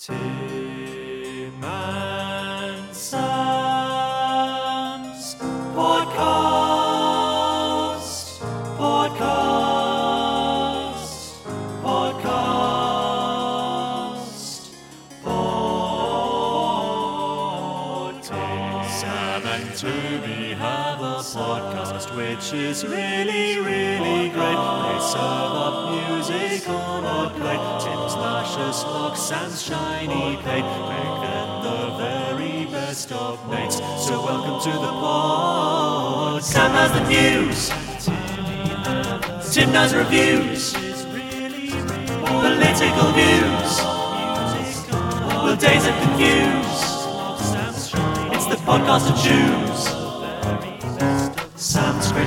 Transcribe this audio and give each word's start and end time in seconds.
Tim 0.00 0.16
and 1.62 2.96
Sam's 2.96 3.26
podcast. 5.76 6.30
Podcast. 8.78 9.90
Podcast. 11.84 12.30
Podcast. 18.00 18.88
Sam 18.88 19.44
and 19.44 19.68
Toby 19.76 20.54
have 20.54 21.00
a 21.00 21.20
podcast 21.20 22.16
which 22.16 22.54
is 22.54 22.86
really, 22.86 23.58
really 23.58 24.30
great. 24.30 24.56
They 24.56 24.98
serve 25.12 25.49
music 26.60 26.68
on 26.68 27.04
a. 27.04 27.30
Tim's 27.80 28.14
luscious 28.14 28.84
locks, 28.84 29.20
Sam's 29.20 29.62
shiny 29.62 30.36
plate. 30.42 30.62
Make 30.62 31.20
them 31.24 31.62
the 31.62 31.96
very 31.96 32.66
best 32.66 33.12
of 33.12 33.48
mates. 33.48 33.76
So 33.76 34.22
welcome 34.24 34.60
to 34.60 34.78
the 34.78 34.92
pod. 35.00 36.42
Sam 36.42 36.70
has 36.72 36.92
the 36.92 37.04
news. 37.08 37.70
Tim 39.54 39.72
does 39.72 39.94
reviews. 39.94 40.72
Political 42.24 43.12
views. 43.12 43.72
Will 45.42 45.56
days 45.56 45.86
of 45.86 45.94
confuse. 46.02 46.80
It's 48.34 48.46
the 48.46 48.56
podcast 48.66 49.06
to 49.08 49.14
choose. 49.22 49.99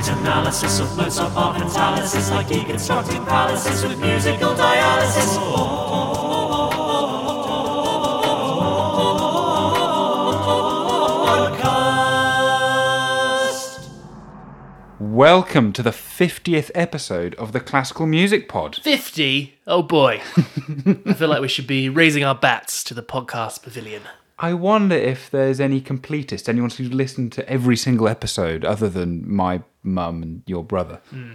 Sam's 0.04 0.18
great 0.18 0.26
analysis 0.26 0.80
of 0.80 0.96
Mozart 0.96 1.34
art 1.34 1.60
and 1.60 1.70
catalysis, 1.70 2.30
like 2.30 2.46
deconstructing 2.48 3.26
palaces 3.26 3.82
with 3.82 3.98
musical 3.98 4.54
dialysis. 4.54 5.38
Podcast. 11.56 12.28
Welcome 15.00 15.72
to 15.72 15.82
the 15.82 15.90
50th 15.90 16.70
episode 16.74 17.34
of 17.36 17.52
the 17.52 17.60
Classical 17.60 18.06
Music 18.06 18.46
Pod. 18.48 18.76
50? 18.76 19.54
Oh 19.66 19.82
boy. 19.82 20.20
I 21.06 21.14
feel 21.14 21.28
like 21.28 21.40
we 21.40 21.48
should 21.48 21.66
be 21.66 21.88
raising 21.88 22.24
our 22.24 22.34
bats 22.34 22.84
to 22.84 22.92
the 22.94 23.02
podcast 23.02 23.62
pavilion. 23.62 24.02
I 24.38 24.52
wonder 24.52 24.96
if 24.96 25.30
there's 25.30 25.60
any 25.60 25.80
completist, 25.80 26.48
anyone 26.48 26.68
who's 26.70 26.92
listened 26.92 27.32
to 27.32 27.48
every 27.48 27.76
single 27.76 28.08
episode 28.08 28.64
other 28.64 28.88
than 28.88 29.32
my 29.32 29.62
mum 29.84 30.22
and 30.22 30.42
your 30.46 30.64
brother. 30.64 31.00
Hmm. 31.10 31.34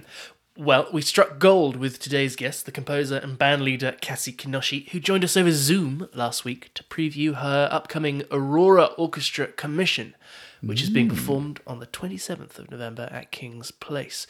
Well, 0.58 0.89
we 0.92 1.02
struck 1.02 1.39
gold 1.39 1.78
with 1.78 2.00
today's 2.00 2.36
guest, 2.36 2.66
the 2.66 2.73
composer 2.73 3.16
and 3.16 3.39
bandleader 3.39 4.02
Cassie 4.02 4.33
Kinoshi, 4.33 4.89
who 4.89 5.00
joined 5.00 5.23
us 5.23 5.38
over 5.38 5.53
Zoom 5.53 6.09
last 6.14 6.44
week 6.44 6.73
to 6.73 6.83
preview 6.83 7.36
her 7.36 7.70
upcoming 7.72 8.23
Aurora 8.30 8.88
Orchestra 8.97 9.47
commission, 9.47 10.16
which 10.62 10.82
is 10.82 10.90
being 10.90 11.08
hmm. 11.08 11.16
performed 11.16 11.60
on 11.66 11.80
the 11.80 11.88
27th 11.88 12.60
of 12.60 12.70
November 12.72 13.08
at 13.12 13.32
King's 13.32 13.72
Place. 13.72 14.28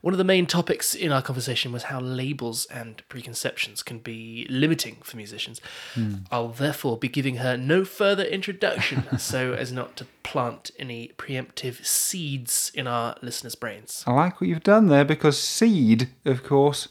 One 0.00 0.14
of 0.14 0.18
the 0.18 0.24
main 0.24 0.46
topics 0.46 0.94
in 0.94 1.12
our 1.12 1.22
conversation 1.22 1.72
was 1.72 1.84
how 1.84 2.00
labels 2.00 2.66
and 2.66 3.02
preconceptions 3.08 3.82
can 3.82 3.98
be 3.98 4.46
limiting 4.50 4.96
for 5.02 5.16
musicians. 5.16 5.60
Hmm. 5.94 6.14
I'll 6.30 6.48
therefore 6.48 6.98
be 6.98 7.08
giving 7.08 7.36
her 7.36 7.56
no 7.56 7.84
further 7.84 8.24
introduction 8.24 9.06
so 9.18 9.52
as 9.52 9.72
not 9.72 9.96
to 9.96 10.06
plant 10.22 10.70
any 10.78 11.12
preemptive 11.16 11.84
seeds 11.84 12.70
in 12.74 12.86
our 12.86 13.16
listeners' 13.22 13.54
brains. 13.54 14.04
I 14.06 14.12
like 14.12 14.40
what 14.40 14.48
you've 14.48 14.62
done 14.62 14.88
there 14.88 15.04
because 15.04 15.40
Seed, 15.40 16.08
of 16.24 16.44
course, 16.44 16.88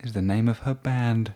is 0.00 0.12
the 0.12 0.22
name 0.22 0.48
of 0.48 0.60
her 0.60 0.74
band. 0.74 1.34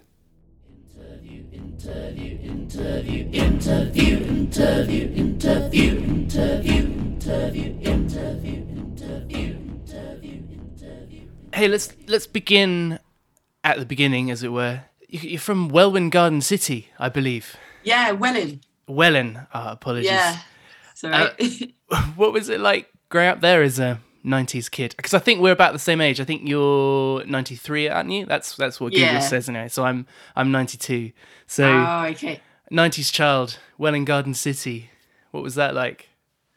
Hey, 11.55 11.69
let's 11.69 11.93
let's 12.09 12.27
begin 12.27 12.99
at 13.65 13.79
the 13.79 13.85
beginning, 13.87 14.31
as 14.31 14.43
it 14.43 14.49
were. 14.53 14.83
You- 15.09 15.31
You're 15.31 15.41
from 15.41 15.69
Welwyn 15.69 16.09
Garden 16.11 16.41
City, 16.41 16.89
I 16.99 17.09
believe. 17.09 17.57
Yeah, 17.85 18.13
Welling. 18.13 18.61
Welland. 18.89 19.39
Uh, 19.53 19.69
apologies. 19.73 20.11
Yeah. 20.11 20.39
So 20.95 21.11
right. 21.11 21.73
What 22.17 22.33
was 22.33 22.49
it 22.49 22.61
like 22.61 22.89
growing 23.11 23.29
up 23.29 23.41
there 23.41 23.63
as 23.63 23.79
a 23.79 24.01
'90s 24.25 24.71
kid? 24.71 24.95
Because 24.97 25.15
I 25.15 25.19
think 25.19 25.41
we're 25.41 25.53
about 25.53 25.73
the 25.73 25.79
same 25.79 26.01
age. 26.01 26.21
I 26.21 26.25
think 26.25 26.49
you're 26.49 27.25
'93, 27.25 27.89
aren't 27.89 28.11
you? 28.11 28.27
That's 28.27 28.57
that's 28.57 28.81
what 28.81 28.93
Google 28.93 29.07
Yeah. 29.07 29.19
says 29.21 29.49
anyway. 29.49 29.69
So 29.69 29.85
I'm 29.85 30.07
I'm 30.37 30.51
'92. 30.51 31.13
So 31.47 31.65
oh, 31.65 32.05
okay. 32.11 32.41
'90s 32.71 33.13
child, 33.13 33.59
Welwyn 33.79 34.05
Garden 34.05 34.35
City. 34.35 34.91
What 35.31 35.43
was 35.43 35.55
that 35.57 35.75
like? 35.75 36.09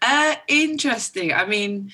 Uh, 0.02 0.36
interesting. 0.48 1.34
I 1.34 1.46
mean, 1.46 1.92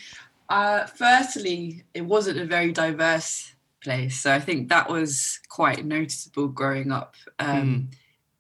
uh, 0.50 0.86
firstly, 0.86 1.84
it 1.94 2.02
wasn't 2.02 2.40
a 2.40 2.46
very 2.46 2.72
diverse 2.72 3.53
place, 3.84 4.20
so 4.20 4.34
I 4.34 4.40
think 4.40 4.70
that 4.70 4.90
was 4.90 5.40
quite 5.50 5.86
noticeable 5.86 6.48
growing 6.48 6.92
up. 6.92 7.16
Um, 7.40 7.90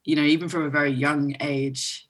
You 0.03 0.15
know, 0.15 0.23
even 0.23 0.49
from 0.49 0.63
a 0.63 0.69
very 0.69 0.89
young 0.91 1.35
age, 1.41 2.07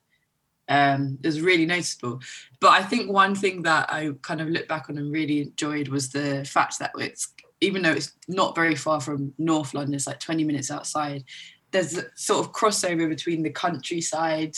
um, 0.72 1.20
it 1.22 1.28
was 1.28 1.42
really 1.42 1.66
noticeable. 1.66 2.22
But 2.62 2.72
I 2.72 2.84
think 2.84 3.12
one 3.12 3.36
thing 3.36 3.64
that 3.64 3.92
I 3.92 4.12
kind 4.22 4.40
of 4.40 4.48
look 4.48 4.70
back 4.70 4.90
on 4.90 4.98
and 4.98 5.12
really 5.12 5.42
enjoyed 5.42 5.90
was 5.90 6.10
the 6.10 6.46
fact 6.46 6.80
that 6.80 6.92
it's 6.98 7.34
even 7.60 7.82
though 7.82 7.92
it's 7.92 8.14
not 8.28 8.56
very 8.56 8.76
far 8.76 9.02
from 9.02 9.34
North 9.38 9.74
London, 9.74 9.94
it's 9.94 10.08
like 10.08 10.20
20 10.20 10.46
minutes 10.46 10.72
outside. 10.72 11.26
There's 11.72 11.98
a 11.98 12.06
sort 12.16 12.44
of 12.44 12.54
crossover 12.54 13.08
between 13.08 13.44
the 13.44 13.50
countryside 13.50 14.56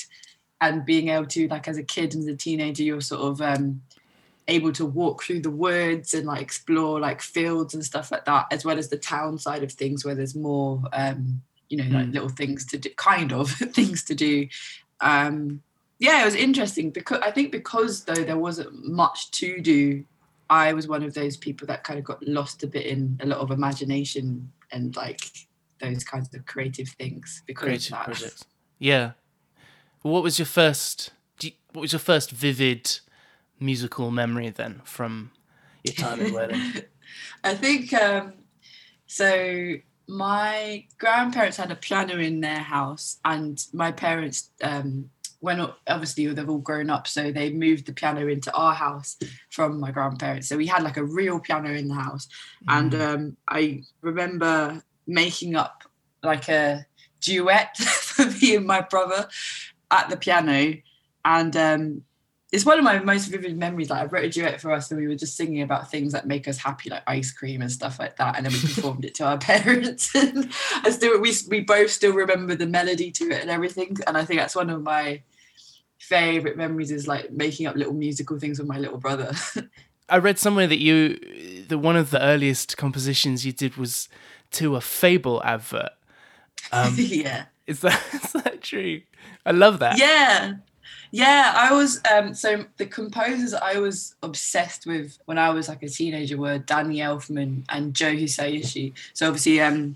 and 0.61 0.85
being 0.85 1.09
able 1.09 1.25
to 1.25 1.47
like 1.47 1.67
as 1.67 1.77
a 1.77 1.83
kid 1.83 2.13
and 2.13 2.21
as 2.21 2.27
a 2.27 2.37
teenager 2.37 2.83
you're 2.83 3.01
sort 3.01 3.21
of 3.21 3.41
um 3.41 3.81
able 4.47 4.71
to 4.71 4.85
walk 4.85 5.23
through 5.23 5.41
the 5.41 5.49
woods 5.49 6.13
and 6.13 6.25
like 6.25 6.41
explore 6.41 6.99
like 6.99 7.21
fields 7.21 7.73
and 7.73 7.83
stuff 7.83 8.11
like 8.11 8.23
that 8.23 8.45
as 8.49 8.63
well 8.63 8.77
as 8.77 8.87
the 8.87 8.97
town 8.97 9.37
side 9.37 9.63
of 9.63 9.71
things 9.71 10.05
where 10.05 10.15
there's 10.15 10.35
more 10.35 10.81
um 10.93 11.41
you 11.67 11.77
know 11.77 11.97
like 11.97 12.07
little 12.13 12.29
things 12.29 12.65
to 12.65 12.77
do 12.77 12.89
kind 12.95 13.33
of 13.33 13.49
things 13.79 14.03
to 14.05 14.15
do 14.15 14.47
um 15.01 15.61
yeah 15.99 16.21
it 16.21 16.25
was 16.25 16.35
interesting 16.35 16.89
because 16.89 17.19
i 17.21 17.31
think 17.31 17.51
because 17.51 18.03
though 18.03 18.13
there 18.13 18.37
wasn't 18.37 18.71
much 18.87 19.31
to 19.31 19.61
do 19.61 20.03
i 20.49 20.73
was 20.73 20.87
one 20.87 21.03
of 21.03 21.13
those 21.13 21.37
people 21.37 21.65
that 21.67 21.83
kind 21.83 21.97
of 21.99 22.05
got 22.05 22.21
lost 22.27 22.63
a 22.63 22.67
bit 22.67 22.85
in 22.85 23.19
a 23.21 23.25
lot 23.25 23.39
of 23.39 23.51
imagination 23.51 24.51
and 24.71 24.95
like 24.95 25.21
those 25.83 26.03
kinds 26.03 26.33
of 26.33 26.45
creative 26.45 26.89
things 26.89 27.43
because 27.45 27.63
Creative 27.65 27.93
of 27.93 27.99
that. 27.99 28.05
projects. 28.05 28.45
Yeah. 28.79 29.11
What 30.01 30.23
was 30.23 30.39
your 30.39 30.45
first? 30.45 31.11
You, 31.41 31.51
what 31.73 31.81
was 31.81 31.91
your 31.93 31.99
first 31.99 32.31
vivid 32.31 32.99
musical 33.59 34.11
memory 34.11 34.49
then 34.49 34.81
from 34.83 35.31
your 35.83 35.93
time 35.93 36.19
in 36.21 36.33
Welwyn? 36.33 36.83
I 37.43 37.55
think 37.55 37.93
um, 37.93 38.33
so. 39.07 39.75
My 40.05 40.85
grandparents 40.97 41.55
had 41.55 41.71
a 41.71 41.77
piano 41.77 42.17
in 42.17 42.41
their 42.41 42.59
house, 42.59 43.19
and 43.23 43.65
my 43.71 43.89
parents, 43.89 44.49
um, 44.61 45.09
when 45.43 45.59
obviously 45.87 46.25
they've 46.27 46.49
all 46.49 46.57
grown 46.57 46.89
up, 46.89 47.05
so 47.05 47.29
they 47.29 47.51
moved 47.51 47.85
the 47.85 47.91
piano 47.91 48.27
into 48.27 48.49
our 48.53 48.73
house 48.73 49.17
from 49.49 49.77
my 49.77 49.91
grandparents. 49.91 50.47
So 50.47 50.55
we 50.55 50.67
had 50.67 50.83
like 50.83 50.95
a 50.95 51.03
real 51.03 51.37
piano 51.37 51.69
in 51.69 51.89
the 51.89 51.95
house, 51.95 52.29
and 52.69 52.95
um, 52.95 53.37
I 53.49 53.83
remember 53.99 54.81
making 55.05 55.57
up 55.57 55.83
like 56.23 56.47
a 56.47 56.85
duet 57.19 57.75
for 57.77 58.25
me 58.25 58.55
and 58.55 58.65
my 58.65 58.79
brother 58.79 59.27
at 59.91 60.09
the 60.09 60.15
piano, 60.15 60.75
and 61.25 61.57
um, 61.57 62.03
it's 62.53 62.65
one 62.65 62.77
of 62.77 62.85
my 62.85 62.99
most 62.99 63.25
vivid 63.25 63.57
memories. 63.57 63.89
Like 63.89 64.03
I 64.03 64.05
wrote 64.05 64.23
a 64.23 64.29
duet 64.29 64.61
for 64.61 64.71
us, 64.71 64.91
and 64.91 64.99
we 65.01 65.09
were 65.09 65.15
just 65.15 65.35
singing 65.35 65.61
about 65.61 65.91
things 65.91 66.13
that 66.13 66.25
make 66.25 66.47
us 66.47 66.57
happy, 66.57 66.89
like 66.89 67.03
ice 67.05 67.33
cream 67.33 67.61
and 67.61 67.69
stuff 67.69 67.99
like 67.99 68.15
that. 68.15 68.37
And 68.37 68.45
then 68.45 68.53
we 68.53 68.59
performed 68.73 69.03
it 69.03 69.13
to 69.15 69.25
our 69.25 69.37
parents. 69.51 70.15
and 70.15 70.53
I 70.85 70.89
still, 70.91 71.19
we 71.19 71.33
we 71.49 71.59
both 71.59 71.91
still 71.91 72.13
remember 72.13 72.55
the 72.55 72.65
melody 72.65 73.11
to 73.11 73.25
it 73.25 73.41
and 73.41 73.49
everything. 73.49 73.97
And 74.07 74.17
I 74.17 74.23
think 74.23 74.39
that's 74.39 74.55
one 74.55 74.69
of 74.69 74.81
my 74.81 75.21
favorite 76.03 76.57
memories 76.57 76.91
is 76.91 77.07
like 77.07 77.31
making 77.31 77.65
up 77.65 77.75
little 77.75 77.93
musical 77.93 78.37
things 78.37 78.59
with 78.59 78.67
my 78.67 78.77
little 78.77 78.97
brother. 78.97 79.31
I 80.09 80.17
read 80.17 80.37
somewhere 80.37 80.67
that 80.67 80.79
you, 80.79 81.65
that 81.69 81.77
one 81.77 81.95
of 81.95 82.11
the 82.11 82.21
earliest 82.21 82.75
compositions 82.75 83.45
you 83.45 83.53
did 83.53 83.77
was 83.77 84.09
to 84.51 84.75
a 84.75 84.81
Fable 84.81 85.41
advert. 85.43 85.91
Um, 86.71 86.93
yeah. 86.97 87.45
is 87.67 87.79
that 87.79 88.01
is 88.13 88.33
that 88.33 88.61
true? 88.61 89.01
I 89.45 89.51
love 89.51 89.79
that. 89.79 89.97
Yeah. 89.97 90.55
Yeah, 91.11 91.53
I 91.55 91.71
was 91.73 92.01
um 92.11 92.33
so 92.33 92.65
the 92.77 92.85
composers 92.85 93.53
I 93.53 93.79
was 93.79 94.15
obsessed 94.23 94.85
with 94.85 95.17
when 95.25 95.37
I 95.37 95.51
was 95.51 95.69
like 95.69 95.83
a 95.83 95.89
teenager 95.89 96.37
were 96.37 96.57
Danny 96.57 96.97
Elfman 96.97 97.63
and 97.69 97.93
Joe 97.93 98.13
Hisaishi. 98.13 98.93
So 99.13 99.27
obviously 99.27 99.61
um 99.61 99.95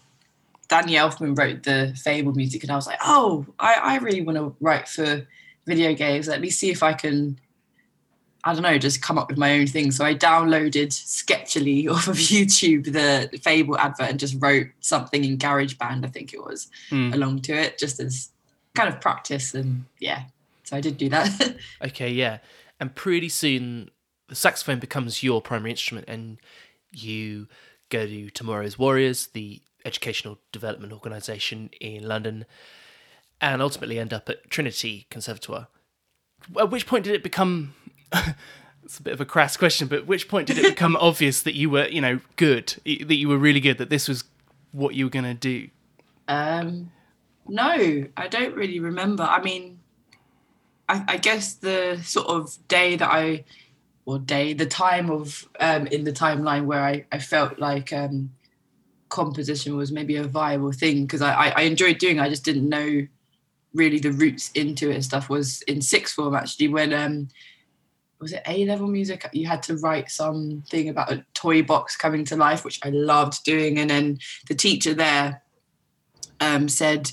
Danny 0.70 0.94
Elfman 0.94 1.38
wrote 1.38 1.64
the 1.64 1.94
Fable 2.02 2.34
music 2.34 2.64
and 2.64 2.72
I 2.72 2.76
was 2.76 2.88
like, 2.88 3.00
oh, 3.04 3.46
I, 3.60 3.74
I 3.74 3.98
really 3.98 4.22
want 4.22 4.38
to 4.38 4.56
write 4.62 4.88
for 4.88 5.26
video 5.68 5.94
games. 5.94 6.28
Let 6.28 6.42
me 6.42 6.50
see 6.50 6.72
if 6.72 6.82
I 6.82 6.94
can 6.94 7.40
I 8.44 8.54
don't 8.54 8.62
know, 8.64 8.78
just 8.78 9.02
come 9.02 9.18
up 9.18 9.28
with 9.30 9.38
my 9.38 9.60
own 9.60 9.68
thing. 9.68 9.92
So 9.92 10.06
I 10.06 10.16
downloaded 10.16 10.88
sketchily 10.90 11.90
off 11.92 12.08
of 12.08 12.16
YouTube 12.16 12.86
the 12.94 13.38
Fable 13.40 13.78
advert 13.78 14.10
and 14.10 14.20
just 14.20 14.42
wrote 14.42 14.68
something 14.80 15.24
in 15.26 15.38
GarageBand, 15.38 16.06
I 16.06 16.08
think 16.08 16.34
it 16.34 16.42
was, 16.42 16.70
Hmm. 16.90 17.12
along 17.14 17.42
to 17.42 17.54
it, 17.54 17.78
just 17.78 18.00
as 18.00 18.30
kind 18.74 18.88
of 18.88 19.02
practice 19.02 19.54
and 19.54 19.84
yeah. 20.00 20.24
So 20.64 20.78
I 20.78 20.82
did 20.82 20.98
do 20.98 21.10
that. 21.10 21.58
Okay, 21.86 22.10
yeah. 22.12 22.38
And 22.80 22.94
pretty 22.96 23.28
soon 23.30 23.90
the 24.30 24.36
saxophone 24.36 24.80
becomes 24.80 25.24
your 25.24 25.42
primary 25.42 25.72
instrument 25.72 26.08
and 26.08 26.38
you 26.94 27.48
go 27.90 28.06
to 28.06 28.30
Tomorrow's 28.30 28.78
Warriors, 28.80 29.28
the 29.34 29.62
educational 29.84 30.38
development 30.52 30.94
organisation 30.94 31.70
in 31.82 32.08
London, 32.08 32.46
and 33.42 33.62
ultimately 33.62 34.00
end 34.00 34.14
up 34.14 34.30
at 34.30 34.50
Trinity 34.50 35.08
Conservatoire. 35.10 35.68
At 36.58 36.72
which 36.72 36.88
point 36.88 37.04
did 37.04 37.14
it 37.14 37.24
become 37.24 37.74
it's 38.88 39.00
a 39.00 39.04
bit 39.04 39.14
of 39.14 39.20
a 39.20 39.26
crass 39.26 39.58
question, 39.58 39.90
but 39.90 40.00
at 40.00 40.08
which 40.08 40.30
point 40.30 40.48
did 40.48 40.58
it 40.58 40.64
become 40.64 40.96
obvious 41.02 41.42
that 41.42 41.56
you 41.56 41.70
were, 41.70 41.88
you 41.88 42.00
know, 42.00 42.22
good, 42.38 42.76
that 42.86 43.16
you 43.16 43.28
were 43.28 43.38
really 43.38 43.60
good, 43.60 43.78
that 43.80 43.90
this 43.90 44.08
was 44.08 44.24
what 44.72 44.96
you 44.96 45.06
were 45.06 45.10
going 45.10 45.26
to 45.26 45.34
do? 45.34 45.68
Um, 46.30 46.92
no, 47.48 48.06
I 48.16 48.28
don't 48.30 48.56
really 48.56 48.80
remember. 48.80 49.24
I 49.24 49.42
mean, 49.42 49.80
I, 50.88 51.04
I 51.06 51.18
guess 51.18 51.54
the 51.54 52.00
sort 52.02 52.28
of 52.28 52.58
day 52.70 52.96
that 52.96 53.10
I, 53.10 53.44
or 54.06 54.20
day, 54.20 54.54
the 54.54 54.66
time 54.66 55.10
of 55.10 55.48
um, 55.60 55.88
in 55.88 56.06
the 56.06 56.14
timeline 56.14 56.66
where 56.66 56.82
I, 56.82 57.06
I 57.12 57.20
felt 57.20 57.60
like 57.60 57.92
um, 57.92 58.32
composition 59.10 59.76
was 59.76 59.92
maybe 59.92 60.16
a 60.16 60.24
viable 60.24 60.72
thing 60.72 61.06
because 61.06 61.22
I, 61.22 61.34
I, 61.34 61.54
I 61.58 61.62
enjoyed 61.64 61.98
doing. 61.98 62.20
It, 62.20 62.22
I 62.22 62.30
just 62.30 62.46
didn't 62.46 62.70
know 62.70 63.06
really 63.78 64.00
the 64.00 64.12
roots 64.12 64.52
into 64.52 64.90
it 64.90 64.96
and 64.96 65.06
stuff. 65.06 65.30
Was 65.30 65.62
in 65.64 65.82
sixth 65.82 66.16
form 66.16 66.36
actually 66.36 66.68
when 66.68 66.94
um, 66.94 67.30
was 68.20 68.34
it 68.34 68.42
A 68.48 68.66
level 68.66 68.88
music? 68.88 69.28
You 69.32 69.48
had 69.48 69.64
to 69.64 69.78
write 69.78 70.10
something 70.10 70.90
about 70.90 71.12
a 71.12 71.24
toy 71.34 71.62
box 71.62 71.96
coming 71.96 72.26
to 72.26 72.36
life, 72.36 72.66
which 72.66 72.80
I 72.84 72.90
loved 72.90 73.44
doing, 73.44 73.80
and 73.80 73.90
then 73.90 74.20
the 74.48 74.56
teacher 74.56 74.94
there 74.94 75.44
um, 76.40 76.68
said, 76.68 77.12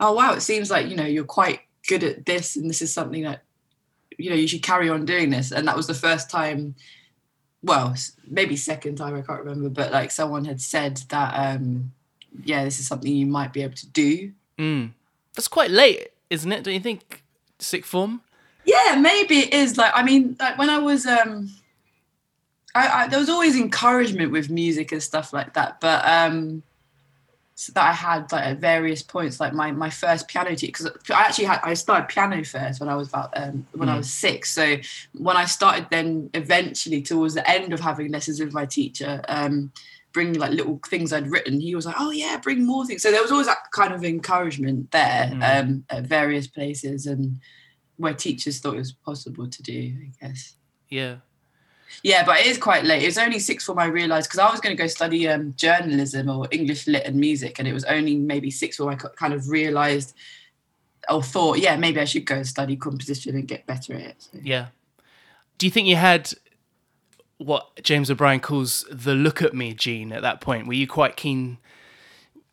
"Oh 0.00 0.12
wow, 0.12 0.34
it 0.34 0.40
seems 0.40 0.70
like 0.70 0.88
you 0.88 0.96
know 0.96 1.04
you're 1.04 1.24
quite 1.24 1.60
good 1.88 2.04
at 2.04 2.26
this, 2.26 2.56
and 2.56 2.70
this 2.70 2.82
is 2.82 2.92
something 2.92 3.22
that 3.22 3.42
you 4.16 4.30
know 4.30 4.36
you 4.36 4.48
should 4.48 4.62
carry 4.62 4.88
on 4.88 5.04
doing 5.04 5.30
this." 5.30 5.50
And 5.50 5.66
that 5.66 5.76
was 5.76 5.88
the 5.88 5.94
first 5.94 6.30
time, 6.30 6.76
well, 7.62 7.94
maybe 8.26 8.56
second 8.56 8.96
time 8.96 9.16
I 9.16 9.22
can't 9.22 9.44
remember, 9.44 9.68
but 9.68 9.92
like 9.92 10.10
someone 10.10 10.44
had 10.44 10.60
said 10.60 10.98
that, 11.08 11.34
um, 11.34 11.92
yeah, 12.44 12.64
this 12.64 12.78
is 12.78 12.86
something 12.86 13.12
you 13.12 13.26
might 13.26 13.52
be 13.52 13.62
able 13.62 13.74
to 13.74 13.88
do. 13.88 14.32
Mm. 14.58 14.92
That's 15.36 15.48
quite 15.48 15.70
late, 15.70 16.08
isn't 16.30 16.50
it? 16.50 16.64
Don't 16.64 16.74
you 16.74 16.80
think? 16.80 17.22
Sixth 17.58 17.88
form? 17.88 18.22
Yeah, 18.64 18.96
maybe 18.98 19.38
it 19.38 19.54
is. 19.54 19.76
Like, 19.76 19.92
I 19.94 20.02
mean, 20.02 20.36
like 20.40 20.58
when 20.58 20.70
I 20.70 20.78
was, 20.78 21.06
um, 21.06 21.50
I, 22.74 22.88
I 22.88 23.08
there 23.08 23.20
was 23.20 23.28
always 23.28 23.56
encouragement 23.56 24.32
with 24.32 24.50
music 24.50 24.92
and 24.92 25.02
stuff 25.02 25.32
like 25.32 25.54
that, 25.54 25.80
but 25.80 26.04
um, 26.06 26.62
so 27.54 27.72
that 27.72 27.88
I 27.88 27.92
had 27.92 28.32
like 28.32 28.44
at 28.44 28.58
various 28.58 29.02
points, 29.02 29.40
like 29.40 29.54
my 29.54 29.70
my 29.72 29.88
first 29.88 30.26
piano 30.28 30.54
teacher, 30.56 30.66
because 30.66 30.86
I 31.10 31.22
actually 31.22 31.44
had 31.44 31.60
I 31.62 31.74
started 31.74 32.08
piano 32.08 32.42
first 32.44 32.80
when 32.80 32.88
I 32.88 32.96
was 32.96 33.08
about 33.08 33.30
um, 33.36 33.66
when 33.72 33.88
I 33.88 33.96
was 33.96 34.10
six. 34.10 34.52
So 34.52 34.76
when 35.14 35.36
I 35.36 35.44
started, 35.44 35.86
then 35.90 36.28
eventually 36.34 37.00
towards 37.02 37.34
the 37.34 37.48
end 37.48 37.72
of 37.72 37.80
having 37.80 38.10
lessons 38.10 38.40
with 38.40 38.52
my 38.52 38.66
teacher, 38.66 39.22
um, 39.28 39.72
bringing 40.16 40.40
like 40.40 40.52
little 40.52 40.80
things 40.88 41.12
I'd 41.12 41.30
written, 41.30 41.60
he 41.60 41.74
was 41.74 41.84
like, 41.84 41.96
"Oh 41.98 42.10
yeah, 42.10 42.38
bring 42.42 42.64
more 42.64 42.86
things." 42.86 43.02
So 43.02 43.10
there 43.10 43.20
was 43.22 43.30
always 43.30 43.46
that 43.48 43.70
kind 43.70 43.92
of 43.92 44.02
encouragement 44.02 44.90
there 44.90 45.30
Mm. 45.32 45.42
um, 45.60 45.84
at 45.90 46.04
various 46.04 46.46
places 46.46 47.06
and 47.06 47.38
where 47.98 48.14
teachers 48.14 48.58
thought 48.58 48.76
it 48.76 48.86
was 48.86 48.92
possible 48.92 49.46
to 49.46 49.62
do, 49.62 49.80
I 50.06 50.10
guess. 50.20 50.56
Yeah. 50.88 51.16
Yeah, 52.02 52.24
but 52.24 52.40
it 52.40 52.46
is 52.46 52.58
quite 52.58 52.84
late. 52.84 53.02
It 53.02 53.12
was 53.12 53.18
only 53.18 53.38
six 53.38 53.64
form 53.64 53.78
I 53.78 53.86
realised 53.86 54.28
because 54.28 54.40
I 54.40 54.50
was 54.50 54.60
going 54.60 54.76
to 54.76 54.82
go 54.82 54.86
study 54.88 55.28
um, 55.28 55.54
journalism 55.56 56.28
or 56.30 56.48
English 56.50 56.86
lit 56.86 57.04
and 57.06 57.16
music, 57.16 57.58
and 57.58 57.68
it 57.68 57.74
was 57.74 57.84
only 57.84 58.16
maybe 58.16 58.50
six 58.50 58.76
form 58.78 58.90
I 58.90 58.96
kind 58.96 59.34
of 59.34 59.48
realised 59.50 60.14
or 61.08 61.22
thought, 61.22 61.58
yeah, 61.58 61.76
maybe 61.76 62.00
I 62.00 62.04
should 62.06 62.24
go 62.24 62.36
and 62.36 62.46
study 62.46 62.74
composition 62.76 63.36
and 63.36 63.46
get 63.46 63.66
better 63.66 63.92
at 63.94 64.00
it. 64.00 64.16
So. 64.18 64.38
Yeah. 64.42 64.66
Do 65.58 65.66
you 65.66 65.70
think 65.70 65.86
you 65.86 65.96
had 65.96 66.32
what 67.38 67.82
James 67.82 68.10
O'Brien 68.10 68.40
calls 68.40 68.84
the 68.90 69.14
look 69.14 69.42
at 69.42 69.54
me 69.54 69.74
gene 69.74 70.12
at 70.12 70.22
that 70.22 70.40
point? 70.40 70.66
Were 70.66 70.74
you 70.74 70.86
quite 70.86 71.16
keen? 71.16 71.58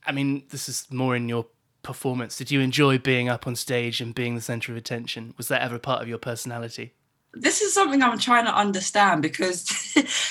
I 0.06 0.12
mean, 0.12 0.44
this 0.50 0.68
is 0.68 0.88
more 0.92 1.16
in 1.16 1.30
your 1.30 1.46
performance. 1.82 2.38
Did 2.38 2.52
you 2.52 2.60
enjoy 2.60 2.98
being 2.98 3.30
up 3.30 3.48
on 3.48 3.56
stage 3.56 4.02
and 4.02 4.14
being 4.14 4.36
the 4.36 4.42
center 4.42 4.72
of 4.72 4.78
attention? 4.78 5.34
Was 5.38 5.48
that 5.48 5.62
ever 5.62 5.80
part 5.80 6.02
of 6.02 6.08
your 6.08 6.18
personality? 6.18 6.94
this 7.34 7.62
is 7.62 7.74
something 7.74 8.02
I'm 8.02 8.20
trying 8.20 8.46
to 8.46 8.56
understand 8.56 9.22
because 9.22 9.68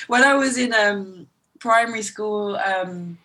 when 0.07 0.25
I 0.25 0.35
was 0.35 0.57
in 0.57 0.73
um, 0.73 1.27
primary 1.59 2.03
school, 2.03 2.57
um, 2.57 3.19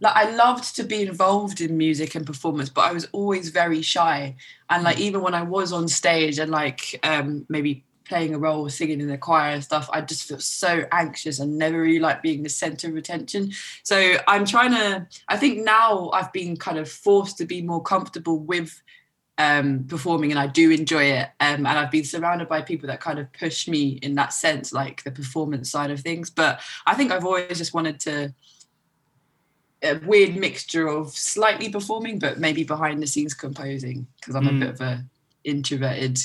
like 0.00 0.16
I 0.16 0.34
loved 0.34 0.76
to 0.76 0.82
be 0.82 1.02
involved 1.02 1.60
in 1.60 1.78
music 1.78 2.14
and 2.14 2.26
performance, 2.26 2.68
but 2.68 2.82
I 2.82 2.92
was 2.92 3.08
always 3.12 3.48
very 3.50 3.82
shy. 3.82 4.36
And 4.68 4.82
like 4.82 4.98
even 4.98 5.22
when 5.22 5.34
I 5.34 5.42
was 5.42 5.72
on 5.72 5.88
stage 5.88 6.38
and 6.38 6.50
like 6.50 6.98
um, 7.02 7.46
maybe 7.48 7.84
playing 8.08 8.34
a 8.34 8.38
role, 8.38 8.68
singing 8.68 9.00
in 9.00 9.08
the 9.08 9.18
choir 9.18 9.50
and 9.50 9.64
stuff, 9.64 9.88
I 9.92 10.00
just 10.00 10.28
felt 10.28 10.42
so 10.42 10.84
anxious 10.92 11.38
and 11.38 11.58
never 11.58 11.80
really 11.80 11.98
like 11.98 12.22
being 12.22 12.42
the 12.42 12.48
center 12.48 12.88
of 12.88 12.96
attention. 12.96 13.52
So 13.82 14.16
I'm 14.26 14.44
trying 14.44 14.72
to. 14.72 15.06
I 15.28 15.36
think 15.36 15.64
now 15.64 16.10
I've 16.12 16.32
been 16.32 16.56
kind 16.56 16.78
of 16.78 16.90
forced 16.90 17.38
to 17.38 17.44
be 17.44 17.62
more 17.62 17.82
comfortable 17.82 18.38
with 18.38 18.80
um, 19.38 19.84
performing 19.84 20.30
and 20.30 20.40
I 20.40 20.46
do 20.46 20.70
enjoy 20.70 21.04
it. 21.04 21.28
Um, 21.40 21.66
and 21.66 21.68
I've 21.68 21.90
been 21.90 22.04
surrounded 22.04 22.48
by 22.48 22.62
people 22.62 22.86
that 22.88 23.00
kind 23.00 23.18
of 23.18 23.30
push 23.32 23.68
me 23.68 23.98
in 24.02 24.14
that 24.14 24.32
sense, 24.32 24.72
like 24.72 25.02
the 25.04 25.10
performance 25.10 25.70
side 25.70 25.90
of 25.90 26.00
things. 26.00 26.30
But 26.30 26.60
I 26.86 26.94
think 26.94 27.12
I've 27.12 27.24
always 27.24 27.58
just 27.58 27.74
wanted 27.74 28.00
to 28.00 28.34
a 29.82 29.98
weird 30.06 30.36
mixture 30.36 30.88
of 30.88 31.10
slightly 31.10 31.68
performing, 31.68 32.18
but 32.18 32.38
maybe 32.38 32.64
behind 32.64 33.02
the 33.02 33.06
scenes 33.06 33.34
composing 33.34 34.06
because 34.18 34.34
I'm 34.34 34.44
Mm. 34.46 34.56
a 34.56 34.60
bit 34.60 34.68
of 34.70 34.80
a 34.80 35.04
introverted, 35.44 36.18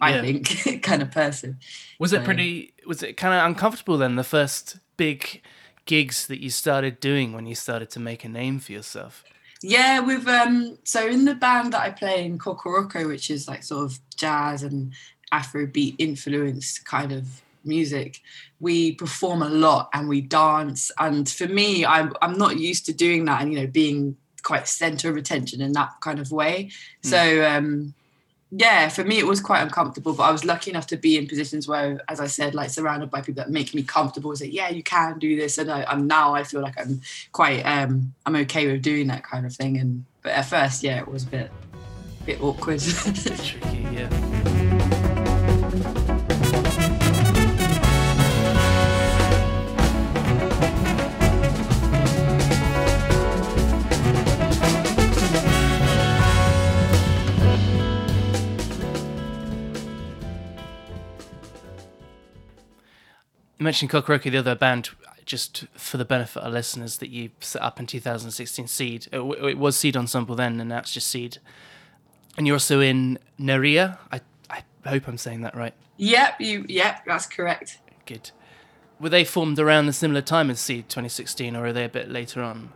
I 0.00 0.14
Yeah. 0.14 0.20
think, 0.22 0.82
kind 0.82 1.02
of 1.02 1.10
person. 1.10 1.58
Was 1.98 2.12
it 2.12 2.20
So- 2.20 2.24
pretty? 2.24 2.72
Was 2.86 3.02
it 3.02 3.16
kind 3.16 3.34
of 3.34 3.44
uncomfortable 3.46 3.98
then? 3.98 4.16
The 4.16 4.24
first 4.24 4.78
big 4.96 5.42
gigs 5.86 6.26
that 6.26 6.40
you 6.42 6.50
started 6.50 7.00
doing 7.00 7.32
when 7.32 7.46
you 7.46 7.54
started 7.54 7.90
to 7.90 8.00
make 8.00 8.24
a 8.24 8.28
name 8.28 8.60
for 8.60 8.72
yourself. 8.72 9.24
Yeah, 9.62 9.98
with 10.00 10.28
um 10.28 10.78
so 10.84 11.06
in 11.08 11.24
the 11.24 11.34
band 11.34 11.72
that 11.72 11.80
I 11.82 11.90
play 11.90 12.24
in 12.24 12.38
Kokoroko, 12.38 13.08
which 13.08 13.28
is 13.30 13.48
like 13.48 13.62
sort 13.64 13.84
of 13.86 13.98
jazz 14.16 14.62
and 14.62 14.92
Afrobeat 15.32 15.96
influenced 15.98 16.84
kind 16.84 17.10
of 17.12 17.42
music, 17.64 18.20
we 18.60 18.92
perform 18.92 19.42
a 19.42 19.48
lot 19.48 19.88
and 19.92 20.08
we 20.08 20.20
dance. 20.20 20.90
And 20.98 21.28
for 21.28 21.48
me, 21.48 21.84
I'm 21.84 22.12
I'm 22.22 22.38
not 22.38 22.56
used 22.58 22.86
to 22.86 22.92
doing 22.92 23.24
that 23.24 23.42
and 23.42 23.52
you 23.52 23.58
know 23.60 23.66
being 23.66 24.16
quite 24.44 24.68
center 24.68 25.10
of 25.10 25.16
attention 25.16 25.60
in 25.60 25.72
that 25.72 25.90
kind 26.00 26.20
of 26.20 26.30
way. 26.30 26.70
So 27.02 27.44
um 27.44 27.94
yeah, 28.50 28.88
for 28.88 29.04
me 29.04 29.18
it 29.18 29.26
was 29.26 29.40
quite 29.40 29.60
uncomfortable, 29.60 30.14
but 30.14 30.22
I 30.22 30.30
was 30.30 30.44
lucky 30.44 30.70
enough 30.70 30.86
to 30.88 30.96
be 30.96 31.18
in 31.18 31.26
positions 31.26 31.68
where, 31.68 32.00
as 32.08 32.18
I 32.18 32.26
said, 32.26 32.54
like 32.54 32.70
surrounded 32.70 33.10
by 33.10 33.20
people 33.20 33.42
that 33.42 33.50
make 33.50 33.74
me 33.74 33.82
comfortable. 33.82 34.34
Say, 34.34 34.46
yeah, 34.46 34.70
you 34.70 34.82
can 34.82 35.18
do 35.18 35.36
this, 35.36 35.58
and 35.58 35.70
I, 35.70 35.84
I'm 35.84 36.06
now 36.06 36.34
I 36.34 36.44
feel 36.44 36.62
like 36.62 36.80
I'm 36.80 37.00
quite 37.32 37.62
um 37.62 38.14
I'm 38.24 38.36
okay 38.36 38.66
with 38.70 38.82
doing 38.82 39.08
that 39.08 39.22
kind 39.22 39.44
of 39.44 39.54
thing. 39.54 39.76
And 39.78 40.04
but 40.22 40.32
at 40.32 40.46
first, 40.46 40.82
yeah, 40.82 40.98
it 40.98 41.08
was 41.08 41.24
a 41.24 41.28
bit 41.28 41.50
a 42.20 42.24
bit 42.24 42.42
awkward. 42.42 42.80
Tricky, 42.82 43.86
yeah. 43.92 44.27
Mentioned 63.68 63.90
Kokoroko, 63.90 64.30
the 64.30 64.38
other 64.38 64.54
band, 64.54 64.88
just 65.26 65.66
for 65.74 65.98
the 65.98 66.06
benefit 66.06 66.42
of 66.42 66.54
listeners, 66.54 66.96
that 66.96 67.10
you 67.10 67.28
set 67.40 67.60
up 67.60 67.78
in 67.78 67.84
2016 67.84 68.66
Seed. 68.66 69.08
It, 69.12 69.20
it 69.20 69.58
was 69.58 69.76
Seed 69.76 69.94
Ensemble 69.94 70.34
then, 70.34 70.58
and 70.58 70.70
now 70.70 70.78
it's 70.78 70.94
just 70.94 71.08
Seed. 71.08 71.36
And 72.38 72.46
you're 72.46 72.54
also 72.56 72.80
in 72.80 73.18
Nérija. 73.38 73.98
I, 74.10 74.22
I 74.48 74.62
hope 74.88 75.06
I'm 75.06 75.18
saying 75.18 75.42
that 75.42 75.54
right. 75.54 75.74
yep, 75.98 76.40
you 76.40 76.64
yep, 76.66 77.04
that's 77.04 77.26
correct. 77.26 77.80
Good. 78.06 78.30
Were 78.98 79.10
they 79.10 79.22
formed 79.22 79.58
around 79.58 79.84
the 79.84 79.92
similar 79.92 80.22
time 80.22 80.48
as 80.48 80.60
Seed 80.60 80.88
2016, 80.88 81.54
or 81.54 81.66
are 81.66 81.72
they 81.74 81.84
a 81.84 81.90
bit 81.90 82.10
later 82.10 82.42
on? 82.42 82.72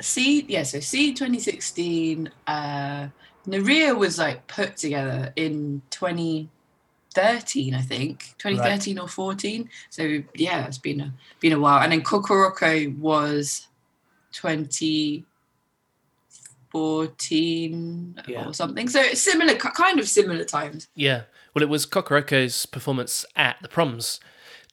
Seed. 0.00 0.48
yeah, 0.48 0.62
so 0.62 0.78
Seed 0.78 1.16
2016, 1.16 2.30
uh 2.46 3.08
Nérija 3.44 3.98
was 3.98 4.18
like 4.20 4.46
put 4.46 4.76
together 4.76 5.32
in 5.34 5.82
2013, 7.18 7.74
I 7.74 7.80
think. 7.82 8.34
2013 8.38 8.98
or 8.98 9.08
14. 9.08 9.68
So 9.90 10.22
yeah, 10.34 10.66
it's 10.66 10.78
been 10.78 11.00
a 11.00 11.12
been 11.40 11.52
a 11.52 11.58
while. 11.60 11.80
And 11.82 11.92
then 11.92 12.02
Kokoroko 12.02 12.96
was 12.98 13.66
2014 14.32 15.24
Yeah. 18.26 18.46
or 18.46 18.54
something. 18.54 18.88
So 18.88 19.00
it's 19.00 19.20
similar 19.20 19.54
kind 19.56 19.98
of 19.98 20.08
similar 20.08 20.44
times. 20.44 20.88
Yeah. 20.94 21.22
Well, 21.54 21.62
it 21.62 21.68
was 21.68 21.86
Kokoroko's 21.86 22.66
performance 22.66 23.24
at 23.36 23.56
the 23.62 23.68
Proms 23.68 24.20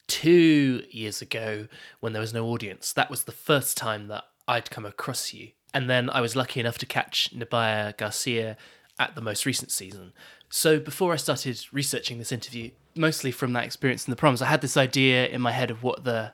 two 0.07 0.83
years 0.91 1.21
ago 1.21 1.67
when 1.99 2.13
there 2.13 2.21
was 2.21 2.33
no 2.33 2.45
audience. 2.47 2.93
That 2.93 3.09
was 3.09 3.23
the 3.23 3.31
first 3.31 3.75
time 3.77 4.07
that 4.09 4.25
I'd 4.47 4.69
come 4.69 4.85
across 4.85 5.33
you. 5.33 5.49
and 5.73 5.89
then 5.89 6.09
I 6.09 6.21
was 6.21 6.37
lucky 6.37 6.61
enough 6.61 6.77
to 6.77 6.85
catch 6.85 7.31
Nubya 7.35 7.97
Garcia 7.97 8.55
at 8.99 9.15
the 9.15 9.21
most 9.21 9.45
recent 9.45 9.71
season. 9.71 10.13
So 10.49 10.79
before 10.79 11.13
I 11.13 11.17
started 11.17 11.59
researching 11.71 12.17
this 12.17 12.31
interview, 12.31 12.71
mostly 12.95 13.31
from 13.31 13.53
that 13.53 13.65
experience 13.65 14.07
in 14.07 14.11
the 14.11 14.15
proms, 14.15 14.41
I 14.41 14.45
had 14.45 14.61
this 14.61 14.77
idea 14.77 15.27
in 15.27 15.41
my 15.41 15.51
head 15.51 15.71
of 15.71 15.83
what 15.83 16.03
the 16.03 16.31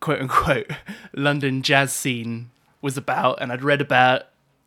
quote 0.00 0.20
unquote 0.20 0.70
London 1.14 1.62
jazz 1.62 1.92
scene 1.92 2.50
was 2.82 2.96
about, 2.96 3.40
and 3.40 3.52
I'd 3.52 3.62
read 3.62 3.80
about 3.80 4.24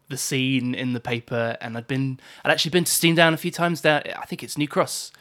the 0.09 0.17
scene 0.17 0.73
in 0.75 0.93
the 0.93 0.99
paper, 0.99 1.57
and 1.61 1.77
I'd 1.77 1.87
been 1.87 2.19
I'd 2.43 2.51
actually 2.51 2.71
been 2.71 2.83
to 2.83 2.91
Steam 2.91 3.15
Down 3.15 3.33
a 3.33 3.37
few 3.37 3.51
times. 3.51 3.81
There, 3.81 4.01
I 4.19 4.25
think 4.25 4.43
it's 4.43 4.57
New 4.57 4.67
Cross. 4.67 5.11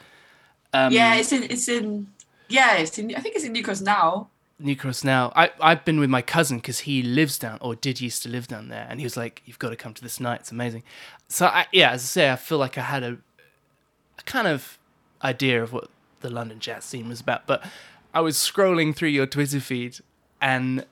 Um, 0.73 0.91
yeah, 0.91 1.15
it's 1.15 1.31
in 1.31 1.43
it's 1.43 1.67
in 1.67 2.07
yeah, 2.49 2.77
it's 2.77 2.97
in 2.97 3.15
I 3.15 3.19
think 3.19 3.35
it's 3.35 3.45
in 3.45 3.53
New 3.53 3.63
Cross 3.63 3.81
now. 3.81 4.29
New 4.61 4.75
Cross 4.75 5.03
now. 5.03 5.31
I 5.35 5.51
I've 5.59 5.85
been 5.85 5.99
with 5.99 6.09
my 6.09 6.21
cousin 6.21 6.57
because 6.57 6.79
he 6.79 7.01
lives 7.01 7.37
down 7.37 7.57
or 7.61 7.75
did 7.75 8.01
used 8.01 8.23
to 8.23 8.29
live 8.29 8.47
down 8.47 8.69
there, 8.69 8.87
and 8.89 8.99
he 8.99 9.05
was 9.05 9.17
like, 9.17 9.41
"You've 9.45 9.59
got 9.59 9.69
to 9.69 9.75
come 9.75 9.93
to 9.93 10.01
this 10.01 10.19
night. 10.19 10.41
It's 10.41 10.51
amazing." 10.51 10.83
So 11.27 11.47
I, 11.47 11.67
yeah, 11.71 11.91
as 11.91 12.01
I 12.01 12.05
say, 12.05 12.31
I 12.31 12.35
feel 12.35 12.57
like 12.57 12.77
I 12.77 12.81
had 12.81 13.03
a, 13.03 13.17
a 14.17 14.23
kind 14.25 14.47
of 14.47 14.77
idea 15.23 15.61
of 15.61 15.73
what 15.73 15.89
the 16.21 16.29
London 16.29 16.59
jazz 16.59 16.85
scene 16.85 17.09
was 17.09 17.21
about, 17.21 17.47
but 17.47 17.65
I 18.13 18.21
was 18.21 18.37
scrolling 18.37 18.95
through 18.95 19.09
your 19.09 19.25
Twitter 19.25 19.59
feed 19.59 19.99
and 20.41 20.85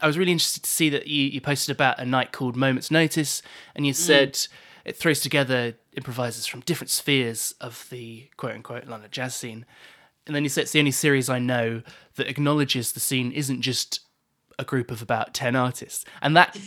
I 0.00 0.06
was 0.06 0.18
really 0.18 0.32
interested 0.32 0.62
to 0.62 0.70
see 0.70 0.90
that 0.90 1.06
you, 1.06 1.24
you 1.24 1.40
posted 1.40 1.74
about 1.74 1.98
a 1.98 2.04
night 2.04 2.32
called 2.32 2.56
Moments 2.56 2.90
Notice, 2.90 3.42
and 3.74 3.86
you 3.86 3.92
said 3.92 4.34
mm. 4.34 4.48
it 4.84 4.96
throws 4.96 5.20
together 5.20 5.74
improvisers 5.94 6.46
from 6.46 6.60
different 6.60 6.90
spheres 6.90 7.54
of 7.60 7.86
the 7.90 8.28
quote 8.36 8.52
unquote 8.52 8.86
London 8.86 9.10
jazz 9.10 9.34
scene. 9.34 9.64
And 10.26 10.34
then 10.34 10.42
you 10.42 10.48
said 10.48 10.62
it's 10.62 10.72
the 10.72 10.78
only 10.78 10.90
series 10.90 11.28
I 11.28 11.38
know 11.38 11.82
that 12.16 12.28
acknowledges 12.28 12.92
the 12.92 13.00
scene 13.00 13.32
isn't 13.32 13.62
just 13.62 14.00
a 14.58 14.64
group 14.64 14.90
of 14.90 15.02
about 15.02 15.34
10 15.34 15.54
artists. 15.54 16.04
And 16.20 16.36
that, 16.36 16.58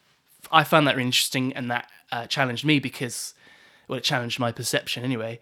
I 0.52 0.64
found 0.64 0.86
that 0.86 0.96
really 0.96 1.06
interesting, 1.06 1.52
and 1.52 1.70
that 1.70 1.90
uh, 2.10 2.26
challenged 2.26 2.64
me 2.64 2.78
because, 2.78 3.34
well, 3.88 3.98
it 3.98 4.04
challenged 4.04 4.38
my 4.38 4.52
perception 4.52 5.04
anyway. 5.04 5.40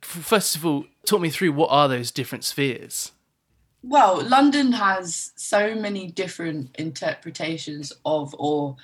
First 0.00 0.56
of 0.56 0.64
all, 0.64 0.86
talk 1.04 1.20
me 1.20 1.30
through 1.30 1.52
what 1.52 1.70
are 1.70 1.88
those 1.88 2.10
different 2.10 2.44
spheres? 2.44 3.12
well, 3.86 4.20
London 4.22 4.72
has 4.72 5.32
so 5.36 5.74
many 5.74 6.08
different 6.08 6.74
interpretations 6.76 7.92
of 8.04 8.34
or 8.38 8.76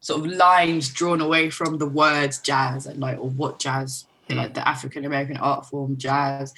sort 0.00 0.20
of 0.20 0.32
lines 0.32 0.90
drawn 0.90 1.20
away 1.20 1.50
from 1.50 1.78
the 1.78 1.86
words 1.86 2.38
jazz 2.38 2.86
and 2.86 3.00
like 3.00 3.18
or 3.18 3.30
what 3.30 3.58
jazz 3.58 4.04
mm. 4.28 4.36
like 4.36 4.54
the 4.54 4.66
African 4.66 5.04
American 5.04 5.36
art 5.38 5.66
form 5.66 5.96
jazz 5.96 6.54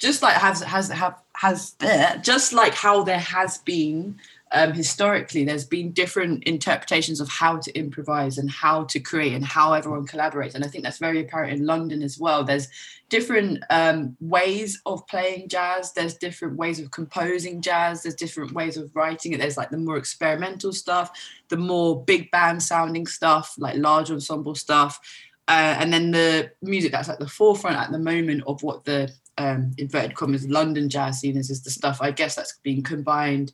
just 0.00 0.22
like 0.22 0.34
has 0.34 0.62
has 0.62 0.88
have 0.88 1.16
has 1.36 1.72
there 1.74 2.18
just 2.22 2.52
like 2.52 2.74
how 2.74 3.02
there 3.04 3.18
has 3.18 3.58
been 3.58 4.18
um, 4.52 4.72
historically 4.72 5.44
there's 5.44 5.64
been 5.64 5.92
different 5.92 6.42
interpretations 6.44 7.20
of 7.20 7.28
how 7.28 7.58
to 7.58 7.72
improvise 7.78 8.36
and 8.38 8.50
how 8.50 8.82
to 8.84 8.98
create 8.98 9.34
and 9.34 9.44
how 9.44 9.72
everyone 9.72 10.06
collaborates. 10.06 10.56
And 10.56 10.64
i 10.64 10.68
think 10.68 10.82
that's 10.82 10.98
very 10.98 11.20
apparent 11.20 11.52
in 11.52 11.66
london 11.66 12.02
as 12.02 12.18
well. 12.18 12.42
There's 12.42 12.68
different 13.08 13.62
um, 13.70 14.16
ways 14.20 14.80
of 14.86 15.06
playing 15.06 15.48
jazz. 15.48 15.92
There's 15.92 16.14
different 16.14 16.56
ways 16.56 16.80
of 16.80 16.90
composing 16.90 17.60
jazz. 17.60 18.02
There's 18.02 18.14
different 18.14 18.52
ways 18.52 18.76
of 18.76 18.90
writing 18.94 19.32
it. 19.32 19.38
There's 19.38 19.56
like 19.56 19.70
the 19.70 19.78
more 19.78 19.98
experimental 19.98 20.72
stuff 20.72 21.12
the 21.50 21.56
more 21.56 22.02
big 22.04 22.30
band 22.30 22.62
sounding 22.62 23.06
stuff 23.06 23.54
like 23.58 23.76
large 23.76 24.10
ensemble 24.10 24.54
stuff. 24.54 25.00
Uh, 25.48 25.76
and 25.78 25.92
then 25.92 26.12
the 26.12 26.50
music 26.62 26.92
that's 26.92 27.08
at 27.08 27.18
the 27.18 27.28
forefront 27.28 27.76
at 27.76 27.90
the 27.90 27.98
moment 27.98 28.42
of 28.46 28.62
what 28.62 28.84
the 28.84 29.12
um, 29.40 29.72
inverted 29.78 30.14
commas 30.14 30.46
london 30.48 30.88
jazz 30.88 31.20
scene 31.20 31.36
is 31.36 31.50
is 31.50 31.62
the 31.62 31.70
stuff 31.70 31.98
i 32.00 32.10
guess 32.10 32.34
that's 32.34 32.58
being 32.62 32.82
combined 32.82 33.52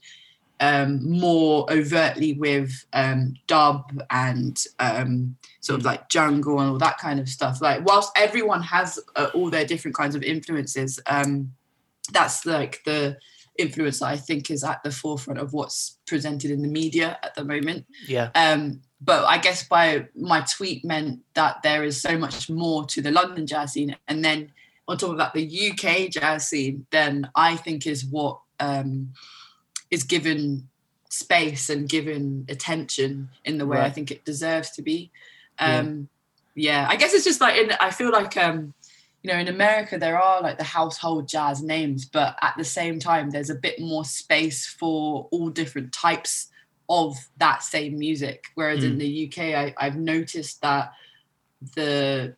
um, 0.59 1.07
more 1.09 1.71
overtly 1.71 2.33
with 2.33 2.85
um, 2.93 3.35
dub 3.47 4.03
and 4.09 4.63
um, 4.79 5.35
sort 5.61 5.79
of 5.79 5.85
like 5.85 6.09
jungle 6.09 6.59
and 6.59 6.69
all 6.69 6.77
that 6.77 6.97
kind 6.97 7.19
of 7.19 7.29
stuff. 7.29 7.61
Like, 7.61 7.85
whilst 7.85 8.11
everyone 8.15 8.63
has 8.63 8.99
uh, 9.15 9.29
all 9.33 9.49
their 9.49 9.65
different 9.65 9.95
kinds 9.95 10.15
of 10.15 10.23
influences, 10.23 10.99
um, 11.07 11.53
that's 12.11 12.45
like 12.45 12.81
the 12.85 13.17
influence 13.57 13.99
that 13.99 14.07
I 14.07 14.17
think 14.17 14.49
is 14.49 14.63
at 14.63 14.83
the 14.83 14.91
forefront 14.91 15.39
of 15.39 15.53
what's 15.53 15.97
presented 16.05 16.51
in 16.51 16.61
the 16.61 16.67
media 16.67 17.17
at 17.23 17.35
the 17.35 17.43
moment. 17.43 17.85
Yeah. 18.07 18.29
Um, 18.35 18.81
but 19.01 19.25
I 19.25 19.37
guess 19.37 19.63
by 19.63 20.07
my 20.15 20.41
tweet 20.41 20.83
meant 20.83 21.19
that 21.35 21.61
there 21.61 21.83
is 21.83 22.01
so 22.01 22.17
much 22.17 22.49
more 22.49 22.85
to 22.85 23.01
the 23.01 23.11
London 23.11 23.45
jazz 23.45 23.73
scene, 23.73 23.95
and 24.07 24.25
then 24.25 24.51
on 24.87 24.97
top 24.97 25.11
of 25.11 25.17
that, 25.17 25.33
the 25.33 25.71
UK 25.71 26.09
jazz 26.09 26.47
scene. 26.47 26.85
Then 26.91 27.29
I 27.35 27.55
think 27.55 27.85
is 27.85 28.05
what 28.05 28.39
um, 28.59 29.13
is 29.91 30.03
given 30.03 30.67
space 31.09 31.69
and 31.69 31.89
given 31.89 32.45
attention 32.49 33.29
in 33.45 33.57
the 33.57 33.65
way 33.65 33.77
right. 33.77 33.85
I 33.85 33.89
think 33.89 34.11
it 34.11 34.25
deserves 34.25 34.71
to 34.71 34.81
be. 34.81 35.11
Um, 35.59 36.09
yeah. 36.55 36.83
yeah. 36.83 36.87
I 36.89 36.95
guess 36.95 37.13
it's 37.13 37.25
just 37.25 37.41
like 37.41 37.57
in, 37.57 37.71
I 37.79 37.91
feel 37.91 38.11
like 38.11 38.37
um, 38.37 38.73
you 39.23 39.31
know 39.31 39.39
in 39.39 39.47
America 39.47 39.97
there 39.97 40.21
are 40.21 40.41
like 40.41 40.57
the 40.57 40.63
household 40.63 41.27
jazz 41.27 41.61
names, 41.61 42.05
but 42.05 42.37
at 42.41 42.55
the 42.57 42.63
same 42.63 42.99
time 42.99 43.29
there's 43.29 43.49
a 43.49 43.55
bit 43.55 43.79
more 43.79 44.05
space 44.05 44.65
for 44.67 45.27
all 45.31 45.49
different 45.49 45.91
types 45.91 46.47
of 46.89 47.17
that 47.37 47.63
same 47.63 47.99
music. 47.99 48.45
Whereas 48.55 48.79
mm. 48.79 48.91
in 48.91 48.97
the 48.97 49.27
UK, 49.27 49.39
I, 49.55 49.75
I've 49.77 49.97
noticed 49.97 50.61
that 50.61 50.93
the 51.75 52.35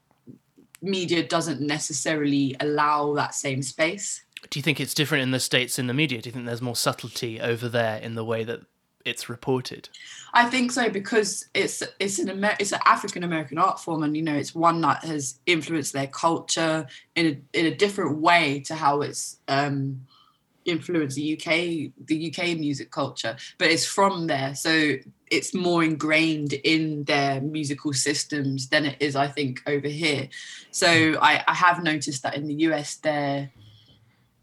media 0.81 1.27
doesn't 1.27 1.61
necessarily 1.61 2.55
allow 2.59 3.13
that 3.13 3.33
same 3.33 3.61
space 3.61 4.23
do 4.49 4.59
you 4.59 4.63
think 4.63 4.79
it's 4.79 4.93
different 4.93 5.23
in 5.23 5.31
the 5.31 5.39
states 5.39 5.77
in 5.77 5.87
the 5.87 5.93
media? 5.93 6.21
Do 6.21 6.29
you 6.29 6.33
think 6.33 6.45
there's 6.45 6.61
more 6.61 6.75
subtlety 6.75 7.41
over 7.41 7.67
there 7.67 7.97
in 7.97 8.15
the 8.15 8.23
way 8.23 8.43
that 8.43 8.61
it's 9.05 9.29
reported? 9.29 9.89
I 10.33 10.45
think 10.45 10.71
so 10.71 10.89
because 10.89 11.47
it's 11.53 11.83
it's 11.99 12.19
an 12.19 12.29
Amer- 12.29 12.55
it's 12.59 12.71
an 12.71 12.79
African 12.85 13.23
American 13.23 13.57
art 13.57 13.79
form, 13.79 14.03
and 14.03 14.15
you 14.15 14.23
know 14.23 14.35
it's 14.35 14.55
one 14.55 14.81
that 14.81 15.03
has 15.03 15.39
influenced 15.45 15.93
their 15.93 16.07
culture 16.07 16.87
in 17.15 17.25
a 17.25 17.59
in 17.59 17.65
a 17.65 17.75
different 17.75 18.17
way 18.19 18.61
to 18.61 18.75
how 18.75 19.01
it's 19.01 19.37
um, 19.47 20.01
influenced 20.65 21.15
the 21.15 21.33
UK 21.33 21.91
the 22.07 22.33
UK 22.33 22.57
music 22.57 22.91
culture. 22.91 23.35
But 23.57 23.69
it's 23.69 23.85
from 23.85 24.27
there, 24.27 24.55
so 24.55 24.95
it's 25.31 25.53
more 25.53 25.83
ingrained 25.83 26.53
in 26.53 27.03
their 27.03 27.41
musical 27.41 27.93
systems 27.93 28.69
than 28.69 28.85
it 28.85 28.97
is, 28.99 29.15
I 29.15 29.27
think, 29.27 29.61
over 29.67 29.87
here. 29.87 30.27
So 30.71 31.17
I, 31.21 31.43
I 31.47 31.53
have 31.53 31.83
noticed 31.83 32.23
that 32.23 32.35
in 32.35 32.47
the 32.47 32.55
US 32.65 32.95
there 32.95 33.51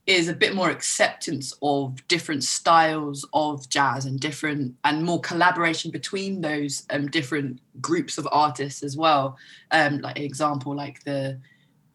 is 0.07 0.29
a 0.29 0.35
bit 0.35 0.55
more 0.55 0.71
acceptance 0.71 1.53
of 1.63 2.07
different 2.07 2.45
styles 2.45 3.27
of 3.33 3.69
jazz 3.69 4.05
and 4.05 4.21
different 4.21 4.73
and 4.85 5.03
more 5.03 5.21
collaboration 5.21 5.91
between 5.91 6.41
those 6.41 6.87
um, 6.91 7.09
different 7.09 7.61
groups 7.81 8.17
of 8.17 8.29
artists 8.31 8.85
as 8.85 8.97
well. 8.97 9.37
Um, 9.73 9.99
like 9.99 10.19
example, 10.19 10.77
like 10.77 11.03
the 11.03 11.41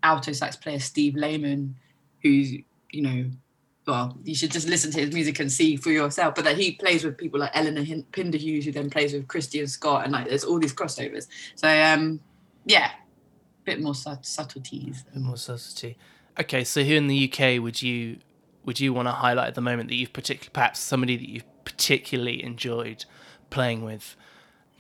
alto 0.04 0.34
sax 0.34 0.58
player 0.58 0.80
Steve 0.80 1.16
Lehman, 1.16 1.76
who's 2.22 2.52
you 2.92 3.02
know, 3.02 3.26
well, 3.88 4.18
you 4.24 4.36
should 4.36 4.52
just 4.52 4.68
listen 4.68 4.92
to 4.92 5.00
his 5.00 5.14
music 5.14 5.40
and 5.40 5.52
see 5.52 5.76
for 5.76 5.92
yourself. 5.92 6.36
But 6.36 6.46
that 6.46 6.58
he 6.58 6.74
plays 6.74 7.04
with 7.04 7.18
people 7.18 7.40
like 7.40 7.56
Elena 7.56 7.84
Pinderhughes, 8.12 8.66
who 8.66 8.72
then 8.72 8.90
plays 8.90 9.14
with 9.14 9.28
Christian 9.28 9.68
Scott, 9.68 10.04
and 10.04 10.14
like 10.14 10.28
there's 10.28 10.44
all 10.44 10.60
these 10.60 10.74
crossovers. 10.74 11.28
So 11.56 11.68
um, 11.68 12.20
yeah, 12.66 12.92
bit 13.64 13.82
more 13.82 13.96
subtleties. 13.96 15.04
A 15.10 15.14
bit 15.16 15.24
more 15.24 15.38
subtlety. 15.38 15.98
Okay, 16.40 16.64
so 16.64 16.84
here 16.84 16.98
in 16.98 17.08
the 17.08 17.32
UK, 17.32 17.62
would 17.62 17.82
you 17.82 18.18
would 18.64 18.80
you 18.80 18.94
want 18.94 19.08
to 19.08 19.12
highlight 19.12 19.48
at 19.48 19.56
the 19.56 19.62
moment 19.62 19.90
that 19.90 19.96
you've 19.96 20.14
particularly 20.14 20.52
perhaps 20.54 20.80
somebody 20.80 21.18
that 21.18 21.28
you've 21.28 21.66
particularly 21.66 22.44
enjoyed 22.44 23.06
playing 23.50 23.84
with? 23.84 24.16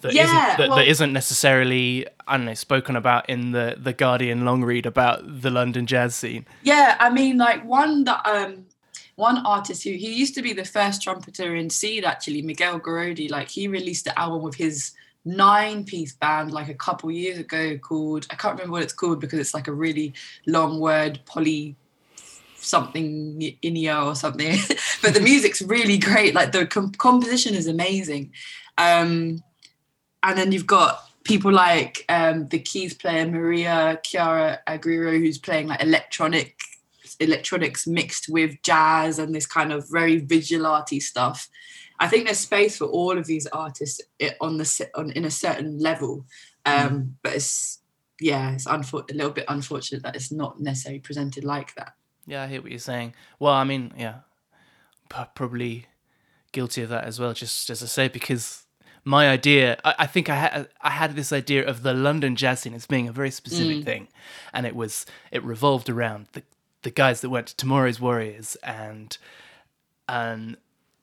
That 0.01 0.13
yeah, 0.13 0.23
isn't, 0.23 0.57
that, 0.57 0.69
well, 0.69 0.77
that 0.77 0.87
isn't 0.87 1.13
necessarily 1.13 2.07
I 2.27 2.37
don't 2.37 2.45
know 2.45 2.53
spoken 2.53 2.95
about 2.95 3.29
in 3.29 3.51
the 3.51 3.77
the 3.79 3.93
Guardian 3.93 4.45
long 4.45 4.63
read 4.63 4.85
about 4.85 5.41
the 5.41 5.49
London 5.49 5.85
jazz 5.87 6.15
scene. 6.15 6.45
Yeah, 6.63 6.97
I 6.99 7.09
mean, 7.09 7.37
like 7.37 7.65
one 7.65 8.03
that 8.05 8.25
um 8.25 8.65
one 9.21 9.45
artist 9.45 9.83
who 9.83 9.91
he 9.91 10.11
used 10.13 10.33
to 10.33 10.41
be 10.41 10.51
the 10.51 10.65
first 10.65 11.03
trumpeter 11.03 11.55
in 11.55 11.69
Seed 11.69 12.03
actually, 12.03 12.41
Miguel 12.41 12.79
Gorodi. 12.79 13.29
Like 13.29 13.49
he 13.49 13.67
released 13.67 14.07
an 14.07 14.13
album 14.17 14.41
with 14.41 14.55
his 14.55 14.93
nine 15.23 15.83
piece 15.85 16.13
band 16.13 16.51
like 16.51 16.67
a 16.67 16.73
couple 16.73 17.11
years 17.11 17.37
ago 17.37 17.77
called 17.77 18.25
I 18.31 18.35
can't 18.35 18.55
remember 18.55 18.71
what 18.71 18.81
it's 18.81 18.93
called 19.01 19.19
because 19.21 19.37
it's 19.37 19.53
like 19.53 19.67
a 19.67 19.71
really 19.71 20.13
long 20.47 20.79
word 20.79 21.19
poly 21.27 21.75
something 22.55 23.39
inia 23.63 24.05
or 24.05 24.15
something. 24.15 24.57
But 25.03 25.13
the 25.13 25.19
music's 25.19 25.61
really 25.61 25.97
great. 25.97 26.33
Like 26.33 26.51
the 26.51 26.65
com- 26.65 26.91
composition 26.91 27.55
is 27.55 27.67
amazing. 27.67 28.31
Um, 28.77 29.43
and 30.23 30.37
then 30.37 30.51
you've 30.51 30.67
got 30.67 31.09
people 31.23 31.51
like 31.51 32.05
um, 32.09 32.47
the 32.47 32.59
keys 32.59 32.95
player 32.95 33.27
maria 33.27 33.99
chiara 34.03 34.59
Argirò 34.67 35.19
who's 35.19 35.37
playing 35.37 35.67
like 35.67 35.83
electronic 35.83 36.57
electronics 37.21 37.87
mixed 37.87 38.27
with 38.29 38.61
jazz 38.63 39.19
and 39.19 39.33
this 39.33 39.45
kind 39.45 39.71
of 39.71 39.89
very 39.89 40.17
visual 40.17 40.65
arty 40.65 40.99
stuff 40.99 41.49
I 42.01 42.07
think 42.07 42.25
there's 42.25 42.39
space 42.39 42.77
for 42.77 42.85
all 42.85 43.15
of 43.15 43.27
these 43.27 43.45
artists 43.45 44.01
on 44.41 44.57
the 44.57 44.89
on 44.95 45.11
in 45.11 45.23
a 45.23 45.29
certain 45.29 45.77
level, 45.77 46.25
um, 46.65 46.89
mm. 46.89 47.11
but 47.21 47.33
it's 47.33 47.79
yeah, 48.19 48.53
it's 48.53 48.65
unfor- 48.65 49.09
a 49.11 49.13
little 49.13 49.31
bit 49.31 49.45
unfortunate 49.47 50.01
that 50.01 50.15
it's 50.15 50.31
not 50.31 50.59
necessarily 50.59 50.99
presented 50.99 51.43
like 51.43 51.75
that. 51.75 51.93
Yeah, 52.25 52.41
I 52.41 52.47
hear 52.47 52.59
what 52.59 52.71
you're 52.71 52.79
saying. 52.79 53.13
Well, 53.37 53.53
I 53.53 53.63
mean, 53.65 53.93
yeah, 53.95 54.21
probably 55.09 55.85
guilty 56.51 56.81
of 56.81 56.89
that 56.89 57.03
as 57.03 57.19
well. 57.19 57.33
Just 57.35 57.69
as 57.69 57.83
I 57.83 57.85
say, 57.85 58.07
because 58.07 58.65
my 59.03 59.29
idea. 59.29 59.79
I, 59.85 59.93
I 59.99 60.07
think 60.07 60.27
I 60.27 60.35
had 60.37 60.69
I 60.81 60.89
had 60.89 61.15
this 61.15 61.31
idea 61.31 61.63
of 61.63 61.83
the 61.83 61.93
London 61.93 62.35
jazz 62.35 62.61
scene 62.61 62.73
as 62.73 62.87
being 62.87 63.07
a 63.07 63.11
very 63.11 63.29
specific 63.29 63.85
thing, 63.85 64.07
and 64.53 64.65
it 64.65 64.75
was 64.75 65.05
it 65.31 65.43
revolved 65.43 65.87
around 65.87 66.29
the 66.31 66.41
the 66.83 66.91
guys 66.91 67.21
that 67.21 67.29
went 67.29 67.47
to 67.47 67.55
Tomorrow's 67.55 67.99
Warriors 67.99 68.55
and 68.63 69.17
and 70.07 70.57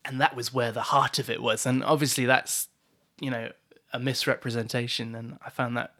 and 0.04 0.20
that 0.20 0.34
was 0.34 0.52
where 0.52 0.72
the 0.72 0.82
heart 0.82 1.18
of 1.18 1.28
it 1.28 1.42
was. 1.42 1.66
And 1.66 1.84
obviously, 1.84 2.24
that's 2.26 2.68
you 3.20 3.30
know 3.30 3.50
a 3.92 3.98
misrepresentation, 3.98 5.14
and 5.14 5.38
I 5.44 5.50
found 5.50 5.76
that. 5.76 5.94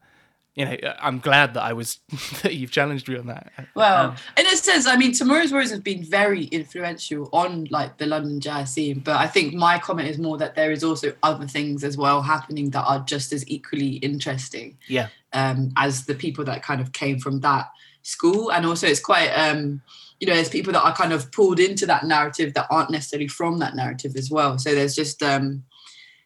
You 0.54 0.64
know, 0.64 0.76
I'm 1.00 1.20
glad 1.20 1.54
that 1.54 1.62
I 1.62 1.73
was 1.73 2.00
that 2.42 2.56
you've 2.56 2.73
challenged 2.73 3.08
me 3.08 3.16
on 3.16 3.28
that. 3.28 3.52
Well, 3.76 4.16
in 4.37 4.44
a 4.44 4.56
sense, 4.56 4.88
I 4.88 4.97
mean, 4.97 5.12
Tomorrow's 5.12 5.52
Warriors 5.52 5.70
have 5.70 5.85
been 5.85 6.02
very 6.02 6.47
influential 6.47 7.28
on 7.32 7.68
like 7.70 7.97
the 7.99 8.06
London 8.06 8.40
jazz 8.40 8.73
scene, 8.73 8.99
but 8.99 9.14
I 9.14 9.28
think 9.28 9.54
my 9.54 9.78
comment 9.78 10.08
is 10.08 10.18
more 10.18 10.37
that 10.38 10.56
there 10.56 10.73
is 10.73 10.82
also 10.82 11.12
other 11.23 11.47
things 11.47 11.85
as 11.85 11.97
well 11.97 12.23
happening 12.23 12.70
that 12.70 12.82
are 12.87 12.99
just 13.00 13.32
as 13.32 13.49
equally 13.49 13.99
interesting 13.99 14.76
Yeah, 14.88 15.11
um, 15.32 15.70
as 15.76 16.06
the 16.06 16.16
people 16.16 16.44
that 16.47 16.64
kind 16.64 16.80
of 16.80 16.90
came 16.90 17.20
from 17.20 17.38
that 17.40 17.70
school, 18.02 18.50
and 18.50 18.67
also 18.67 18.87
it's 18.87 19.00
quite, 19.00 19.28
um, 19.28 19.83
you 20.21 20.26
know, 20.26 20.35
there's 20.35 20.49
people 20.49 20.73
that 20.73 20.83
are 20.83 20.95
kind 20.95 21.12
of 21.12 21.31
pulled 21.33 21.61
into 21.61 21.87
that 21.87 22.05
narrative 22.05 22.55
that 22.55 22.67
aren't 22.71 22.90
necessarily 22.90 23.28
from 23.28 23.59
that 23.59 23.75
narrative 23.75 24.17
as 24.17 24.31
well. 24.31 24.59
So 24.59 24.75
there's 24.75 24.95
just, 24.95 25.23
um, 25.23 25.64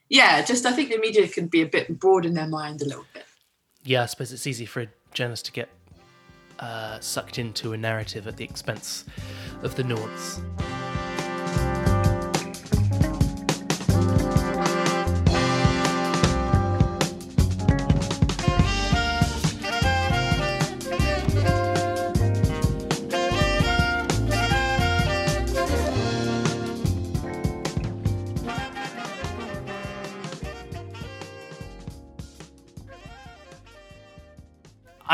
yeah, 0.09 0.43
just 0.43 0.67
I 0.67 0.73
think 0.73 0.91
the 0.91 0.99
media 0.99 1.29
can 1.29 1.47
be 1.47 1.63
a 1.63 1.67
bit 1.67 1.99
broad 1.99 2.25
in 2.27 2.35
their 2.35 2.49
mind 2.49 2.83
a 2.83 2.85
little 2.85 3.07
bit. 3.15 3.25
yeah. 3.85 4.03
I 4.03 4.07
suppose 4.07 4.33
it's 4.33 4.47
easy 4.47 4.67
for 4.67 4.83
a 4.83 4.89
journalist 5.13 5.47
to 5.47 5.53
get 5.53 5.69
uh, 6.59 7.01
sucked 7.01 7.39
into 7.39 7.73
a 7.73 7.77
narrative 7.77 8.27
at 8.27 8.37
the 8.37 8.45
expense 8.45 9.05
of 9.63 9.75
the 9.75 9.85
noughts. 9.85 10.41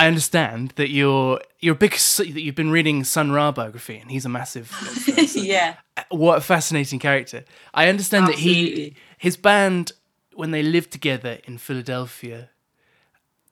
I 0.08 0.10
understand 0.10 0.72
that 0.76 0.88
you're 0.88 1.38
you're 1.60 1.74
a 1.74 1.78
big 1.78 1.92
that 1.92 2.40
you've 2.40 2.54
been 2.54 2.70
reading 2.70 3.04
Sun 3.04 3.30
Ra 3.30 3.52
biography, 3.52 3.98
and 3.98 4.10
he's 4.10 4.24
a 4.24 4.30
massive. 4.30 4.72
yeah. 5.34 5.74
Uh, 5.98 6.02
what 6.08 6.38
a 6.38 6.40
fascinating 6.40 6.98
character! 6.98 7.44
I 7.74 7.90
understand 7.90 8.26
that 8.28 8.36
he 8.36 8.96
his 9.18 9.36
band 9.36 9.92
when 10.34 10.50
they 10.50 10.62
lived 10.62 10.92
together 10.92 11.40
in 11.44 11.58
Philadelphia, 11.58 12.48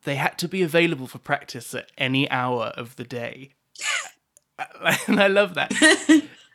they 0.03 0.15
had 0.15 0.39
to 0.39 0.47
be 0.47 0.63
available 0.63 1.05
for 1.05 1.19
practice 1.19 1.75
at 1.75 1.91
any 1.95 2.27
hour 2.31 2.73
of 2.75 2.95
the 2.95 3.03
day, 3.03 3.51
and 5.07 5.19
I 5.19 5.27
love 5.27 5.53
that. 5.53 5.71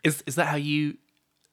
Is 0.03 0.25
is 0.27 0.35
that 0.35 0.47
how 0.49 0.57
you 0.57 0.97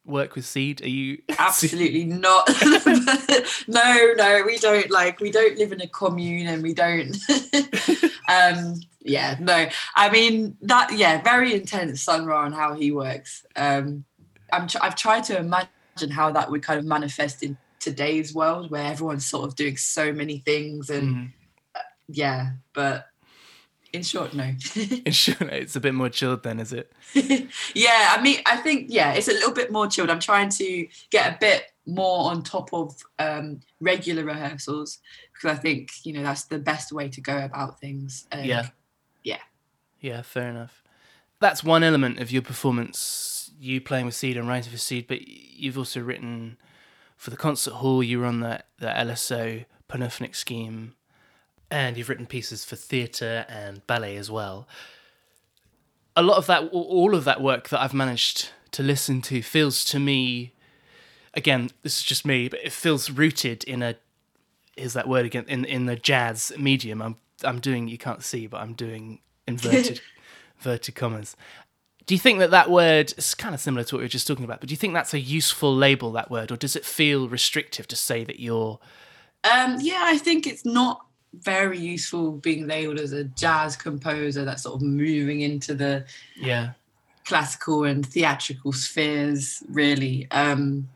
work 0.10 0.36
with 0.36 0.46
Seed? 0.46 0.82
Are 0.82 0.90
you 0.90 1.22
absolutely 1.40 2.06
not 2.06 2.48
no 3.68 4.14
no 4.18 4.44
we 4.46 4.58
don't 4.58 4.90
like 4.90 5.20
we 5.20 5.32
don't 5.32 5.58
live 5.58 5.72
in 5.72 5.82
a 5.82 5.88
commune 5.88 6.48
and 6.48 6.64
we 6.64 6.74
don't 6.74 7.16
um 8.30 8.76
yeah 9.02 9.36
no 9.40 9.68
i 9.96 10.10
mean 10.10 10.58
that 10.62 10.92
yeah 10.96 11.22
very 11.22 11.54
intense 11.54 12.02
sun 12.02 12.26
ra 12.26 12.46
and 12.46 12.56
how 12.56 12.74
he 12.74 12.92
works 12.92 13.46
um 13.56 14.04
I'm 14.52 14.68
tr- 14.68 14.78
i've 14.82 14.96
tried 14.96 15.24
to 15.26 15.38
imagine 15.38 16.10
how 16.12 16.32
that 16.32 16.50
would 16.50 16.64
kind 16.64 16.80
of 16.80 16.86
manifest 16.86 17.44
in 17.44 17.58
today's 17.80 18.34
world 18.34 18.72
where 18.72 18.84
everyone's 18.86 19.26
sort 19.26 19.48
of 19.48 19.56
doing 19.56 19.78
so 19.78 20.12
many 20.12 20.40
things 20.40 20.90
and 20.90 21.16
Mhm. 21.16 21.32
yeah 22.08 22.52
but 22.74 23.09
in 23.94 24.04
short 24.04 24.34
no 24.34 24.44
in 25.06 25.12
short, 25.12 25.42
no. 25.42 25.48
It's 25.48 25.76
a 25.76 25.80
bit 25.80 25.94
more 25.94 26.10
chilled 26.10 26.44
then, 26.44 26.60
is 26.60 26.74
it? 26.74 26.92
yeah, 27.76 28.16
I 28.18 28.22
mean, 28.22 28.40
I 28.46 28.58
think 28.58 28.88
yeah, 28.90 29.14
it's 29.14 29.28
a 29.28 29.34
little 29.34 29.54
bit 29.54 29.72
more 29.72 29.88
chilled. 29.88 30.10
I'm 30.10 30.20
trying 30.20 30.50
to 30.50 30.88
get 31.10 31.34
a 31.36 31.38
bit 31.40 31.64
more 31.86 32.30
on 32.32 32.44
top 32.44 32.72
of 32.74 32.96
um, 33.18 33.62
regular 33.80 34.24
rehearsals 34.24 35.00
because 35.34 35.58
I 35.58 35.60
think 35.60 35.92
you 36.04 36.14
know 36.14 36.24
that's 36.24 36.46
the 36.46 36.60
best 36.60 36.92
way 36.92 37.10
to 37.10 37.22
go 37.22 37.38
about 37.38 37.80
things. 37.80 38.28
Um, 38.32 38.44
Yeah. 38.44 38.68
yeah. 39.24 39.40
Yeah, 40.00 40.22
fair 40.22 40.50
enough. 40.50 40.84
That's 41.40 41.64
one 41.64 41.84
element 41.84 42.20
of 42.20 42.32
your 42.32 42.42
performance, 42.42 43.52
you 43.60 43.82
playing 43.82 44.06
with 44.06 44.16
Seed 44.16 44.38
and 44.38 44.48
writing 44.48 44.72
for 44.72 44.78
Seed, 44.78 45.08
but 45.08 45.28
you've 45.28 45.78
also 45.78 46.00
written 46.02 46.58
for 47.18 47.32
the 47.32 47.38
concert 47.38 47.74
hall, 47.76 48.02
you 48.02 48.20
were 48.20 48.26
on 48.26 48.40
the, 48.40 48.64
the 48.78 48.88
LSO 48.88 49.66
Panufnik 49.90 50.36
scheme, 50.36 50.96
and 51.72 51.98
you've 51.98 52.10
written 52.10 52.26
pieces 52.26 52.66
for 52.66 52.76
theatre 52.76 53.46
and 53.48 53.86
ballet 53.88 54.18
as 54.18 54.30
well. 54.32 54.68
A 56.16 56.24
lot 56.24 56.38
of 56.38 56.48
that, 56.48 56.70
all 56.72 57.16
of 57.16 57.24
that 57.26 57.42
work 57.42 57.70
that 57.70 57.82
I've 57.82 57.94
managed 57.94 58.50
to 58.72 58.84
listen 58.84 59.22
to 59.24 59.42
feels 59.42 59.86
to 59.86 60.00
me, 60.00 60.54
again, 61.34 61.70
this 61.84 61.98
is 61.98 62.04
just 62.04 62.26
me, 62.26 62.50
but 62.50 62.60
it 62.64 62.72
feels 62.72 63.10
rooted 63.10 63.64
in 63.64 63.84
a, 63.84 63.96
is 64.76 64.94
that 64.94 65.08
word 65.08 65.26
again, 65.26 65.46
in, 65.48 65.66
in 65.66 65.86
the 65.86 65.96
jazz 65.96 66.52
medium. 66.58 67.02
I'm, 67.02 67.18
I'm 67.44 67.60
doing, 67.60 67.88
you 67.88 67.98
can't 67.98 68.24
see, 68.24 68.48
but 68.48 68.62
I'm 68.62 68.74
doing 68.74 69.20
inverted 69.48 70.02
inverted 70.60 70.96
commas. 70.96 71.36
Do 72.06 72.16
you 72.16 72.20
think 72.20 72.40
that 72.40 72.52
that 72.52 72.72
word 72.72 73.14
is 73.18 73.36
kind 73.36 73.54
of 73.54 73.62
similar 73.62 73.84
to 73.84 73.96
what 73.96 74.00
we 74.00 74.06
were 74.06 74.10
just 74.10 74.28
talking 74.28 74.44
about? 74.44 74.60
But 74.60 74.70
do 74.70 74.74
you 74.74 74.78
think 74.78 74.94
that's 74.94 75.14
a 75.14 75.20
useful 75.20 75.76
label, 75.76 76.12
that 76.14 76.32
word, 76.32 76.52
or 76.52 76.58
does 76.58 76.76
it 76.76 76.84
feel 76.84 77.30
restrictive 77.30 77.88
to 77.88 77.96
say 77.96 78.24
that 78.24 78.40
you're? 78.40 78.80
Um, 79.44 79.78
yeah, 79.80 80.02
I 80.06 80.18
think 80.18 80.48
it's 80.48 80.66
not 80.66 81.06
very 81.34 81.78
useful 81.78 82.32
being 82.32 82.68
labeled 82.68 83.00
as 83.00 83.14
a 83.14 83.24
jazz 83.24 83.76
composer 83.76 84.46
that's 84.46 84.64
sort 84.64 84.76
of 84.76 84.82
moving 84.82 85.42
into 85.42 85.74
the 85.74 86.06
Yeah, 86.36 86.72
classical 87.26 87.84
and 87.84 88.06
theatrical 88.06 88.74
spheres 88.74 89.64
really. 89.70 90.28
Um 90.32 90.90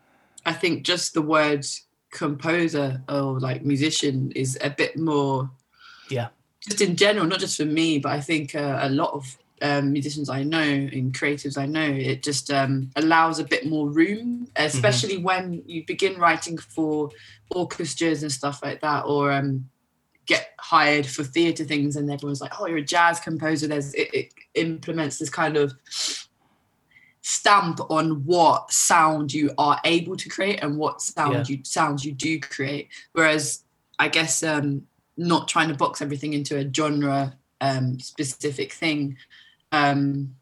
i 0.46 0.52
think 0.52 0.84
just 0.84 1.14
the 1.14 1.22
word 1.22 1.64
composer 2.10 3.02
or 3.08 3.40
like 3.40 3.64
musician 3.64 4.30
is 4.32 4.58
a 4.60 4.70
bit 4.70 4.96
more 4.98 5.50
yeah, 6.10 6.28
just 6.60 6.80
in 6.80 6.96
general 6.96 7.26
not 7.26 7.40
just 7.40 7.56
for 7.56 7.64
me 7.64 7.98
but 7.98 8.12
i 8.12 8.20
think 8.20 8.54
uh, 8.54 8.78
a 8.82 8.88
lot 8.88 9.12
of 9.12 9.36
um, 9.62 9.92
musicians 9.92 10.28
i 10.28 10.42
know 10.42 10.60
and 10.60 11.14
creatives 11.14 11.56
i 11.56 11.64
know 11.64 11.86
it 11.86 12.22
just 12.22 12.50
um, 12.50 12.90
allows 12.96 13.38
a 13.38 13.44
bit 13.44 13.66
more 13.66 13.88
room 13.88 14.46
especially 14.56 15.16
when 15.16 15.62
you 15.66 15.84
begin 15.86 16.18
writing 16.18 16.58
for 16.58 17.10
orchestras 17.50 18.22
and 18.22 18.30
stuff 18.30 18.60
like 18.62 18.80
that 18.80 19.04
or 19.06 19.32
um, 19.32 19.68
get 20.26 20.50
hired 20.58 21.06
for 21.06 21.22
theatre 21.24 21.64
things 21.64 21.96
and 21.96 22.10
everyone's 22.10 22.40
like 22.40 22.60
oh 22.60 22.66
you're 22.66 22.78
a 22.78 22.82
jazz 22.82 23.20
composer 23.20 23.66
there's 23.66 23.92
it, 23.94 24.08
it 24.14 24.32
implements 24.54 25.18
this 25.18 25.30
kind 25.30 25.56
of 25.56 25.74
stamp 27.20 27.80
on 27.90 28.24
what 28.24 28.70
sound 28.70 29.32
you 29.32 29.50
are 29.56 29.80
able 29.84 30.16
to 30.16 30.28
create 30.28 30.62
and 30.62 30.76
what 30.76 31.00
sound 31.00 31.34
Yeah. 31.34 31.44
you 31.56 31.64
sounds 31.64 32.04
you 32.04 32.12
do 32.12 32.38
create 32.38 32.88
whereas 33.12 33.64
i 33.98 34.08
guess 34.08 34.42
um 34.42 34.82
not 35.16 35.48
trying 35.48 35.68
to 35.68 35.74
box 35.74 36.02
everything 36.02 36.34
into 36.34 36.58
a 36.58 36.70
genre 36.72 37.38
um 37.60 37.98
specific 37.98 38.72
thing 38.72 39.16
um 39.72 40.34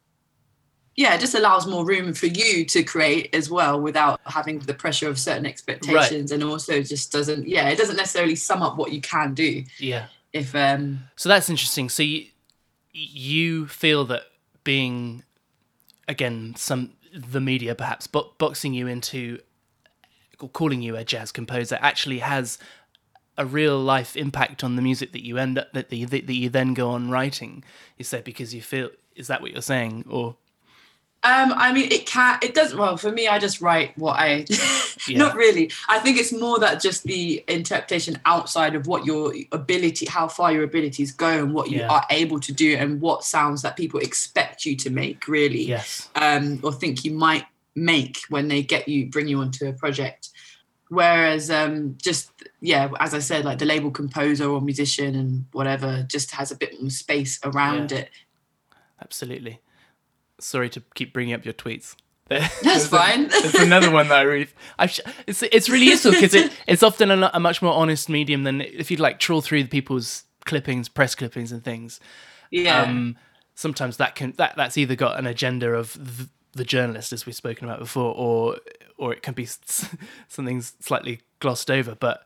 yeah 0.97 1.15
it 1.15 1.21
just 1.21 1.35
allows 1.35 1.67
more 1.67 1.85
room 1.87 2.13
for 2.13 2.27
you 2.27 2.65
to 2.65 2.83
create 2.83 3.35
as 3.35 3.51
well 3.51 3.81
without 3.81 4.21
having 4.27 4.59
the 4.61 4.75
pressure 4.75 5.09
of 5.09 5.19
certain 5.19 5.47
expectations 5.47 6.33
and 6.33 6.43
also 6.45 6.83
just 6.83 7.11
doesn't 7.13 7.49
yeah 7.49 7.69
it 7.69 7.79
doesn't 7.79 7.97
necessarily 7.97 8.35
sum 8.35 8.63
up 8.63 8.77
what 8.77 8.93
you 8.93 9.01
can 9.01 9.35
do 9.35 9.65
yeah. 9.79 10.07
if 10.33 10.55
um 10.55 11.01
So 11.17 11.29
that's 11.29 11.49
interesting. 11.49 11.89
So 11.89 12.03
you, 12.03 12.27
you 12.93 13.67
feel 13.67 14.05
that 14.07 14.23
being, 14.65 15.23
again, 16.09 16.55
some 16.57 16.93
the 17.15 17.41
media 17.41 17.75
perhaps 17.75 18.07
bo- 18.07 18.33
boxing 18.39 18.75
you 18.75 18.87
into, 18.87 19.39
or 20.41 20.49
calling 20.49 20.83
you 20.83 20.97
a 20.97 21.05
jazz 21.05 21.33
composer 21.33 21.79
actually 21.81 22.21
has 22.21 22.59
a 23.39 23.47
real 23.47 23.79
life 23.79 24.17
impact 24.17 24.63
on 24.63 24.77
the 24.77 24.83
music 24.83 25.13
that 25.13 25.25
you 25.25 25.39
end 25.39 25.59
up 25.59 25.73
that 25.73 25.89
the, 25.89 26.05
that 26.05 26.31
you 26.31 26.49
then 26.49 26.75
go 26.75 26.91
on 26.91 27.11
writing. 27.11 27.65
is 27.99 28.11
that 28.11 28.25
because 28.25 28.55
you 28.55 28.63
feel 28.63 28.91
is 29.15 29.27
that 29.27 29.41
what 29.41 29.53
you're 29.53 29.63
saying 29.63 30.05
or 30.09 30.37
Um, 31.25 31.53
I 31.57 31.73
mean, 31.73 31.93
it 31.93 32.05
can. 32.07 32.39
It 32.43 32.53
doesn't. 32.53 32.77
Well, 32.77 32.97
for 32.97 33.13
me, 33.13 33.29
I 33.29 33.39
just 33.39 33.61
write 33.61 33.97
what 33.97 34.19
I. 34.19 34.45
Yeah. 34.49 35.19
Not 35.19 35.37
really. 35.37 35.71
I 35.89 35.99
think 36.01 36.19
it's 36.19 36.33
more 36.33 36.59
that 36.61 36.81
just 36.83 37.05
the 37.05 37.45
interpretation 37.49 38.19
outside 38.25 38.75
of 38.75 38.87
what 38.89 39.05
your 39.07 39.33
ability, 39.53 40.07
how 40.07 40.27
far 40.29 40.53
your 40.53 40.65
abilities 40.65 41.13
go, 41.13 41.29
and 41.29 41.55
what 41.55 41.71
you 41.71 41.79
Yeah. 41.79 41.89
are 41.91 42.05
able 42.11 42.41
to 42.41 42.53
do, 42.53 42.75
and 42.77 43.01
what 43.01 43.25
sounds 43.25 43.63
that 43.63 43.77
people 43.77 44.01
expect 44.01 44.65
you 44.65 44.75
to 44.77 44.91
make, 44.91 45.27
really, 45.29 45.63
yes 45.65 46.09
um, 46.17 46.59
or 46.63 46.73
think 46.73 47.05
you 47.05 47.13
might 47.13 47.47
make 47.75 48.19
when 48.29 48.49
they 48.49 48.63
get 48.63 48.87
you, 48.89 49.07
bring 49.07 49.27
you 49.29 49.39
onto 49.41 49.67
a 49.67 49.73
project. 49.73 50.29
Whereas, 50.89 51.51
um, 51.51 51.97
just 52.03 52.31
yeah, 52.61 52.91
as 53.01 53.15
I 53.15 53.19
said, 53.21 53.45
like 53.47 53.59
the 53.59 53.65
label 53.65 53.91
composer 53.91 54.45
or 54.47 54.61
musician 54.61 55.15
and 55.15 55.47
whatever, 55.53 56.05
just 56.07 56.33
has 56.33 56.51
a 56.53 56.57
bit 56.57 56.79
more 56.81 56.91
space 56.91 57.39
around 57.45 57.93
Yeah. 57.93 57.99
it. 57.99 58.11
absolutely. 59.01 59.59
Sorry 60.43 60.69
to 60.71 60.83
keep 60.95 61.13
bringing 61.13 61.35
up 61.35 61.45
your 61.45 61.55
tweets. 61.55 61.95
That's 62.29 62.87
fine. 62.87 63.29
It's 63.31 63.59
another 63.61 63.91
one 63.91 64.09
that 64.09 64.21
I 64.21 64.23
really. 64.23 64.49
I 64.79 64.87
sh- 64.87 65.01
it's 65.27 65.43
it's 65.43 65.69
really 65.69 65.87
useful 65.87 66.13
because 66.13 66.35
it, 66.35 66.51
it's 66.67 66.83
often 66.83 67.11
a, 67.11 67.31
a 67.35 67.41
much 67.41 67.61
more 67.61 67.75
honest 67.75 68.09
medium 68.09 68.45
than 68.45 68.61
if 68.63 68.91
you'd 68.91 69.01
like 69.01 69.19
trawl 69.19 69.43
through 69.43 69.67
people's 69.67 70.25
clippings, 70.47 70.89
press 70.89 71.15
clippings, 71.15 71.53
and 71.53 71.63
things. 71.63 72.01
yeah. 72.51 72.83
Um, 72.83 73.17
sometimes 73.55 73.99
that 73.99 74.15
can 74.15 74.33
that 74.39 74.55
that's 74.57 74.79
either 74.79 74.95
got 74.95 75.19
an 75.19 75.27
agenda 75.27 75.75
of 75.75 75.93
the, 75.93 76.29
the 76.53 76.65
journalist, 76.65 77.13
as 77.13 77.27
we've 77.27 77.35
spoken 77.35 77.69
about 77.69 77.81
before, 77.81 78.15
or 78.15 78.57
or 78.97 79.13
it 79.13 79.23
can 79.23 79.35
be 79.35 79.47
something 80.29 80.63
slightly 80.63 81.21
glossed 81.41 81.71
over. 81.71 81.95
But 81.95 82.25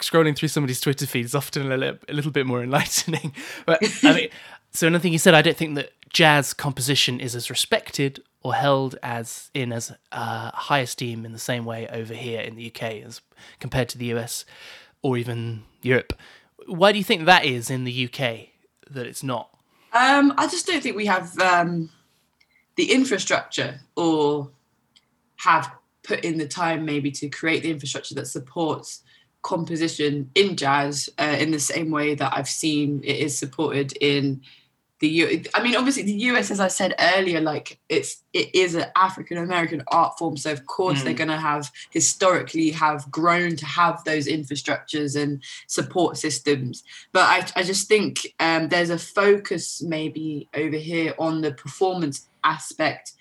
scrolling 0.00 0.34
through 0.36 0.48
somebody's 0.48 0.80
Twitter 0.80 1.06
feed 1.06 1.26
is 1.26 1.34
often 1.34 1.70
a 1.70 1.76
little, 1.76 1.98
a 2.08 2.12
little 2.14 2.30
bit 2.30 2.46
more 2.46 2.62
enlightening. 2.62 3.34
But 3.66 3.82
I 4.02 4.14
mean, 4.14 4.28
so 4.72 4.86
another 4.86 5.02
thing 5.02 5.12
you 5.12 5.18
said, 5.18 5.34
I 5.34 5.42
don't 5.42 5.56
think 5.56 5.74
that 5.74 5.90
jazz 6.12 6.52
composition 6.52 7.20
is 7.20 7.34
as 7.34 7.50
respected 7.50 8.22
or 8.42 8.54
held 8.54 8.96
as 9.02 9.50
in 9.54 9.72
as 9.72 9.92
uh, 10.12 10.50
high 10.52 10.80
esteem 10.80 11.24
in 11.24 11.32
the 11.32 11.38
same 11.38 11.64
way 11.64 11.86
over 11.88 12.14
here 12.14 12.40
in 12.40 12.56
the 12.56 12.66
UK 12.66 12.82
as 13.04 13.20
compared 13.58 13.88
to 13.90 13.98
the 13.98 14.06
US 14.06 14.44
or 15.02 15.16
even 15.16 15.62
Europe. 15.82 16.12
Why 16.66 16.92
do 16.92 16.98
you 16.98 17.04
think 17.04 17.24
that 17.24 17.44
is 17.44 17.70
in 17.70 17.84
the 17.84 18.04
UK 18.06 18.48
that 18.90 19.06
it's 19.06 19.22
not? 19.22 19.50
Um, 19.92 20.32
I 20.36 20.46
just 20.46 20.66
don't 20.66 20.82
think 20.82 20.96
we 20.96 21.06
have 21.06 21.38
um, 21.38 21.90
the 22.76 22.92
infrastructure 22.92 23.80
or 23.96 24.50
have 25.36 25.72
put 26.02 26.24
in 26.24 26.38
the 26.38 26.46
time 26.46 26.84
maybe 26.84 27.10
to 27.10 27.28
create 27.28 27.62
the 27.62 27.70
infrastructure 27.70 28.14
that 28.14 28.26
supports 28.26 29.02
composition 29.42 30.30
in 30.34 30.56
jazz 30.56 31.08
uh, 31.18 31.36
in 31.38 31.50
the 31.50 31.60
same 31.60 31.90
way 31.90 32.14
that 32.14 32.32
I've 32.34 32.48
seen 32.48 33.00
it 33.04 33.16
is 33.16 33.36
supported 33.36 33.92
in 34.00 34.42
the 35.00 35.08
U. 35.08 35.42
I 35.54 35.62
mean, 35.62 35.76
obviously 35.76 36.02
the 36.02 36.12
US, 36.12 36.50
as 36.50 36.60
I 36.60 36.68
said 36.68 36.94
earlier, 36.98 37.40
like 37.40 37.78
it's 37.88 38.22
it 38.32 38.54
is 38.54 38.74
an 38.74 38.86
African 38.94 39.38
American 39.38 39.82
art 39.88 40.18
form, 40.18 40.36
so 40.36 40.52
of 40.52 40.66
course 40.66 41.02
they're 41.02 41.14
going 41.14 41.28
to 41.28 41.38
have 41.38 41.70
historically 41.90 42.70
have 42.70 43.10
grown 43.10 43.56
to 43.56 43.66
have 43.66 44.04
those 44.04 44.28
infrastructures 44.28 45.20
and 45.20 45.42
support 45.66 46.18
systems. 46.18 46.84
But 47.12 47.22
I, 47.22 47.60
I 47.60 47.62
just 47.62 47.88
think 47.88 48.34
um, 48.38 48.68
there's 48.68 48.90
a 48.90 48.98
focus 48.98 49.82
maybe 49.82 50.48
over 50.54 50.76
here 50.76 51.14
on 51.18 51.40
the 51.40 51.52
performance 51.52 52.28
aspect 52.44 53.12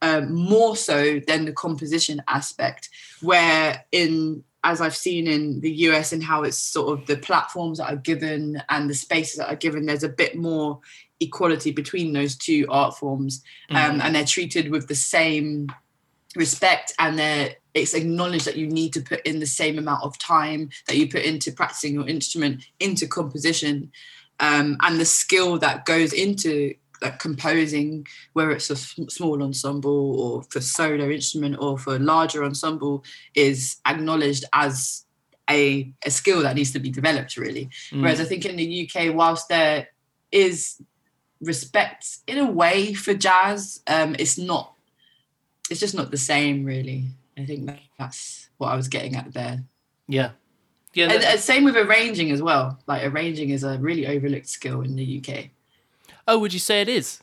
um, 0.00 0.32
more 0.34 0.76
so 0.76 1.20
than 1.26 1.44
the 1.44 1.52
composition 1.52 2.22
aspect, 2.26 2.88
where 3.20 3.84
in 3.92 4.44
as 4.64 4.80
I've 4.80 4.96
seen 4.96 5.26
in 5.26 5.60
the 5.60 5.70
US 5.88 6.12
and 6.12 6.22
how 6.22 6.44
it's 6.44 6.58
sort 6.58 6.98
of 6.98 7.06
the 7.06 7.16
platforms 7.16 7.78
that 7.78 7.92
are 7.92 7.96
given 7.96 8.62
and 8.68 8.88
the 8.88 8.94
spaces 8.94 9.36
that 9.36 9.48
are 9.48 9.56
given, 9.56 9.86
there's 9.86 10.04
a 10.04 10.08
bit 10.08 10.36
more 10.36 10.80
equality 11.20 11.72
between 11.72 12.12
those 12.12 12.36
two 12.36 12.66
art 12.68 12.96
forms, 12.96 13.42
um, 13.70 14.00
and 14.00 14.14
they're 14.14 14.24
treated 14.24 14.70
with 14.70 14.88
the 14.88 14.94
same 14.94 15.68
respect, 16.36 16.92
and 16.98 17.18
they're 17.18 17.56
it's 17.74 17.94
acknowledged 17.94 18.44
that 18.44 18.56
you 18.56 18.66
need 18.66 18.92
to 18.92 19.00
put 19.00 19.24
in 19.26 19.40
the 19.40 19.46
same 19.46 19.78
amount 19.78 20.02
of 20.02 20.18
time 20.18 20.68
that 20.86 20.96
you 20.96 21.08
put 21.08 21.22
into 21.22 21.50
practicing 21.50 21.94
your 21.94 22.06
instrument 22.06 22.64
into 22.80 23.06
composition, 23.06 23.90
um, 24.40 24.76
and 24.82 25.00
the 25.00 25.04
skill 25.04 25.58
that 25.58 25.86
goes 25.86 26.12
into 26.12 26.74
like 27.02 27.18
composing, 27.18 28.06
whether 28.32 28.52
it's 28.52 28.70
a 28.70 28.76
small 28.76 29.42
ensemble 29.42 30.20
or 30.20 30.42
for 30.44 30.60
solo 30.60 31.10
instrument 31.10 31.56
or 31.58 31.76
for 31.76 31.98
larger 31.98 32.44
ensemble, 32.44 33.04
is 33.34 33.76
acknowledged 33.86 34.44
as 34.52 35.04
a, 35.50 35.92
a 36.04 36.10
skill 36.10 36.42
that 36.42 36.54
needs 36.56 36.70
to 36.72 36.78
be 36.78 36.90
developed 36.90 37.36
really. 37.36 37.68
Whereas 37.92 38.20
I 38.20 38.24
think 38.24 38.46
in 38.46 38.56
the 38.56 38.88
UK, 38.88 39.14
whilst 39.14 39.48
there 39.48 39.88
is 40.30 40.80
respect 41.40 42.18
in 42.26 42.38
a 42.38 42.50
way 42.50 42.94
for 42.94 43.12
jazz, 43.14 43.82
um, 43.86 44.14
it's 44.18 44.38
not. 44.38 44.74
It's 45.70 45.80
just 45.80 45.94
not 45.94 46.10
the 46.10 46.16
same, 46.16 46.64
really. 46.64 47.06
I 47.36 47.44
think 47.44 47.70
that's 47.98 48.48
what 48.58 48.68
I 48.68 48.76
was 48.76 48.88
getting 48.88 49.16
at 49.16 49.32
there. 49.32 49.64
Yeah. 50.06 50.30
Yeah. 50.94 51.10
And 51.10 51.40
same 51.40 51.64
with 51.64 51.76
arranging 51.76 52.30
as 52.30 52.42
well. 52.42 52.78
Like 52.86 53.04
arranging 53.04 53.50
is 53.50 53.64
a 53.64 53.78
really 53.78 54.06
overlooked 54.06 54.48
skill 54.48 54.82
in 54.82 54.94
the 54.94 55.24
UK. 55.24 55.50
Oh, 56.26 56.38
would 56.38 56.52
you 56.52 56.58
say 56.58 56.80
it 56.80 56.88
is? 56.88 57.22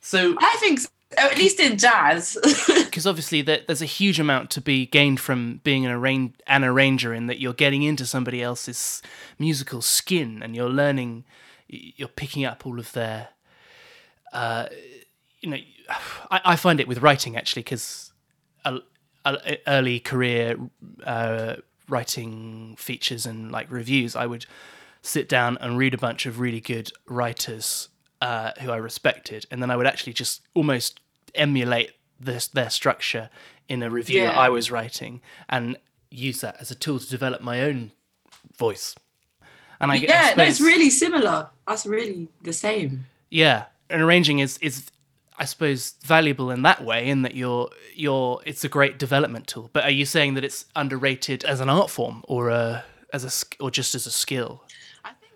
So, 0.00 0.36
I 0.38 0.56
think, 0.60 0.80
so, 0.80 0.88
at 1.16 1.36
least 1.36 1.60
in 1.60 1.78
jazz. 1.78 2.38
because 2.66 3.06
obviously 3.06 3.42
there, 3.42 3.60
there's 3.66 3.82
a 3.82 3.86
huge 3.86 4.20
amount 4.20 4.50
to 4.50 4.60
be 4.60 4.86
gained 4.86 5.20
from 5.20 5.60
being 5.64 5.84
an, 5.84 5.92
arrange, 5.92 6.34
an 6.46 6.64
arranger 6.64 7.12
in 7.14 7.26
that 7.26 7.40
you're 7.40 7.52
getting 7.52 7.82
into 7.82 8.06
somebody 8.06 8.42
else's 8.42 9.02
musical 9.38 9.82
skin 9.82 10.42
and 10.42 10.54
you're 10.54 10.70
learning, 10.70 11.24
you're 11.68 12.08
picking 12.08 12.44
up 12.44 12.66
all 12.66 12.78
of 12.78 12.92
their, 12.92 13.28
uh, 14.32 14.66
you 15.40 15.50
know, 15.50 15.58
I, 16.30 16.40
I 16.44 16.56
find 16.56 16.80
it 16.80 16.88
with 16.88 16.98
writing 16.98 17.36
actually 17.36 17.62
because 17.62 18.12
early 19.66 20.00
career 20.00 20.56
uh, 21.04 21.56
writing 21.88 22.76
features 22.78 23.26
and 23.26 23.50
like 23.50 23.70
reviews, 23.70 24.14
I 24.14 24.26
would 24.26 24.46
sit 25.02 25.28
down 25.28 25.58
and 25.60 25.78
read 25.78 25.94
a 25.94 25.98
bunch 25.98 26.26
of 26.26 26.40
really 26.40 26.60
good 26.60 26.92
writers 27.06 27.88
uh, 28.20 28.52
who 28.60 28.70
I 28.70 28.76
respected, 28.76 29.46
and 29.50 29.62
then 29.62 29.70
I 29.70 29.76
would 29.76 29.86
actually 29.86 30.12
just 30.14 30.42
almost 30.54 31.00
emulate 31.34 31.92
this 32.20 32.48
their 32.48 32.70
structure 32.70 33.30
in 33.68 33.82
a 33.82 33.90
review 33.90 34.22
that 34.22 34.34
Yeah. 34.34 34.40
I 34.40 34.48
was 34.48 34.70
writing 34.70 35.20
and 35.48 35.76
use 36.10 36.40
that 36.40 36.56
as 36.60 36.70
a 36.70 36.74
tool 36.74 36.98
to 36.98 37.08
develop 37.08 37.40
my 37.42 37.60
own 37.60 37.92
voice. 38.56 38.94
And 39.80 39.90
I 39.92 39.94
I 39.94 39.98
yeah, 39.98 40.34
no, 40.36 40.44
it's 40.44 40.56
suppose- 40.56 40.60
really 40.60 40.90
similar. 40.90 41.50
That's 41.66 41.86
really 41.86 42.28
the 42.42 42.52
same. 42.52 43.06
yeah, 43.30 43.66
and 43.90 44.02
arranging 44.02 44.38
is 44.40 44.58
is 44.58 44.86
I 45.40 45.44
suppose 45.44 45.94
valuable 46.02 46.50
in 46.50 46.62
that 46.62 46.82
way, 46.84 47.08
in 47.08 47.22
that 47.22 47.34
you're 47.36 47.70
you're 47.94 48.40
it's 48.44 48.64
a 48.64 48.68
great 48.68 48.98
development 48.98 49.46
tool. 49.46 49.70
But 49.72 49.84
are 49.84 49.90
you 49.90 50.04
saying 50.06 50.34
that 50.34 50.44
it's 50.44 50.64
underrated 50.74 51.44
as 51.44 51.60
an 51.60 51.68
art 51.68 51.90
form 51.90 52.24
or 52.26 52.48
a 52.48 52.84
as 53.12 53.24
a 53.24 53.62
or 53.62 53.70
just 53.70 53.94
as 53.94 54.06
a 54.06 54.10
skill? 54.10 54.64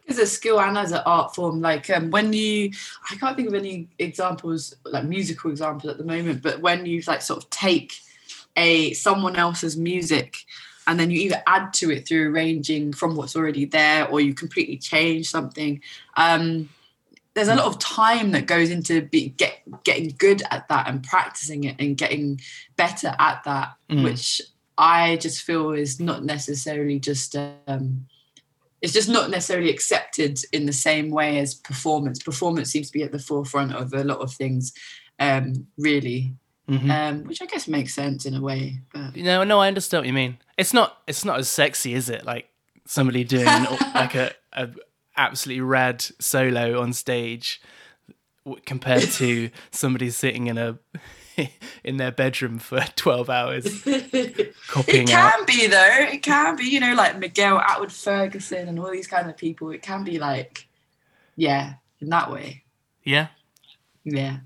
I 0.03 0.13
think 0.13 0.19
as 0.19 0.19
a 0.19 0.27
skill 0.27 0.61
and 0.61 0.77
as 0.77 0.93
an 0.93 1.03
art 1.07 1.35
form, 1.35 1.61
like 1.61 1.89
um, 1.91 2.11
when 2.11 2.33
you, 2.33 2.73
I 3.11 3.15
can't 3.17 3.37
think 3.37 3.49
of 3.49 3.55
any 3.55 3.89
examples, 3.99 4.75
like 4.85 5.05
musical 5.05 5.51
examples 5.51 5.93
at 5.93 5.99
the 5.99 6.05
moment, 6.05 6.43
but 6.43 6.61
when 6.61 6.87
you 6.87 7.03
like 7.07 7.23
sort 7.23 7.43
of 7.43 7.51
take 7.51 7.95
a 8.57 8.93
someone 8.95 9.37
else's 9.37 9.77
music 9.77 10.37
and 10.87 10.99
then 10.99 11.11
you 11.11 11.21
either 11.21 11.43
add 11.47 11.73
to 11.75 11.91
it 11.91 12.07
through 12.07 12.31
arranging 12.31 12.93
from 12.93 13.15
what's 13.15 13.37
already 13.37 13.65
there 13.65 14.09
or 14.09 14.21
you 14.21 14.35
completely 14.35 14.77
change 14.77 15.31
something. 15.31 15.81
Um, 16.17 16.69
there's 17.35 17.49
a 17.49 17.55
lot 17.55 17.67
of 17.67 17.79
time 17.79 18.33
that 18.33 18.47
goes 18.47 18.69
into 18.71 19.03
be, 19.03 19.29
get, 19.31 19.63
getting 19.85 20.15
good 20.19 20.43
at 20.51 20.69
that 20.69 20.89
and 20.89 21.03
practicing 21.03 21.65
it 21.65 21.77
and 21.79 21.97
getting 21.97 22.41
better 22.77 23.15
at 23.19 23.43
that, 23.45 23.75
Mm. 23.89 24.05
which 24.05 24.43
I 24.77 25.17
just 25.17 25.43
feel 25.43 25.71
is 25.73 26.01
not 26.01 26.25
necessarily 26.25 26.99
just 26.99 27.37
um, 27.37 28.07
it's 28.83 28.93
just 28.93 29.09
not 29.09 29.31
necessarily 29.31 29.71
accepted 29.71 30.39
in 30.53 30.67
the 30.67 30.73
same 30.73 31.11
way 31.11 31.39
as 31.39 31.55
performance. 31.55 32.23
Performance 32.23 32.71
seems 32.71 32.89
to 32.89 32.93
be 32.93 33.03
at 33.05 33.13
the 33.13 33.19
forefront 33.19 33.73
of 33.75 33.95
a 33.95 34.05
lot 34.05 34.19
of 34.19 34.33
things, 34.33 34.73
um, 35.19 35.67
really, 35.79 36.35
Mhm. 36.69 36.91
um, 36.91 37.25
which 37.25 37.41
I 37.43 37.47
guess 37.47 37.67
makes 37.69 37.95
sense 37.95 38.27
in 38.27 38.35
a 38.35 38.41
way. 38.41 38.81
But 38.93 39.17
No, 39.17 39.43
no, 39.45 39.61
I 39.61 39.69
understand 39.69 40.03
what 40.03 40.07
you 40.09 40.13
mean. 40.13 40.39
It's 40.59 40.73
not 40.73 40.99
it's 41.07 41.25
not 41.25 41.39
as 41.39 41.49
sexy, 41.49 41.95
is 41.95 42.09
it? 42.09 42.25
Like 42.25 42.49
somebody 42.87 43.25
doing 43.25 43.47
an, 43.49 43.67
like 43.95 44.15
a, 44.15 44.33
a 44.53 44.69
absolutely 45.17 45.61
rad 45.61 46.01
solo 46.21 46.81
on 46.81 46.93
stage 46.93 47.61
compared 48.67 49.03
to 49.03 49.51
somebody 49.71 50.11
sitting 50.11 50.47
in 50.49 50.59
a 50.59 50.79
in 51.85 51.97
their 51.97 52.13
bedroom 52.13 52.59
for 52.59 52.81
12 52.97 53.31
hours 53.31 53.83
copying 54.69 55.05
it 55.05 55.09
can 55.09 55.41
out. 55.41 55.47
be 55.47 55.67
though. 55.67 55.97
It 56.01 56.23
can 56.23 56.57
be, 56.57 56.65
you 56.65 56.81
know, 56.81 56.95
like 56.95 57.19
Miguel 57.19 57.59
Atwood 57.59 57.93
Ferguson 57.93 58.69
and 58.69 58.79
all 58.79 58.91
these 58.91 59.07
kind 59.07 59.29
of 59.29 59.37
people. 59.37 59.71
It 59.71 59.83
can 59.83 60.05
be 60.05 60.19
like, 60.19 60.69
yeah, 61.37 61.75
in 62.01 62.09
that 62.11 62.31
way. 62.31 62.65
Yeah. 63.05 63.29
Yeah. 64.05 64.39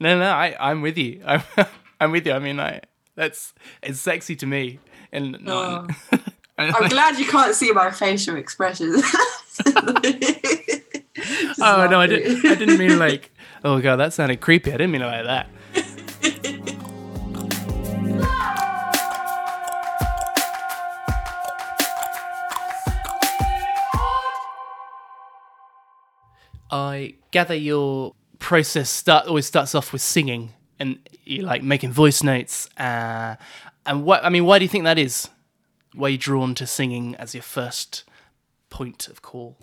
No, 0.00 0.18
no, 0.18 0.30
I 0.30 0.56
I'm 0.58 0.82
with 0.82 0.98
you. 0.98 1.22
I'm 1.24 1.42
I'm 2.00 2.10
with 2.10 2.26
you. 2.26 2.32
I 2.32 2.40
mean, 2.40 2.58
I 2.58 2.80
that's 3.14 3.54
it's 3.82 4.00
sexy 4.00 4.34
to 4.36 4.46
me 4.46 4.80
and 5.12 5.40
not 5.44 5.90
oh. 6.12 6.18
I'm 6.58 6.88
glad 6.88 7.18
you 7.18 7.26
can't 7.26 7.54
see 7.54 7.72
my 7.72 7.90
facial 7.90 8.36
expressions. 8.36 9.04
Oh 11.60 11.86
no, 11.88 12.00
I 12.00 12.06
didn't. 12.06 12.44
I 12.44 12.54
didn't 12.54 12.78
mean 12.78 12.98
like. 12.98 13.30
Oh 13.64 13.80
god, 13.80 13.96
that 13.96 14.12
sounded 14.12 14.40
creepy. 14.40 14.72
I 14.72 14.76
didn't 14.76 14.90
mean 14.90 15.02
it 15.02 15.06
like 15.06 15.24
that. 15.24 15.48
I 26.72 27.14
gather 27.30 27.54
your 27.54 28.14
process 28.38 28.90
start 28.90 29.26
always 29.26 29.46
starts 29.46 29.74
off 29.74 29.92
with 29.92 30.02
singing, 30.02 30.54
and 30.80 30.98
you 31.24 31.42
like 31.42 31.62
making 31.62 31.92
voice 31.92 32.24
notes. 32.24 32.68
Uh, 32.76 33.36
and 33.86 34.04
what 34.04 34.24
I 34.24 34.28
mean, 34.28 34.44
why 34.44 34.58
do 34.58 34.64
you 34.64 34.68
think 34.68 34.84
that 34.84 34.98
is? 34.98 35.28
Why 35.94 36.08
are 36.08 36.10
you 36.10 36.18
drawn 36.18 36.56
to 36.56 36.66
singing 36.66 37.14
as 37.16 37.34
your 37.34 37.42
first 37.42 38.02
point 38.70 39.06
of 39.06 39.22
call? 39.22 39.56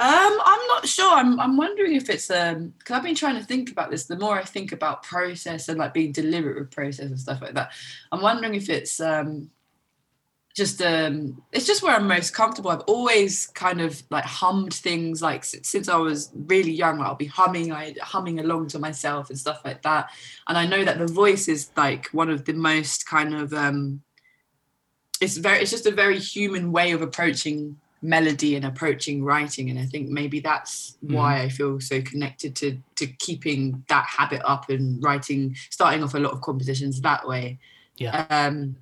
Um, 0.00 0.38
I'm 0.44 0.66
not 0.68 0.86
sure. 0.86 1.12
I'm 1.12 1.40
I'm 1.40 1.56
wondering 1.56 1.94
if 1.94 2.08
it's 2.08 2.30
um 2.30 2.72
because 2.78 2.96
I've 2.96 3.02
been 3.02 3.16
trying 3.16 3.36
to 3.36 3.44
think 3.44 3.72
about 3.72 3.90
this. 3.90 4.04
The 4.04 4.16
more 4.16 4.38
I 4.38 4.44
think 4.44 4.70
about 4.70 5.02
process 5.02 5.68
and 5.68 5.78
like 5.78 5.92
being 5.92 6.12
deliberate 6.12 6.58
with 6.58 6.70
process 6.70 7.06
and 7.06 7.18
stuff 7.18 7.42
like 7.42 7.54
that, 7.54 7.72
I'm 8.12 8.22
wondering 8.22 8.54
if 8.54 8.70
it's 8.70 9.00
um 9.00 9.50
just 10.54 10.80
um 10.82 11.42
it's 11.52 11.66
just 11.66 11.82
where 11.82 11.96
I'm 11.96 12.06
most 12.06 12.32
comfortable. 12.32 12.70
I've 12.70 12.82
always 12.82 13.48
kind 13.48 13.80
of 13.80 14.00
like 14.10 14.24
hummed 14.24 14.74
things 14.74 15.20
like 15.20 15.42
since 15.44 15.88
I 15.88 15.96
was 15.96 16.30
really 16.32 16.72
young. 16.72 16.98
Like, 16.98 17.08
I'll 17.08 17.14
be 17.16 17.26
humming, 17.26 17.72
I 17.72 17.94
humming 18.00 18.38
along 18.38 18.68
to 18.68 18.78
myself 18.78 19.30
and 19.30 19.38
stuff 19.38 19.62
like 19.64 19.82
that. 19.82 20.10
And 20.46 20.56
I 20.56 20.64
know 20.64 20.84
that 20.84 20.98
the 20.98 21.06
voice 21.06 21.48
is 21.48 21.70
like 21.76 22.06
one 22.12 22.30
of 22.30 22.44
the 22.44 22.52
most 22.52 23.04
kind 23.06 23.34
of 23.34 23.52
um 23.52 24.02
it's 25.20 25.36
very 25.36 25.60
it's 25.60 25.72
just 25.72 25.86
a 25.86 25.90
very 25.90 26.20
human 26.20 26.70
way 26.70 26.92
of 26.92 27.02
approaching 27.02 27.80
melody 28.02 28.54
and 28.54 28.64
approaching 28.64 29.24
writing 29.24 29.70
and 29.70 29.78
i 29.78 29.84
think 29.84 30.08
maybe 30.08 30.38
that's 30.40 30.96
why 31.00 31.40
i 31.42 31.48
feel 31.48 31.80
so 31.80 32.00
connected 32.02 32.54
to 32.54 32.78
to 32.94 33.06
keeping 33.18 33.82
that 33.88 34.04
habit 34.06 34.40
up 34.44 34.68
and 34.70 35.02
writing 35.02 35.56
starting 35.70 36.02
off 36.04 36.14
a 36.14 36.18
lot 36.18 36.32
of 36.32 36.40
compositions 36.40 37.00
that 37.00 37.26
way 37.26 37.58
Yeah. 37.96 38.24
um 38.30 38.76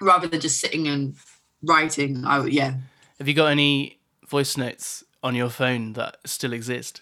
rather 0.00 0.26
than 0.26 0.40
just 0.40 0.58
sitting 0.58 0.88
and 0.88 1.14
writing 1.62 2.24
i 2.24 2.38
would- 2.38 2.52
yeah 2.52 2.74
Have 3.18 3.28
you 3.28 3.34
got 3.34 3.50
any 3.50 3.98
voice 4.26 4.56
notes 4.56 5.04
on 5.22 5.34
your 5.34 5.50
phone 5.50 5.92
that 5.92 6.16
still 6.24 6.52
exist? 6.52 7.00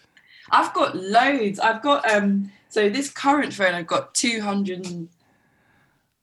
I've 0.50 0.74
got 0.74 0.96
loads. 0.96 1.58
I've 1.60 1.80
got 1.80 2.00
um 2.10 2.50
so 2.68 2.88
this 2.90 3.08
current 3.08 3.54
phone 3.54 3.72
I've 3.74 3.86
got 3.86 4.14
200 4.14 4.84
and 4.84 5.08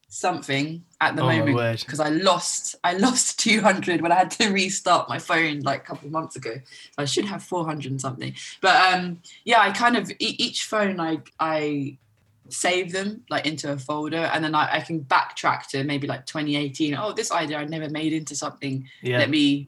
something 0.10 0.84
at 1.02 1.16
the 1.16 1.22
Oh, 1.22 1.28
moment 1.28 1.80
because 1.86 2.00
I 2.00 2.10
lost 2.10 2.76
I 2.84 2.94
lost 2.94 3.40
200 3.48 4.02
when 4.02 4.12
I 4.12 4.16
had 4.16 4.32
to 4.32 4.50
restart 4.50 5.10
my 5.10 5.20
phone 5.20 5.60
like 5.62 5.82
a 5.82 5.84
couple 5.84 6.08
of 6.08 6.14
months 6.14 6.36
ago. 6.36 6.54
So 6.56 6.98
I 6.98 7.06
should 7.06 7.26
have 7.26 7.44
400 7.44 7.92
and 7.92 8.00
something. 8.02 8.34
But 8.62 8.76
um 8.94 9.22
yeah, 9.44 9.60
I 9.60 9.72
kind 9.72 9.98
of 9.98 10.10
each 10.20 10.64
phone 10.66 11.00
I 11.00 11.20
I 11.40 11.98
save 12.50 12.94
them 12.94 13.24
like 13.30 13.46
into 13.46 13.70
a 13.72 13.78
folder 13.78 14.30
and 14.34 14.42
then 14.44 14.56
I, 14.56 14.76
I 14.78 14.80
can 14.80 15.02
backtrack 15.02 15.68
to 15.72 15.84
maybe 15.84 16.08
like 16.08 16.26
2018 16.26 16.96
oh 16.96 17.12
this 17.12 17.30
idea 17.30 17.58
i 17.58 17.66
never 17.66 17.90
made 17.90 18.14
into 18.14 18.38
something 18.38 18.88
Yeah. 19.02 19.18
let 19.18 19.30
me 19.30 19.68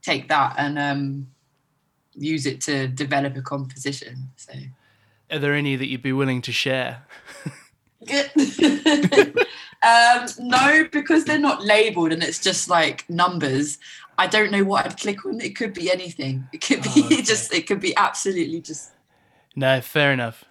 take 0.00 0.26
that 0.28 0.54
and 0.56 0.78
um 0.78 1.26
use 2.14 2.46
it 2.46 2.62
to 2.62 2.88
develop 2.88 3.36
a 3.36 3.42
composition 3.42 4.30
so 4.36 4.54
Are 5.30 5.38
there 5.38 5.52
any 5.52 5.76
that 5.76 5.88
you'd 5.88 6.00
be 6.00 6.14
willing 6.14 6.40
to 6.40 6.52
share? 6.52 7.02
um 9.86 10.26
no 10.38 10.86
because 10.92 11.24
they're 11.24 11.38
not 11.38 11.64
labeled 11.64 12.12
and 12.12 12.22
it's 12.22 12.40
just 12.40 12.68
like 12.68 13.08
numbers 13.10 13.78
i 14.18 14.26
don't 14.26 14.50
know 14.50 14.64
what 14.64 14.84
i'd 14.86 14.98
click 14.98 15.24
on 15.26 15.40
it 15.40 15.56
could 15.56 15.74
be 15.74 15.90
anything 15.90 16.48
it 16.52 16.60
could 16.60 16.82
be 16.82 16.90
Oh, 16.96 17.06
okay. 17.20 17.22
just 17.22 17.52
it 17.54 17.66
could 17.66 17.80
be 17.80 17.96
absolutely 17.96 18.60
just 18.60 18.92
No, 19.54 19.80
fair 19.80 20.12
enough. 20.12 20.44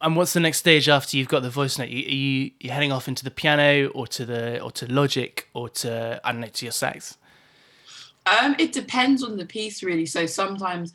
And 0.00 0.16
what's 0.16 0.32
the 0.32 0.40
next 0.40 0.58
stage 0.58 0.88
after 0.88 1.16
you've 1.16 1.28
got 1.28 1.42
the 1.42 1.50
voice 1.50 1.78
note? 1.78 1.88
You, 1.90 2.06
are 2.06 2.10
you 2.10 2.50
you 2.60 2.70
heading 2.70 2.92
off 2.92 3.08
into 3.08 3.24
the 3.24 3.30
piano 3.30 3.88
or 3.88 4.06
to 4.08 4.24
the 4.24 4.60
or 4.60 4.70
to 4.72 4.86
Logic 4.90 5.48
or 5.54 5.68
to 5.82 6.20
I 6.24 6.32
don't 6.32 6.40
know 6.40 6.48
to 6.48 6.64
your 6.66 6.72
sax? 6.72 7.18
Um, 8.26 8.54
it 8.58 8.72
depends 8.72 9.22
on 9.22 9.36
the 9.36 9.46
piece, 9.46 9.82
really. 9.82 10.06
So 10.06 10.26
sometimes, 10.26 10.94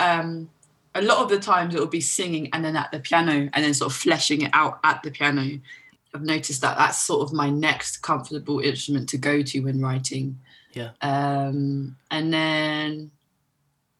um, 0.00 0.50
a 0.94 1.02
lot 1.02 1.18
of 1.18 1.28
the 1.28 1.38
times 1.38 1.74
it 1.74 1.80
will 1.80 1.86
be 1.86 2.00
singing 2.00 2.48
and 2.52 2.64
then 2.64 2.76
at 2.76 2.90
the 2.92 3.00
piano 3.00 3.48
and 3.52 3.64
then 3.64 3.74
sort 3.74 3.90
of 3.92 3.96
fleshing 3.98 4.42
it 4.42 4.50
out 4.52 4.78
at 4.84 5.02
the 5.02 5.10
piano. 5.10 5.58
I've 6.16 6.24
noticed 6.24 6.62
that 6.62 6.78
that's 6.78 7.02
sort 7.02 7.22
of 7.22 7.34
my 7.34 7.50
next 7.50 7.98
comfortable 7.98 8.60
instrument 8.60 9.08
to 9.10 9.18
go 9.18 9.42
to 9.42 9.60
when 9.60 9.80
writing. 9.80 10.38
Yeah. 10.72 10.90
Um, 11.02 11.96
and 12.10 12.32
then, 12.32 13.10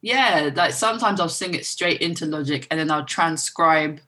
yeah, 0.01 0.51
like 0.55 0.73
sometimes 0.73 1.21
I'll 1.21 1.29
sing 1.29 1.55
it 1.55 1.67
straight 1.67 2.01
into 2.01 2.27
Logic 2.27 2.67
and 2.71 2.81
then 2.81 2.91
I'll 2.91 3.05
transcribe 3.05 4.01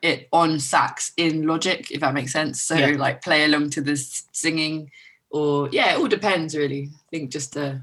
it 0.00 0.28
on 0.32 0.58
sax 0.58 1.12
in 1.16 1.46
Logic, 1.46 1.90
if 1.90 2.00
that 2.00 2.14
makes 2.14 2.32
sense. 2.32 2.60
So 2.62 2.74
Yeah. 2.74 2.96
like 2.96 3.22
play 3.22 3.44
along 3.44 3.70
to 3.70 3.80
the 3.80 3.96
singing, 3.96 4.90
or 5.30 5.68
yeah, 5.70 5.92
it 5.92 5.98
all 5.98 6.08
depends 6.08 6.56
really. 6.56 6.90
I 6.92 7.04
think 7.10 7.30
just 7.30 7.56
a 7.56 7.82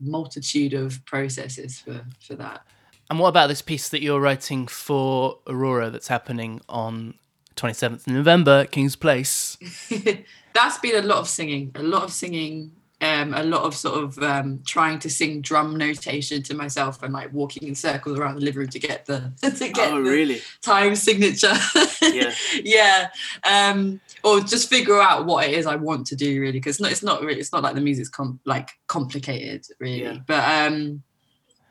multitude 0.00 0.74
of 0.74 1.04
processes 1.04 1.78
for 1.80 2.04
for 2.20 2.34
that. 2.36 2.66
And 3.10 3.18
what 3.18 3.28
about 3.28 3.46
this 3.46 3.62
piece 3.62 3.88
that 3.88 4.02
you're 4.02 4.20
writing 4.20 4.66
for 4.66 5.38
Aurora 5.46 5.88
that's 5.90 6.08
happening 6.08 6.60
on 6.68 7.14
27th 7.58 8.06
November, 8.06 8.64
King's 8.66 8.96
Place? 8.96 9.58
That's 10.54 10.78
been 10.78 11.04
a 11.04 11.06
lot 11.06 11.18
of 11.18 11.28
singing, 11.28 11.72
a 11.74 11.82
lot 11.82 12.04
of 12.04 12.12
singing, 12.12 12.72
um, 13.00 13.32
a 13.34 13.42
lot 13.44 13.62
of 13.62 13.74
sort 13.74 14.02
of 14.02 14.18
um, 14.22 14.60
trying 14.66 14.98
to 15.00 15.10
sing 15.10 15.40
drum 15.40 15.76
notation 15.76 16.42
to 16.44 16.54
myself 16.54 17.02
and 17.02 17.12
like 17.12 17.32
walking 17.32 17.68
in 17.68 17.74
circles 17.74 18.18
around 18.18 18.36
the 18.36 18.40
living 18.40 18.60
room 18.60 18.68
to 18.70 18.78
get 18.78 19.06
the 19.06 19.32
to 19.42 19.68
get 19.68 19.92
Oh, 19.92 20.02
the 20.02 20.42
time 20.62 20.96
signature. 20.96 21.54
Yeah. 22.02 22.32
yeah. 22.64 23.08
Um, 23.44 24.00
or 24.24 24.40
just 24.40 24.68
figure 24.68 25.00
out 25.00 25.26
what 25.26 25.46
it 25.46 25.54
is 25.54 25.66
I 25.66 25.76
want 25.76 26.08
to 26.08 26.16
do 26.16 26.40
really, 26.40 26.52
because 26.52 26.80
it's 26.80 27.02
not 27.02 27.22
really 27.22 27.38
it's 27.38 27.52
not 27.52 27.62
like 27.62 27.76
the 27.76 27.80
music's 27.80 28.08
com- 28.08 28.40
like 28.44 28.70
complicated 28.88 29.64
really. 29.78 30.02
Yeah. 30.02 30.18
But 30.26 30.72
um, 30.72 31.02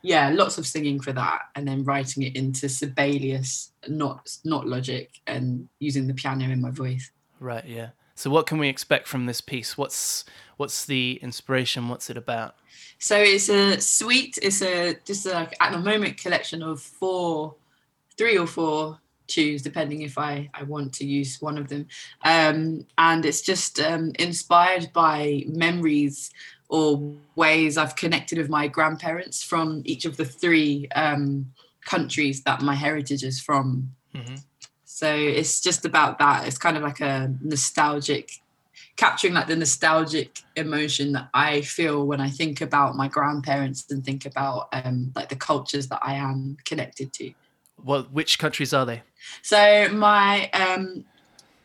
yeah, 0.02 0.30
lots 0.30 0.58
of 0.58 0.66
singing 0.66 1.00
for 1.00 1.12
that, 1.14 1.42
and 1.56 1.68
then 1.68 1.84
writing 1.84 2.24
it 2.24 2.36
into 2.36 2.70
Sibelius, 2.70 3.72
not 3.88 4.38
not 4.44 4.68
logic, 4.68 5.20
and 5.28 5.68
using 5.80 6.08
the 6.08 6.14
piano 6.14 6.46
in 6.46 6.62
my 6.62 6.72
voice. 6.72 7.12
Right, 7.40 7.66
yeah. 7.66 7.90
So 8.16 8.30
what 8.30 8.48
can 8.48 8.58
we 8.58 8.68
expect 8.68 9.08
from 9.08 9.26
this 9.26 9.42
piece? 9.42 9.78
What's 9.78 10.26
what's 10.58 10.86
the 10.86 11.20
inspiration? 11.22 11.88
What's 11.88 12.10
it 12.10 12.18
about? 12.18 12.56
So 13.00 13.18
it's 13.18 13.50
a 13.50 13.80
suite. 13.80 14.40
It's 14.42 14.62
a 14.62 14.96
just 15.06 15.26
like 15.26 15.56
at 15.60 15.72
the 15.72 15.80
moment 15.80 16.18
collection 16.18 16.64
of 16.64 16.82
four, 16.82 17.56
three 18.18 18.38
or 18.38 18.48
four 18.48 19.00
tunes, 19.28 19.62
depending 19.62 20.02
if 20.02 20.18
I 20.18 20.50
I 20.54 20.64
want 20.64 20.94
to 20.94 21.06
use 21.06 21.42
one 21.42 21.58
of 21.58 21.68
them. 21.68 21.88
Um, 22.24 22.86
and 22.98 23.26
it's 23.26 23.42
just 23.42 23.80
um, 23.80 24.14
inspired 24.18 24.92
by 24.94 25.44
memories 25.48 26.32
or 26.70 27.16
ways 27.36 27.78
I've 27.78 27.96
connected 27.96 28.38
with 28.38 28.50
my 28.50 28.68
grandparents 28.68 29.44
from 29.44 29.82
each 29.86 30.06
of 30.06 30.18
the 30.18 30.26
three 30.26 30.88
um, 30.96 31.54
countries 31.86 32.44
that 32.44 32.62
my 32.62 32.76
heritage 32.76 33.24
is 33.24 33.40
from. 33.40 33.92
Mhm. 34.14 34.42
So 34.84 35.14
it's 35.14 35.62
just 35.62 35.86
about 35.86 36.20
that. 36.20 36.48
It's 36.48 36.58
kind 36.58 36.76
of 36.78 36.84
like 36.84 37.02
a 37.02 37.34
nostalgic 37.42 38.42
capturing 38.96 39.34
like 39.34 39.48
the 39.48 39.56
nostalgic 39.56 40.42
emotion 40.56 41.14
that 41.14 41.30
I 41.34 41.62
feel 41.62 42.06
when 42.06 42.20
I 42.20 42.30
think 42.30 42.62
about 42.62 42.96
my 42.96 43.08
grandparents 43.08 43.86
and 43.90 44.04
think 44.04 44.26
about 44.26 44.70
um, 44.74 45.12
like 45.16 45.30
the 45.30 45.36
cultures 45.36 45.88
that 45.90 46.00
I 46.02 46.16
am 46.16 46.58
connected 46.66 47.14
to. 47.14 47.32
Well, 47.84 48.08
which 48.12 48.40
countries 48.40 48.74
are 48.74 48.86
they? 48.86 49.04
So 49.44 49.90
my 49.94 50.50
um, 50.50 51.06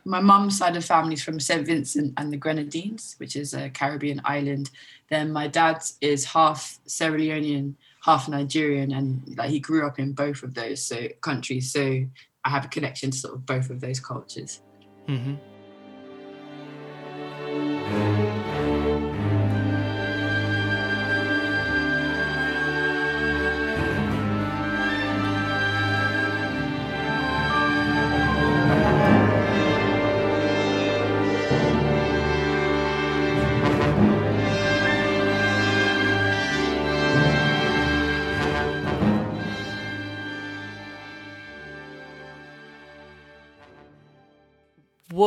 my 0.05 0.21
mum's 0.21 0.59
side 0.59 0.77
of 0.77 0.85
family 0.85 1.15
is 1.15 1.23
from 1.23 1.38
St 1.38 1.67
Vincent 1.67 2.15
and 2.17 2.33
the 2.33 2.37
Grenadines, 2.37 3.15
which 3.19 3.37
is 3.37 3.55
a 3.55 3.71
Caribbean 3.71 4.21
island. 4.25 4.71
Then 5.09 5.33
my 5.33 5.47
dad 5.47 5.83
is 6.01 6.25
half 6.25 6.79
Sierra 6.87 7.19
Leonean, 7.19 7.75
half 8.05 8.29
Nigerian, 8.29 8.93
and 8.93 9.23
like 9.37 9.51
he 9.51 9.61
grew 9.61 9.87
up 9.87 9.99
in 9.99 10.12
both 10.12 10.43
of 10.43 10.55
those 10.55 10.85
so 10.85 11.09
countries. 11.21 11.73
So 11.73 12.05
I 12.45 12.51
have 12.51 12.65
a 12.65 12.69
connection 12.69 13.11
to 13.11 13.19
sort 13.19 13.35
of 13.35 13.47
both 13.47 13.71
of 13.71 13.81
those 13.81 14.01
cultures. 14.01 14.61
hmm 15.07 15.35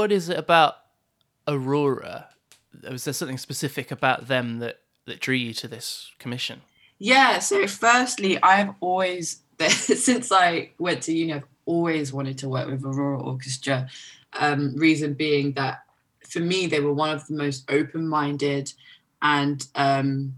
What 0.06 0.12
is 0.12 0.30
it 0.30 0.38
about 0.38 0.76
Aurora? 1.48 2.30
Was 2.88 3.06
there 3.06 3.14
something 3.16 3.40
specific 3.40 3.90
about 3.90 4.28
them 4.28 4.60
that 4.60 4.82
that 5.08 5.20
drew 5.20 5.34
you 5.34 5.52
to 5.56 5.68
this 5.68 6.12
commission? 6.20 6.62
Yeah, 7.00 7.40
so 7.40 7.66
firstly, 7.66 8.40
I've 8.44 8.76
always, 8.82 9.42
since 9.68 10.32
I 10.32 10.74
went 10.78 11.02
to 11.02 11.12
uni, 11.12 11.34
I've 11.34 11.48
always 11.66 12.14
wanted 12.14 12.38
to 12.38 12.50
work 12.50 12.70
with 12.70 12.86
Aurora 12.86 13.20
Orchestra. 13.20 13.90
Um, 14.34 14.76
reason 14.76 15.16
being 15.16 15.54
that 15.54 15.80
for 16.30 16.40
me, 16.40 16.68
they 16.68 16.82
were 16.82 16.94
one 16.94 17.10
of 17.10 17.26
the 17.26 17.34
most 17.34 17.66
open 17.72 18.08
minded 18.08 18.72
and 19.24 19.66
um, 19.74 20.36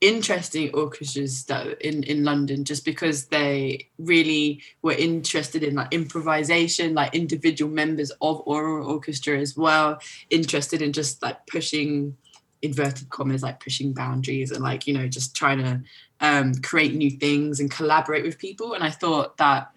interesting 0.00 0.72
orchestras 0.74 1.44
that 1.46 1.80
in, 1.82 2.04
in 2.04 2.24
London, 2.24 2.64
just 2.64 2.84
because 2.84 3.26
they 3.26 3.88
really 3.98 4.62
were 4.82 4.92
interested 4.92 5.62
in 5.62 5.74
like 5.74 5.92
improvisation, 5.92 6.94
like 6.94 7.14
individual 7.14 7.70
members 7.70 8.10
of 8.20 8.42
Aurora 8.46 8.84
Orchestra 8.84 9.38
as 9.38 9.56
well, 9.56 9.98
interested 10.30 10.82
in 10.82 10.92
just 10.92 11.22
like 11.22 11.46
pushing 11.46 12.16
inverted 12.60 13.08
commas 13.10 13.42
like 13.44 13.60
pushing 13.60 13.92
boundaries 13.92 14.50
and 14.50 14.64
like 14.64 14.84
you 14.84 14.92
know 14.92 15.06
just 15.06 15.36
trying 15.36 15.58
to 15.58 15.80
um, 16.20 16.52
create 16.56 16.92
new 16.94 17.10
things 17.10 17.60
and 17.60 17.70
collaborate 17.70 18.24
with 18.24 18.38
people. 18.38 18.74
And 18.74 18.82
I 18.82 18.90
thought 18.90 19.36
that 19.36 19.70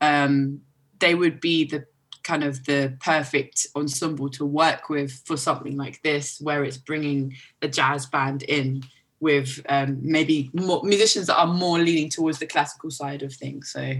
um, 0.00 0.60
they 1.00 1.14
would 1.14 1.40
be 1.40 1.64
the 1.64 1.86
kind 2.22 2.44
of 2.44 2.64
the 2.66 2.96
perfect 3.00 3.66
ensemble 3.74 4.28
to 4.28 4.44
work 4.44 4.88
with 4.88 5.12
for 5.24 5.36
something 5.36 5.76
like 5.76 6.02
this, 6.02 6.40
where 6.40 6.62
it's 6.62 6.76
bringing 6.76 7.34
a 7.62 7.68
jazz 7.68 8.06
band 8.06 8.42
in 8.42 8.82
with 9.20 9.60
um, 9.68 9.98
maybe 10.00 10.50
more 10.52 10.82
musicians 10.84 11.26
that 11.26 11.36
are 11.36 11.46
more 11.46 11.78
leaning 11.78 12.08
towards 12.08 12.38
the 12.38 12.46
classical 12.46 12.90
side 12.90 13.22
of 13.22 13.34
things. 13.34 13.70
So, 13.70 13.94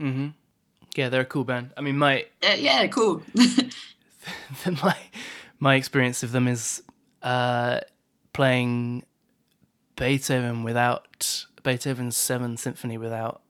Mm-hmm. 0.00 0.28
Yeah, 0.96 1.08
they're 1.08 1.22
a 1.22 1.26
cool 1.26 1.44
band. 1.44 1.70
I 1.76 1.80
mean, 1.80 1.96
my 1.96 2.26
uh, 2.42 2.56
yeah, 2.58 2.86
cool. 2.88 3.22
my 4.82 4.96
my 5.58 5.74
experience 5.76 6.22
of 6.22 6.32
them 6.32 6.48
is 6.48 6.82
uh, 7.22 7.80
playing 8.32 9.04
Beethoven 9.96 10.64
without 10.64 11.46
Beethoven's 11.62 12.16
Seventh 12.16 12.60
Symphony 12.60 12.98
without 12.98 13.42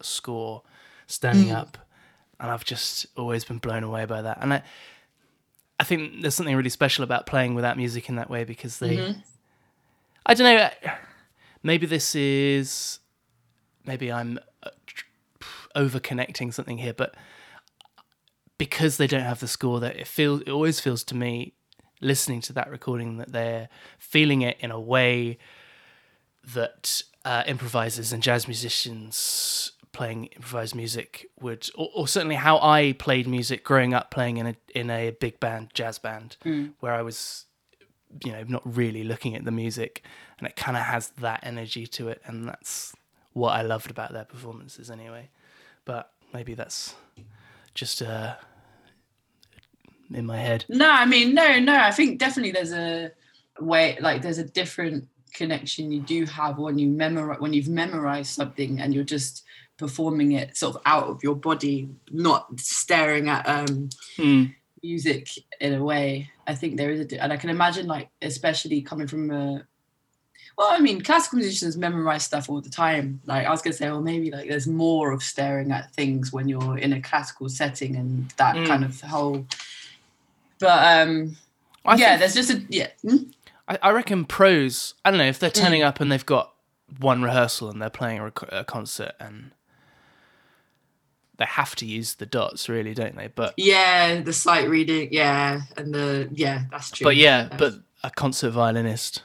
score, 0.00 0.62
standing 1.06 1.50
up, 1.50 1.78
and 2.40 2.50
I've 2.50 2.64
just 2.64 3.06
always 3.16 3.44
been 3.44 3.58
blown 3.58 3.84
away 3.84 4.04
by 4.04 4.22
that. 4.22 4.38
And 4.40 4.54
I, 4.54 4.62
I 5.78 5.84
think 5.84 6.22
there's 6.22 6.34
something 6.34 6.56
really 6.56 6.70
special 6.70 7.04
about 7.04 7.26
playing 7.26 7.54
without 7.54 7.76
music 7.76 8.08
in 8.08 8.16
that 8.16 8.30
way 8.30 8.44
because 8.44 8.78
they, 8.78 8.96
I 10.28 10.34
don't 10.34 10.44
know, 10.44 10.92
maybe 11.62 11.86
this 11.86 12.14
is, 12.14 13.00
maybe 13.86 14.12
I'm 14.12 14.38
uh, 14.62 14.70
over 15.74 15.98
connecting 15.98 16.52
something 16.52 16.78
here, 16.78 16.92
but 16.92 17.14
because 18.58 18.98
they 18.98 19.06
don't 19.06 19.22
have 19.22 19.40
the 19.40 19.48
score 19.48 19.80
that 19.80 19.96
it 19.96 20.06
feels 20.06 20.40
it 20.42 20.50
always 20.50 20.80
feels 20.80 21.04
to 21.04 21.14
me 21.14 21.54
listening 22.00 22.40
to 22.40 22.52
that 22.52 22.68
recording 22.70 23.16
that 23.16 23.32
they're 23.32 23.68
feeling 23.98 24.42
it 24.42 24.56
in 24.60 24.70
a 24.70 24.80
way 24.80 25.38
that 26.54 27.02
uh, 27.24 27.44
improvisers 27.46 28.12
and 28.12 28.22
jazz 28.22 28.46
musicians 28.48 29.72
playing 29.92 30.26
improvised 30.26 30.74
music 30.74 31.26
would 31.40 31.68
or, 31.76 31.88
or 31.94 32.08
certainly 32.08 32.34
how 32.34 32.58
I 32.58 32.94
played 32.98 33.26
music 33.26 33.64
growing 33.64 33.94
up 33.94 34.10
playing 34.10 34.36
in 34.36 34.46
a 34.48 34.56
in 34.74 34.90
a 34.90 35.10
big 35.10 35.40
band 35.40 35.70
jazz 35.72 35.98
band 35.98 36.36
where 36.80 36.92
I 36.92 37.02
was 37.02 37.46
you 38.24 38.32
know 38.32 38.44
not 38.48 38.62
really 38.64 39.04
looking 39.04 39.36
at 39.36 39.44
the 39.44 39.50
music 39.50 40.02
and 40.38 40.48
it 40.48 40.56
kind 40.56 40.76
of 40.76 40.82
has 40.84 41.10
that 41.20 41.40
energy 41.42 41.86
to 41.86 42.08
it 42.08 42.20
and 42.24 42.48
that's 42.48 42.94
what 43.32 43.50
I 43.50 43.62
loved 43.62 43.90
about 43.90 44.12
their 44.12 44.24
performances 44.24 44.90
anyway 44.90 45.28
but 45.84 46.10
maybe 46.32 46.54
that's 46.54 46.94
just 47.74 48.02
uh 48.02 48.34
in 50.12 50.24
my 50.26 50.38
head 50.38 50.64
No, 50.68 50.90
I 50.90 51.04
mean, 51.04 51.34
no, 51.34 51.58
no. 51.58 51.76
I 51.78 51.90
think 51.90 52.18
definitely 52.18 52.52
there's 52.52 52.72
a 52.72 53.12
way, 53.60 53.98
like 54.00 54.22
there's 54.22 54.38
a 54.38 54.44
different 54.44 55.06
connection 55.34 55.92
you 55.92 56.00
do 56.00 56.24
have 56.24 56.58
when 56.58 56.78
you 56.78 56.88
memorize 56.88 57.38
when 57.40 57.52
you've 57.52 57.68
memorized 57.68 58.34
something 58.34 58.80
and 58.80 58.94
you're 58.94 59.04
just 59.04 59.44
performing 59.76 60.32
it 60.32 60.56
sort 60.56 60.74
of 60.74 60.82
out 60.86 61.04
of 61.04 61.22
your 61.22 61.36
body, 61.36 61.88
not 62.10 62.46
staring 62.58 63.28
at 63.28 63.46
um 63.48 63.90
Mm. 64.16 64.54
Music 64.82 65.28
in 65.60 65.74
a 65.74 65.82
way. 65.82 66.30
I 66.46 66.54
think 66.54 66.76
there 66.76 66.90
is 66.90 67.00
a, 67.12 67.22
and 67.22 67.32
I 67.32 67.36
can 67.36 67.50
imagine 67.50 67.86
like 67.86 68.08
especially 68.22 68.82
coming 68.82 69.06
from 69.06 69.30
a. 69.30 69.62
Well, 70.56 70.68
I 70.72 70.80
mean, 70.80 71.02
classical 71.02 71.38
musicians 71.38 71.76
memorize 71.76 72.24
stuff 72.24 72.48
all 72.50 72.60
the 72.60 72.70
time. 72.70 73.20
Like 73.26 73.46
I 73.46 73.50
was 73.50 73.62
gonna 73.62 73.74
say, 73.74 73.88
well, 73.90 74.00
maybe 74.00 74.30
like 74.30 74.48
there's 74.48 74.66
more 74.66 75.12
of 75.12 75.22
staring 75.22 75.70
at 75.70 75.92
things 75.94 76.32
when 76.32 76.48
you're 76.48 76.78
in 76.78 76.92
a 76.92 77.00
classical 77.00 77.48
setting 77.48 77.94
and 77.96 78.28
that 78.38 78.56
Mm. 78.56 78.66
kind 78.66 78.84
of 78.84 79.00
whole. 79.00 79.46
But 80.58 81.00
um, 81.08 81.36
I 81.84 81.94
yeah, 81.96 82.08
think- 82.16 82.20
there's 82.20 82.34
just 82.34 82.50
a 82.50 82.62
yeah. 82.68 82.88
Hmm? 83.02 83.16
I, 83.68 83.78
I 83.82 83.90
reckon 83.90 84.24
pros. 84.24 84.94
I 85.04 85.10
don't 85.10 85.18
know 85.18 85.26
if 85.26 85.38
they're 85.38 85.50
turning 85.50 85.82
up 85.82 86.00
and 86.00 86.10
they've 86.10 86.24
got 86.26 86.52
one 86.98 87.22
rehearsal 87.22 87.68
and 87.70 87.80
they're 87.82 87.90
playing 87.90 88.18
a, 88.18 88.24
rec- 88.24 88.50
a 88.52 88.64
concert 88.64 89.12
and 89.20 89.50
they 91.38 91.44
have 91.46 91.74
to 91.76 91.86
use 91.86 92.14
the 92.14 92.26
dots, 92.26 92.68
really, 92.68 92.94
don't 92.94 93.16
they? 93.16 93.28
But 93.28 93.54
Yeah, 93.56 94.20
the 94.20 94.32
sight 94.32 94.68
reading, 94.68 95.08
yeah, 95.12 95.62
and 95.76 95.94
the 95.94 96.28
yeah, 96.32 96.64
that's 96.70 96.90
true. 96.90 97.04
but 97.04 97.16
yeah, 97.16 97.48
but 97.56 97.74
a 98.02 98.10
concert 98.10 98.50
violinist, 98.50 99.22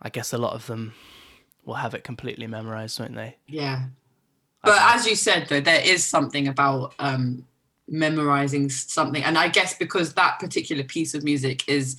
I 0.00 0.08
guess 0.08 0.32
a 0.32 0.38
lot 0.38 0.54
of 0.54 0.66
them 0.66 0.94
will 1.64 1.74
have 1.74 1.94
it 1.94 2.04
completely 2.04 2.46
memorized, 2.46 2.98
won't 3.00 3.14
they? 3.14 3.36
yeah. 3.46 3.86
But 4.62 4.78
as 4.80 5.06
you 5.06 5.14
said, 5.14 5.46
though, 5.48 5.60
there 5.60 5.80
is 5.80 6.04
something 6.04 6.48
about 6.48 6.92
um, 6.98 7.44
memorizing 7.86 8.68
something, 8.68 9.22
and 9.22 9.38
I 9.38 9.46
guess 9.48 9.76
because 9.78 10.14
that 10.14 10.40
particular 10.40 10.82
piece 10.82 11.14
of 11.14 11.22
music 11.22 11.68
is 11.68 11.96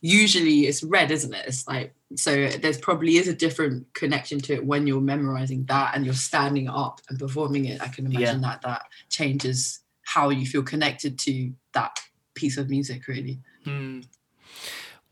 usually 0.00 0.66
it's 0.66 0.82
read, 0.82 1.10
isn't 1.10 1.34
it? 1.34 1.44
It's 1.46 1.66
like 1.66 1.94
so 2.14 2.48
there's 2.48 2.78
probably 2.78 3.16
is 3.16 3.28
a 3.28 3.34
different 3.34 3.92
connection 3.94 4.40
to 4.40 4.54
it 4.54 4.64
when 4.64 4.86
you're 4.86 5.00
memorizing 5.00 5.64
that 5.66 5.94
and 5.94 6.04
you're 6.04 6.14
standing 6.14 6.68
up 6.68 7.00
and 7.08 7.18
performing 7.18 7.66
it. 7.66 7.82
I 7.82 7.88
can 7.88 8.06
imagine 8.06 8.40
that 8.42 8.62
that 8.62 8.82
changes 9.10 9.80
how 10.04 10.30
you 10.30 10.46
feel 10.46 10.62
connected 10.62 11.18
to 11.18 11.52
that 11.74 11.98
piece 12.34 12.56
of 12.56 12.70
music, 12.70 13.06
really. 13.08 13.40
Hmm. 13.64 14.00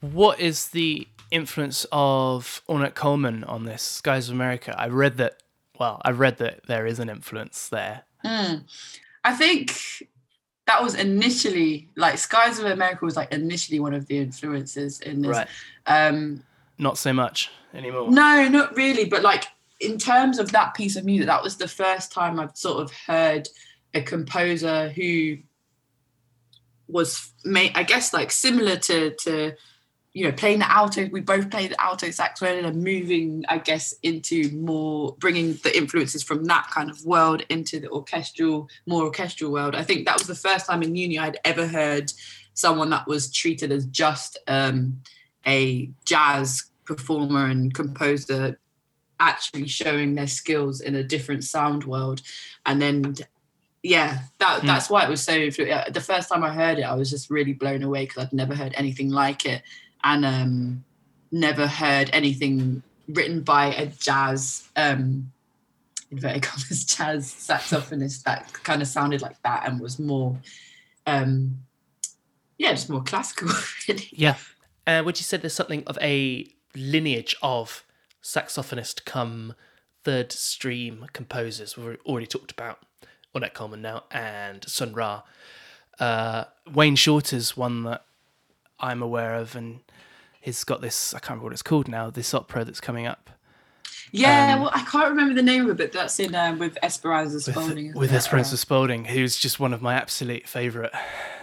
What 0.01 0.40
is 0.40 0.68
the 0.68 1.07
influence 1.31 1.85
of 1.92 2.62
Ornette 2.68 2.94
Coleman 2.94 3.44
on 3.44 3.64
this 3.64 3.83
Skies 3.83 4.29
of 4.29 4.35
America? 4.35 4.75
I 4.79 4.88
read 4.88 5.18
that. 5.18 5.42
Well, 5.79 6.01
I 6.03 6.12
read 6.12 6.38
that 6.38 6.66
there 6.66 6.87
is 6.87 6.99
an 6.99 7.11
influence 7.11 7.68
there. 7.68 8.05
Hmm. 8.25 8.55
I 9.22 9.35
think 9.35 10.09
that 10.66 10.83
was 10.83 10.94
initially 10.94 11.88
like 11.96 12.18
Skies 12.18 12.59
of 12.59 12.66
America 12.66 13.05
was 13.05 13.16
like 13.16 13.33
initially 13.33 13.81
one 13.81 13.94
of 13.94 14.07
the 14.07 14.18
influences 14.18 15.00
in 15.00 15.22
this. 15.22 15.31
Right. 15.31 15.48
Um, 15.87 16.42
Not 16.79 16.98
so 16.98 17.12
much 17.12 17.50
anymore. 17.72 18.11
no, 18.11 18.48
not 18.48 18.76
really, 18.76 19.05
but 19.05 19.22
like 19.22 19.44
in 19.81 19.98
terms 19.98 20.38
of 20.38 20.52
that 20.52 20.74
piece 20.74 20.96
of 20.96 21.05
music, 21.05 21.26
that 21.26 21.42
was 21.42 21.57
the 21.57 21.68
first 21.68 22.12
time 22.12 22.40
I've 22.40 22.57
sort 22.57 22.83
of 22.83 22.92
heard 22.92 23.48
a 23.94 24.00
composer 24.02 24.88
who 24.88 25.38
was 26.88 27.33
made, 27.44 27.72
I 27.74 27.83
guess, 27.83 28.12
like 28.12 28.31
similar 28.31 28.76
to 28.76 29.14
to 29.22 29.52
you 30.16 30.24
know 30.24 30.33
playing 30.33 30.61
the 30.61 30.72
alto. 30.72 31.11
We 31.12 31.20
both 31.20 31.50
played 31.50 31.72
the 31.72 31.81
alto 31.81 32.11
saxophone 32.11 32.64
and 32.64 32.83
moving, 32.83 33.44
I 33.50 33.59
guess, 33.59 33.94
into 34.02 34.50
more 34.52 35.14
bringing 35.18 35.59
the 35.62 35.76
influences 35.76 36.22
from 36.22 36.44
that 36.44 36.70
kind 36.70 36.88
of 36.88 37.05
world 37.05 37.42
into 37.50 37.81
the 37.81 37.90
orchestral, 37.90 38.66
more 38.87 39.02
orchestral 39.02 39.52
world. 39.52 39.74
I 39.74 39.83
think 39.83 40.07
that 40.07 40.18
was 40.18 40.26
the 40.26 40.35
first 40.35 40.64
time 40.64 40.83
in 40.83 40.96
uni 40.96 41.18
I'd 41.18 41.38
ever 41.44 41.66
heard 41.66 42.11
someone 42.55 42.88
that 42.90 43.07
was 43.07 43.31
treated 43.31 43.70
as 43.70 43.85
just 43.85 44.38
um, 44.48 45.02
a 45.46 45.90
jazz 46.07 46.64
performer 46.87 47.44
and 47.44 47.74
composer 47.74 48.59
actually 49.20 49.68
showing 49.68 50.14
their 50.14 50.26
skills 50.26 50.81
in 50.81 50.94
a 50.94 51.05
different 51.05 51.44
sound 51.44 51.85
world 51.85 52.22
and 52.64 52.81
then 52.81 53.14
yeah 53.83 54.18
that 54.38 54.61
Hmm. 54.61 54.66
that's 54.66 54.90
why 54.90 55.05
it 55.05 55.09
was 55.09 55.22
so 55.22 55.48
the 55.48 56.05
first 56.05 56.29
time 56.29 56.44
i 56.44 56.52
heard 56.52 56.79
it 56.79 56.83
i 56.83 56.94
was 56.94 57.09
just 57.09 57.31
really 57.31 57.55
blown 57.55 57.83
away 57.83 58.05
because 58.05 58.24
i'd 58.24 58.33
never 58.33 58.55
heard 58.55 58.74
anything 58.76 59.11
like 59.11 59.46
it 59.46 59.62
and 60.07 60.25
um 60.25 60.85
never 61.33 61.66
heard 61.66 62.09
anything 62.12 62.83
written 63.09 63.42
by 63.42 63.66
a 63.75 63.87
jazz 63.87 64.69
um 64.77 65.31
inverted 66.11 66.42
commas 66.42 66.85
jazz 66.97 67.27
saxophonist 67.33 68.23
that 68.23 68.51
kind 68.62 68.81
of 68.81 68.88
sounded 68.88 69.21
like 69.21 69.40
that 69.42 69.69
and 69.69 69.81
was 69.81 69.99
more 69.99 70.37
um 71.07 71.59
yeah 72.59 72.71
just 72.71 72.88
more 72.88 73.03
classical 73.03 73.49
really 73.88 74.09
Yeah. 74.12 74.37
Uh, 74.87 75.03
would 75.05 75.19
you 75.19 75.25
say 75.25 75.37
there's 75.37 75.53
something 75.53 75.83
of 75.88 75.99
a 76.01 76.47
lineage 76.77 77.35
of 77.42 77.85
saxophonist 78.23 79.05
come 79.05 79.55
third 80.05 80.31
stream 80.31 81.07
composers? 81.12 81.77
We've 81.77 81.99
already 82.07 82.29
talked 82.29 82.53
about 82.53 82.79
Ornette 83.35 83.53
Coleman 83.53 83.83
now 83.83 84.05
and 84.12 84.66
Sun 84.69 84.95
Ra. 84.95 85.23
Uh, 85.99 86.45
Wayne 86.73 86.95
Shorter's 86.95 87.57
one 87.57 87.83
that 87.83 88.05
I'm 88.81 89.03
aware 89.03 89.35
of, 89.35 89.57
and 89.57 89.81
he's 90.41 90.65
got 90.65 90.81
this, 90.81 91.15
I 91.15 91.19
can't 91.19 91.31
remember 91.31 91.45
what 91.45 91.53
it's 91.53 91.62
called 91.62 91.89
now, 91.89 92.11
this 92.11 92.35
opera 92.35 92.65
that's 92.65 92.81
coming 92.81 93.07
up. 93.07 93.31
Yeah, 94.12 94.55
Um, 94.55 94.61
well, 94.62 94.71
I 94.73 94.83
can't 94.85 95.09
remember 95.11 95.35
the 95.35 95.43
name 95.43 95.65
of 95.65 95.71
it, 95.71 95.77
but 95.79 95.93
that's 95.93 96.19
in 96.21 96.35
um, 96.35 96.59
with 96.59 96.79
Esperanza 96.83 97.41
Spalding. 97.41 97.93
with 97.95 98.12
it? 98.12 98.17
Esperanza 98.17 98.57
Spalding, 98.57 99.05
who's 99.07 99.37
just 99.37 99.59
one 99.59 99.73
of 99.73 99.83
my 99.83 99.95
absolute 99.95 100.47
favourite 100.47 100.93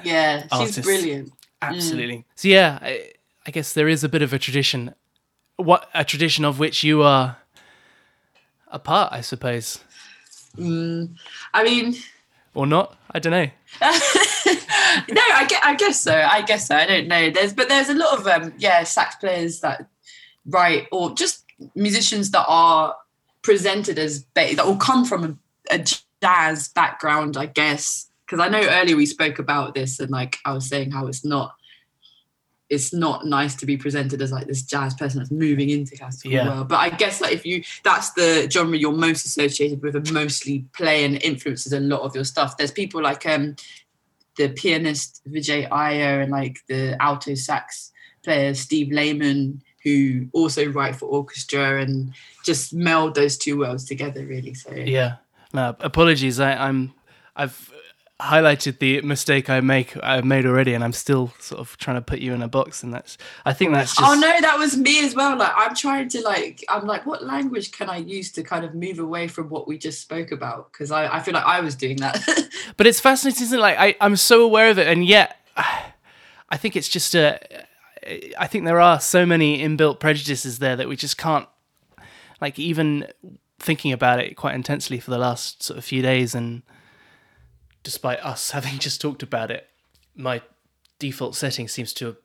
Yeah, 0.04 0.48
she's 0.60 0.80
brilliant. 0.80 1.34
Absolutely. 1.62 2.26
So 2.36 2.48
yeah, 2.48 2.79
I, 2.81 3.12
I 3.46 3.52
guess 3.52 3.73
there 3.73 3.88
is 3.88 4.04
a 4.04 4.10
bit 4.10 4.21
of 4.21 4.34
a 4.34 4.40
tradition, 4.40 4.96
what 5.58 5.90
a 5.94 6.04
tradition 6.06 6.46
of 6.46 6.60
which 6.60 6.84
you 6.84 7.04
are 7.04 7.38
a 8.67 8.79
part, 8.79 9.13
I 9.13 9.21
suppose, 9.21 9.84
I 10.58 11.63
mean, 11.63 11.96
or 12.54 12.67
not. 12.67 12.95
I 13.12 13.19
don't 13.19 13.31
know. 13.31 13.49
no, 13.81 15.21
I 15.33 15.45
guess, 15.47 15.62
I 15.63 15.75
guess 15.77 15.99
so. 15.99 16.15
I 16.15 16.41
guess 16.41 16.67
so. 16.67 16.75
I 16.75 16.85
don't 16.85 17.08
know. 17.08 17.29
There's, 17.29 17.54
but 17.54 17.69
there's 17.69 17.89
a 17.89 17.93
lot 17.93 18.19
of 18.19 18.27
um, 18.27 18.54
yeah, 18.58 18.83
sax 18.83 19.15
players 19.15 19.60
that 19.62 19.87
write, 20.45 20.87
or 20.91 21.13
just 21.13 21.45
musicians 21.75 22.31
that 22.31 22.45
are 22.47 22.95
presented 23.41 23.99
as 23.99 24.23
ba- 24.23 24.56
that 24.56 24.65
will 24.65 24.77
come 24.77 25.06
from 25.06 25.39
a, 25.69 25.75
a 25.75 25.85
jazz 26.21 26.69
background, 26.69 27.37
I 27.37 27.47
guess. 27.47 28.10
Because 28.25 28.39
I 28.39 28.49
know 28.49 28.67
earlier 28.67 28.95
we 28.95 29.06
spoke 29.06 29.39
about 29.39 29.75
this, 29.75 29.99
and 29.99 30.10
like 30.10 30.37
I 30.45 30.54
was 30.54 30.67
saying 30.67 30.91
how 30.91 31.08
it's 31.08 31.25
not 31.25 31.56
it's 32.69 32.93
not 32.93 33.25
nice 33.25 33.55
to 33.55 33.65
be 33.65 33.77
presented 33.77 34.21
as 34.21 34.31
like 34.31 34.47
this 34.47 34.63
jazz 34.63 34.93
person 34.95 35.19
that's 35.19 35.31
moving 35.31 35.69
into 35.69 35.95
classical 35.97 36.31
Yeah. 36.31 36.47
world. 36.47 36.69
But 36.69 36.77
I 36.79 36.89
guess 36.89 37.21
like 37.21 37.33
if 37.33 37.45
you 37.45 37.63
that's 37.83 38.11
the 38.13 38.47
genre 38.49 38.77
you're 38.77 38.91
most 38.93 39.25
associated 39.25 39.81
with 39.81 39.95
and 39.95 40.11
mostly 40.13 40.65
play 40.73 41.03
and 41.03 41.21
influences 41.21 41.73
a 41.73 41.79
lot 41.79 42.01
of 42.01 42.15
your 42.15 42.23
stuff. 42.23 42.57
There's 42.57 42.71
people 42.71 43.01
like 43.01 43.25
um 43.25 43.55
the 44.37 44.49
pianist 44.49 45.21
Vijay 45.29 45.67
Iyer 45.71 46.21
and 46.21 46.31
like 46.31 46.57
the 46.67 46.95
alto 47.01 47.35
sax 47.35 47.91
player 48.23 48.53
Steve 48.53 48.91
Lehman 48.91 49.61
who 49.83 50.27
also 50.31 50.65
write 50.71 50.95
for 50.95 51.07
orchestra 51.07 51.81
and 51.81 52.13
just 52.45 52.73
meld 52.73 53.13
those 53.15 53.37
two 53.37 53.59
worlds 53.59 53.83
together 53.85 54.25
really. 54.25 54.53
So 54.53 54.71
Yeah. 54.71 55.15
No, 55.53 55.75
apologies. 55.81 56.39
I, 56.39 56.53
I'm 56.53 56.93
I've 57.35 57.71
highlighted 58.21 58.79
the 58.79 59.01
mistake 59.01 59.49
I 59.49 59.59
make 59.59 59.97
I've 60.01 60.25
made 60.25 60.45
already, 60.45 60.73
and 60.73 60.83
I'm 60.83 60.93
still 60.93 61.33
sort 61.39 61.59
of 61.59 61.77
trying 61.77 61.97
to 61.97 62.01
put 62.01 62.19
you 62.19 62.33
in 62.33 62.41
a 62.41 62.47
box, 62.47 62.83
and 62.83 62.93
that's 62.93 63.17
I 63.45 63.53
think 63.53 63.73
that's 63.73 63.93
oh, 63.97 64.01
just 64.01 64.11
Oh 64.11 64.19
no, 64.19 64.41
that 64.41 64.57
was 64.57 64.77
me 64.77 65.03
as 65.05 65.15
well. 65.15 65.37
Like 65.37 65.51
I'm 65.55 65.75
trying 65.75 66.09
to 66.09 66.21
like 66.21 66.63
I'm 66.69 66.85
like, 66.85 67.05
what 67.05 67.23
language 67.23 67.71
can 67.71 67.89
I 67.89 67.97
use 67.97 68.31
to 68.33 68.43
kind 68.43 68.63
of 68.63 68.75
move 68.75 68.99
away 68.99 69.27
from 69.27 69.49
what 69.49 69.67
we 69.67 69.77
just 69.77 70.01
spoke 70.01 70.31
about? 70.31 70.71
Because 70.71 70.91
I, 70.91 71.17
I 71.17 71.19
feel 71.21 71.33
like 71.33 71.45
I 71.45 71.59
was 71.59 71.75
doing 71.75 71.97
that. 71.97 72.23
but 72.77 72.87
it's 72.87 72.99
fascinating. 72.99 73.43
Isn't 73.43 73.59
it? 73.59 73.61
Like 73.61 73.77
I, 73.77 73.95
I'm 73.99 74.15
so 74.15 74.43
aware 74.43 74.69
of 74.69 74.77
it, 74.77 74.87
and 74.87 75.05
yet 75.05 75.37
I 76.53 76.57
think 76.57 76.75
it's 76.75 76.89
just 76.89 77.15
a. 77.15 77.39
I 78.37 78.45
think 78.45 78.65
there 78.65 78.79
are 78.79 78.99
so 78.99 79.25
many 79.25 79.59
inbuilt 79.59 79.99
prejudices 79.99 80.59
there 80.59 80.75
that 80.75 80.89
we 80.89 80.97
just 80.97 81.17
can't, 81.17 81.47
like, 82.41 82.59
even 82.59 83.07
thinking 83.59 83.93
about 83.93 84.19
it 84.19 84.35
quite 84.35 84.53
intensely 84.53 84.99
for 84.99 85.09
the 85.09 85.17
last 85.17 85.63
sort 85.63 85.77
of 85.77 85.85
few 85.85 86.01
days, 86.01 86.35
and 86.35 86.61
despite 87.84 88.19
us 88.25 88.52
having 88.58 88.79
just 88.79 89.02
talked 89.02 89.23
about 89.23 89.52
it, 89.52 89.67
my 90.15 90.42
default 91.00 91.36
setting 91.36 91.67
seems 91.67 91.94
to 91.94 92.17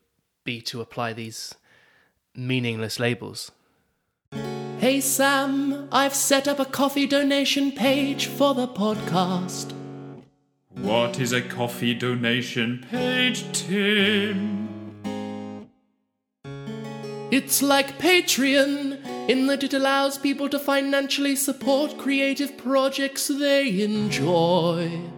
be 0.45 0.61
to 0.63 0.81
apply 0.81 1.13
these 1.13 1.55
meaningless 2.35 2.99
labels. 2.99 3.51
Hey 4.79 5.01
Sam, 5.01 5.89
I've 5.91 6.15
set 6.15 6.47
up 6.47 6.61
a 6.61 6.65
coffee 6.65 7.07
donation 7.07 7.73
page 7.73 8.27
for 8.27 8.55
the 8.55 8.69
podcast. 8.69 9.73
What 10.71 11.19
is 11.19 11.33
a 11.33 11.43
coffee 11.43 11.95
donation 11.95 12.87
page, 12.89 13.45
Tim? 13.53 14.69
It's 17.33 17.61
like 17.61 17.99
Patreon 17.99 19.29
in 19.29 19.49
that 19.49 19.65
it 19.65 19.75
allows 19.75 20.17
people 20.17 20.49
to 20.49 20.59
financially 20.59 21.35
support 21.35 21.99
creative 21.99 22.57
projects 22.57 23.27
they 23.27 23.83
enjoy. 23.83 25.18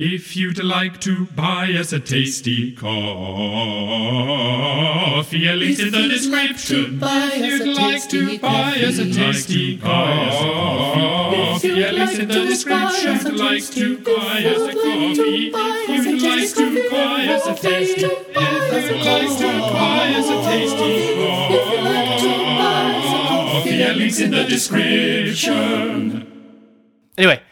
If 0.00 0.36
you'd 0.36 0.62
like 0.62 1.00
to 1.00 1.26
buy 1.26 1.72
us 1.72 1.92
a 1.92 1.98
tasty 1.98 2.70
coffee, 2.70 2.94
a 5.48 5.54
link 5.54 5.80
in 5.80 5.90
the 5.90 6.06
description. 6.06 7.00
If 7.02 7.64
you'd 7.64 7.76
like 7.76 8.08
to 8.10 8.38
buy 8.38 8.80
us 8.86 9.00
a 9.00 9.12
tasty 9.12 9.76
coffee, 9.76 11.82
a 11.82 11.90
link 11.90 12.16
in 12.16 12.28
the 12.28 12.44
description. 12.46 13.16
If 13.16 13.24
you'd 13.24 13.40
like 13.40 13.64
to 13.70 13.98
buy 13.98 14.44
us 14.44 14.62
a 14.62 14.72
coffee, 14.72 15.50
if 15.90 16.06
you'd 16.06 16.22
like 16.22 16.54
to 16.54 16.90
buy 16.92 17.26
us 17.26 17.44
a 17.48 17.54
tasty, 17.60 18.04
if 18.04 18.06
you'd 18.06 19.02
like 19.02 19.36
to 19.36 19.58
buy 19.74 20.14
us 20.14 20.30
a 20.30 20.38
tasty 20.46 21.18
coffee, 23.58 23.82
a 23.82 23.92
link's 23.94 24.20
in 24.20 24.30
the 24.30 24.44
description. 24.44 26.22
Anyway, 27.18 27.42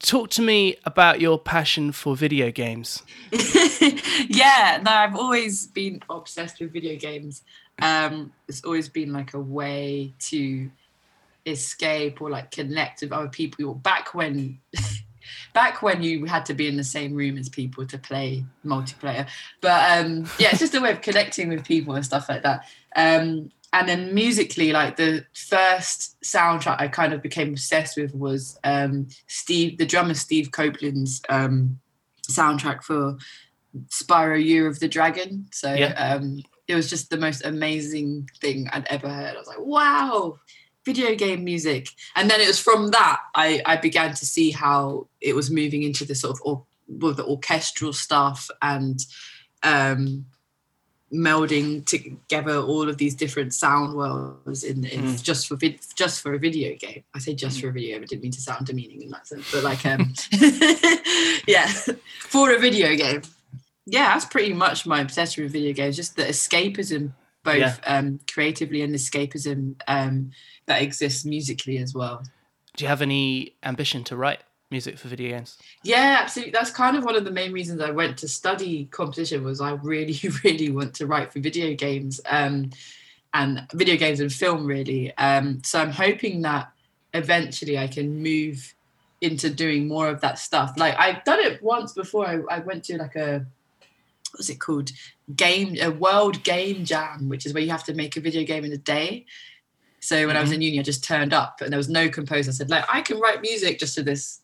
talk 0.00 0.30
to 0.30 0.42
me 0.42 0.76
about 0.84 1.20
your 1.20 1.38
passion 1.38 1.92
for 1.92 2.16
video 2.16 2.50
games. 2.50 3.02
yeah, 4.28 4.80
no, 4.82 4.90
I've 4.90 5.16
always 5.16 5.66
been 5.66 6.02
obsessed 6.08 6.60
with 6.60 6.72
video 6.72 6.96
games. 6.96 7.42
Um, 7.80 8.32
it's 8.48 8.64
always 8.64 8.88
been 8.88 9.12
like 9.12 9.34
a 9.34 9.40
way 9.40 10.12
to 10.20 10.70
escape 11.46 12.20
or 12.20 12.30
like 12.30 12.50
connect 12.50 13.02
with 13.02 13.12
other 13.12 13.28
people. 13.28 13.74
Back 13.74 14.14
when, 14.14 14.58
back 15.54 15.82
when 15.82 16.02
you 16.02 16.24
had 16.24 16.44
to 16.46 16.54
be 16.54 16.66
in 16.66 16.76
the 16.76 16.84
same 16.84 17.14
room 17.14 17.38
as 17.38 17.48
people 17.48 17.86
to 17.86 17.98
play 17.98 18.44
multiplayer. 18.64 19.28
But 19.60 19.98
um, 19.98 20.28
yeah, 20.38 20.48
it's 20.50 20.60
just 20.60 20.74
a 20.74 20.80
way 20.80 20.92
of 20.92 21.02
connecting 21.02 21.48
with 21.48 21.64
people 21.64 21.94
and 21.94 22.04
stuff 22.04 22.28
like 22.28 22.42
that. 22.42 22.64
Um, 22.96 23.50
and 23.72 23.88
then 23.88 24.14
musically, 24.14 24.72
like 24.72 24.96
the 24.96 25.24
first 25.34 26.20
soundtrack 26.22 26.80
I 26.80 26.88
kind 26.88 27.12
of 27.12 27.22
became 27.22 27.50
obsessed 27.50 27.96
with 27.96 28.14
was 28.14 28.58
um, 28.64 29.06
Steve, 29.28 29.78
the 29.78 29.86
drummer 29.86 30.14
Steve 30.14 30.50
Copeland's 30.50 31.22
um, 31.28 31.78
soundtrack 32.28 32.82
for 32.82 33.16
Spyro 33.88 34.42
Year 34.44 34.66
of 34.66 34.80
the 34.80 34.88
Dragon. 34.88 35.46
So 35.52 35.72
Yeah. 35.72 35.92
um, 35.92 36.42
it 36.66 36.74
was 36.74 36.90
just 36.90 37.10
the 37.10 37.16
most 37.16 37.44
amazing 37.44 38.28
thing 38.40 38.68
I'd 38.72 38.86
ever 38.88 39.08
heard. 39.08 39.34
I 39.36 39.38
was 39.38 39.46
like, 39.46 39.60
wow, 39.60 40.38
video 40.84 41.14
game 41.14 41.44
music. 41.44 41.88
And 42.16 42.28
then 42.28 42.40
it 42.40 42.48
was 42.48 42.58
from 42.58 42.90
that 42.90 43.20
I, 43.34 43.62
I 43.66 43.76
began 43.76 44.14
to 44.14 44.26
see 44.26 44.50
how 44.50 45.06
it 45.20 45.34
was 45.34 45.50
moving 45.50 45.82
into 45.82 46.04
the 46.04 46.14
sort 46.14 46.32
of 46.32 46.40
or, 46.44 46.64
well, 46.88 47.14
the 47.14 47.24
orchestral 47.24 47.92
stuff 47.92 48.50
and 48.62 48.98
um, 49.62 50.26
melding 51.12 51.84
together 51.86 52.56
all 52.58 52.88
of 52.88 52.96
these 52.98 53.14
different 53.16 53.52
sound 53.52 53.94
worlds 53.94 54.62
in, 54.62 54.84
in 54.84 55.16
just 55.16 55.48
for 55.48 55.56
vid- 55.56 55.80
just 55.96 56.20
for 56.22 56.34
a 56.34 56.38
video 56.38 56.76
game. 56.76 57.02
I 57.14 57.18
say 57.18 57.34
just 57.34 57.60
for 57.60 57.68
a 57.68 57.72
video 57.72 57.96
game. 57.96 58.02
I 58.02 58.06
didn't 58.06 58.22
mean 58.22 58.32
to 58.32 58.40
sound 58.40 58.66
demeaning 58.66 59.02
in 59.02 59.10
that 59.10 59.26
sense, 59.26 59.50
but 59.52 59.64
like 59.64 59.84
um, 59.86 60.12
yeah, 61.46 61.66
for 62.20 62.54
a 62.54 62.58
video 62.58 62.94
game. 62.96 63.22
Yeah, 63.86 64.12
that's 64.12 64.24
pretty 64.24 64.52
much 64.52 64.86
my 64.86 65.00
obsession 65.00 65.42
with 65.42 65.52
video 65.52 65.72
games. 65.72 65.96
Just 65.96 66.14
the 66.16 66.22
escapism, 66.24 67.12
both 67.42 67.58
Yeah. 67.58 67.76
um, 67.86 68.20
creatively 68.32 68.82
and 68.82 68.94
escapism 68.94 69.80
um, 69.88 70.30
that 70.66 70.82
exists 70.82 71.24
musically 71.24 71.78
as 71.78 71.92
well. 71.94 72.22
Do 72.76 72.84
you 72.84 72.88
have 72.88 73.02
any 73.02 73.56
ambition 73.64 74.04
to 74.04 74.16
write 74.16 74.42
music 74.70 74.98
for 74.98 75.08
video 75.08 75.36
games? 75.36 75.58
Yeah, 75.82 76.18
absolutely. 76.20 76.52
That's 76.52 76.70
kind 76.70 76.96
of 76.96 77.04
one 77.04 77.16
of 77.16 77.24
the 77.24 77.30
main 77.30 77.52
reasons 77.52 77.80
I 77.80 77.90
went 77.90 78.16
to 78.18 78.28
study 78.28 78.86
composition 78.86 79.44
was 79.44 79.60
I 79.60 79.72
really, 79.72 80.18
really 80.44 80.70
want 80.70 80.94
to 80.94 81.06
write 81.06 81.32
for 81.32 81.40
video 81.40 81.74
games 81.74 82.20
um, 82.28 82.70
and 83.34 83.66
video 83.74 83.96
games 83.96 84.20
and 84.20 84.32
film 84.32 84.66
really. 84.66 85.16
Um, 85.16 85.62
so 85.64 85.80
I'm 85.80 85.90
hoping 85.90 86.42
that 86.42 86.70
eventually 87.14 87.78
I 87.78 87.88
can 87.88 88.22
move 88.22 88.74
into 89.20 89.50
doing 89.50 89.86
more 89.86 90.08
of 90.08 90.20
that 90.20 90.38
stuff. 90.38 90.74
Like 90.76 90.98
I've 90.98 91.24
done 91.24 91.40
it 91.40 91.62
once 91.62 91.92
before. 91.92 92.26
I, 92.26 92.40
I 92.50 92.58
went 92.60 92.84
to 92.84 92.98
like 92.98 93.16
a 93.16 93.44
what's 94.32 94.48
it 94.48 94.60
called? 94.60 94.92
Game 95.34 95.76
a 95.80 95.90
world 95.90 96.42
game 96.44 96.84
jam, 96.84 97.28
which 97.28 97.46
is 97.46 97.52
where 97.52 97.62
you 97.62 97.70
have 97.70 97.84
to 97.84 97.94
make 97.94 98.16
a 98.16 98.20
video 98.20 98.44
game 98.44 98.64
in 98.64 98.72
a 98.72 98.78
day. 98.78 99.26
So 100.00 100.26
when 100.26 100.36
I 100.36 100.40
was 100.40 100.50
in 100.50 100.62
uni, 100.62 100.80
I 100.80 100.82
just 100.82 101.04
turned 101.04 101.34
up 101.34 101.60
and 101.60 101.70
there 101.70 101.76
was 101.76 101.90
no 101.90 102.08
composer. 102.08 102.50
I 102.50 102.54
said, 102.54 102.70
like, 102.70 102.84
I 102.88 103.02
can 103.02 103.20
write 103.20 103.42
music 103.42 103.78
just 103.78 103.94
to 103.96 104.02
this 104.02 104.40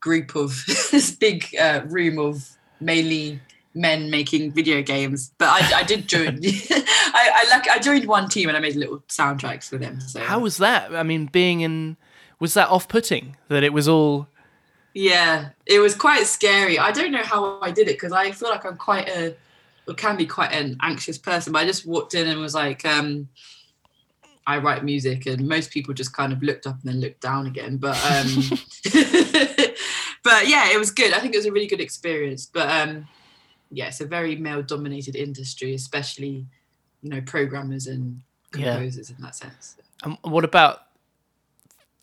group 0.00 0.34
of 0.34 0.64
this 0.90 1.10
big 1.10 1.54
uh, 1.60 1.82
room 1.86 2.18
of 2.18 2.48
mainly 2.80 3.40
men 3.74 4.10
making 4.10 4.52
video 4.52 4.82
games. 4.82 5.32
But 5.38 5.48
I, 5.48 5.80
I 5.80 5.82
did 5.82 6.08
join. 6.08 6.40
I, 6.44 7.30
I 7.34 7.50
like 7.50 7.68
I 7.68 7.78
joined 7.78 8.06
one 8.06 8.28
team 8.28 8.48
and 8.48 8.56
I 8.56 8.60
made 8.60 8.76
little 8.76 9.00
soundtracks 9.08 9.68
for 9.68 9.78
them. 9.78 10.00
So 10.00 10.20
How 10.20 10.38
was 10.38 10.58
that? 10.58 10.94
I 10.94 11.02
mean, 11.02 11.26
being 11.26 11.60
in 11.60 11.96
was 12.40 12.54
that 12.54 12.68
off-putting 12.68 13.36
that 13.48 13.64
it 13.64 13.72
was 13.72 13.88
all 13.88 14.28
yeah, 14.94 15.50
it 15.66 15.78
was 15.78 15.94
quite 15.94 16.26
scary. 16.26 16.78
I 16.78 16.90
don't 16.90 17.12
know 17.12 17.22
how 17.22 17.60
I 17.60 17.70
did 17.70 17.88
it 17.88 17.94
because 17.94 18.10
I 18.10 18.32
feel 18.32 18.48
like 18.48 18.64
I'm 18.64 18.76
quite 18.76 19.08
a 19.08 19.36
or 19.86 19.94
can 19.94 20.16
be 20.16 20.26
quite 20.26 20.52
an 20.52 20.76
anxious 20.82 21.18
person. 21.18 21.52
But 21.52 21.60
I 21.60 21.66
just 21.66 21.86
walked 21.86 22.14
in 22.14 22.26
and 22.26 22.40
was 22.40 22.54
like, 22.54 22.84
um, 22.84 23.28
I 24.46 24.58
write 24.58 24.84
music, 24.84 25.26
and 25.26 25.46
most 25.46 25.70
people 25.70 25.94
just 25.94 26.12
kind 26.12 26.32
of 26.32 26.42
looked 26.42 26.66
up 26.66 26.76
and 26.82 26.92
then 26.92 27.00
looked 27.00 27.20
down 27.20 27.46
again. 27.46 27.76
But 27.76 27.96
um, 28.04 28.26
but 30.28 30.46
yeah, 30.48 30.70
it 30.74 30.78
was 30.78 30.90
good. 30.90 31.12
I 31.14 31.20
think 31.20 31.34
it 31.34 31.38
was 31.38 31.46
a 31.46 31.52
really 31.52 31.66
good 31.66 31.80
experience. 31.80 32.44
But 32.52 32.68
um, 32.70 33.08
yeah, 33.70 33.88
it's 33.88 34.00
a 34.00 34.06
very 34.06 34.36
male-dominated 34.36 35.16
industry, 35.16 35.74
especially 35.74 36.44
you 37.02 37.10
know 37.10 37.20
programmers 37.22 37.86
and 37.86 38.20
Yeah. 38.56 38.74
composers 38.74 39.10
in 39.10 39.16
that 39.20 39.34
sense. 39.34 39.76
Um, 40.02 40.18
what 40.22 40.44
about? 40.44 40.82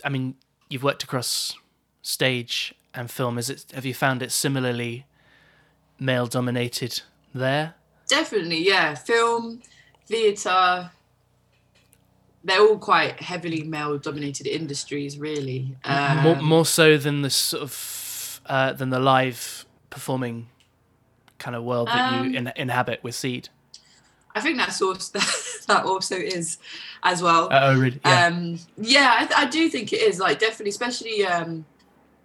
I 0.04 0.10
mean, 0.10 0.36
you've 0.70 0.84
worked 0.84 1.04
across 1.04 1.56
stage 2.02 2.74
and 2.94 3.10
film. 3.12 3.38
Is 3.38 3.50
it? 3.50 3.66
Have 3.74 3.86
you 3.86 3.94
found 3.94 4.22
it 4.22 4.32
similarly 4.32 5.06
male-dominated 6.00 7.02
there? 7.34 7.76
Definitely, 8.08 8.66
yeah. 8.66 8.94
Film, 8.96 9.62
theatre, 10.06 10.92
they're 12.44 12.62
all 12.62 12.78
quite 12.78 13.20
heavily 13.22 13.64
male 13.64 13.98
dominated 13.98 14.46
industries, 14.46 15.18
really. 15.18 15.76
Um, 15.84 16.18
more, 16.24 16.36
more 16.36 16.66
so 16.66 16.98
than 16.98 17.24
the 17.24 17.30
sort 17.32 17.64
of 17.64 17.72
uh, 18.46 18.74
than 18.74 18.90
the 18.90 19.00
live 19.00 19.66
performing 19.90 20.48
kind 21.38 21.56
of 21.56 21.64
world 21.64 21.88
that 21.88 22.14
Um, 22.14 22.32
you 22.32 22.38
in, 22.38 22.52
inhabit 22.56 23.04
with 23.04 23.16
Seed. 23.16 23.50
I 24.34 24.42
think 24.42 24.58
that's 24.58 24.82
also, 24.82 25.20
that 25.68 25.86
also 25.86 26.16
is 26.16 26.58
as 27.04 27.22
well. 27.22 27.46
Uh, 27.52 27.60
oh, 27.64 27.80
really? 27.80 28.00
Yeah. 28.04 28.28
Um, 28.28 28.60
yeah, 28.78 29.30
I, 29.32 29.44
I 29.44 29.46
do 29.46 29.70
think 29.70 29.94
it 29.94 30.02
is 30.02 30.20
like 30.20 30.40
definitely, 30.40 30.70
especially 30.70 31.26
um, 31.26 31.66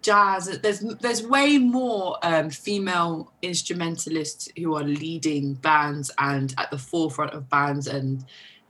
jazz. 0.01 0.59
There's 0.59 0.79
there's 0.79 1.23
way 1.23 1.57
more 1.57 2.17
um, 2.23 2.49
female 2.49 3.31
instrumentalists 3.41 4.49
who 4.57 4.75
are 4.75 4.83
leading 4.83 5.53
bands 5.55 6.11
and 6.17 6.53
at 6.57 6.69
the 6.69 6.77
forefront 6.77 7.31
of 7.31 7.49
bands 7.49 7.87
and 7.87 8.25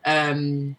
um, 0.05 0.75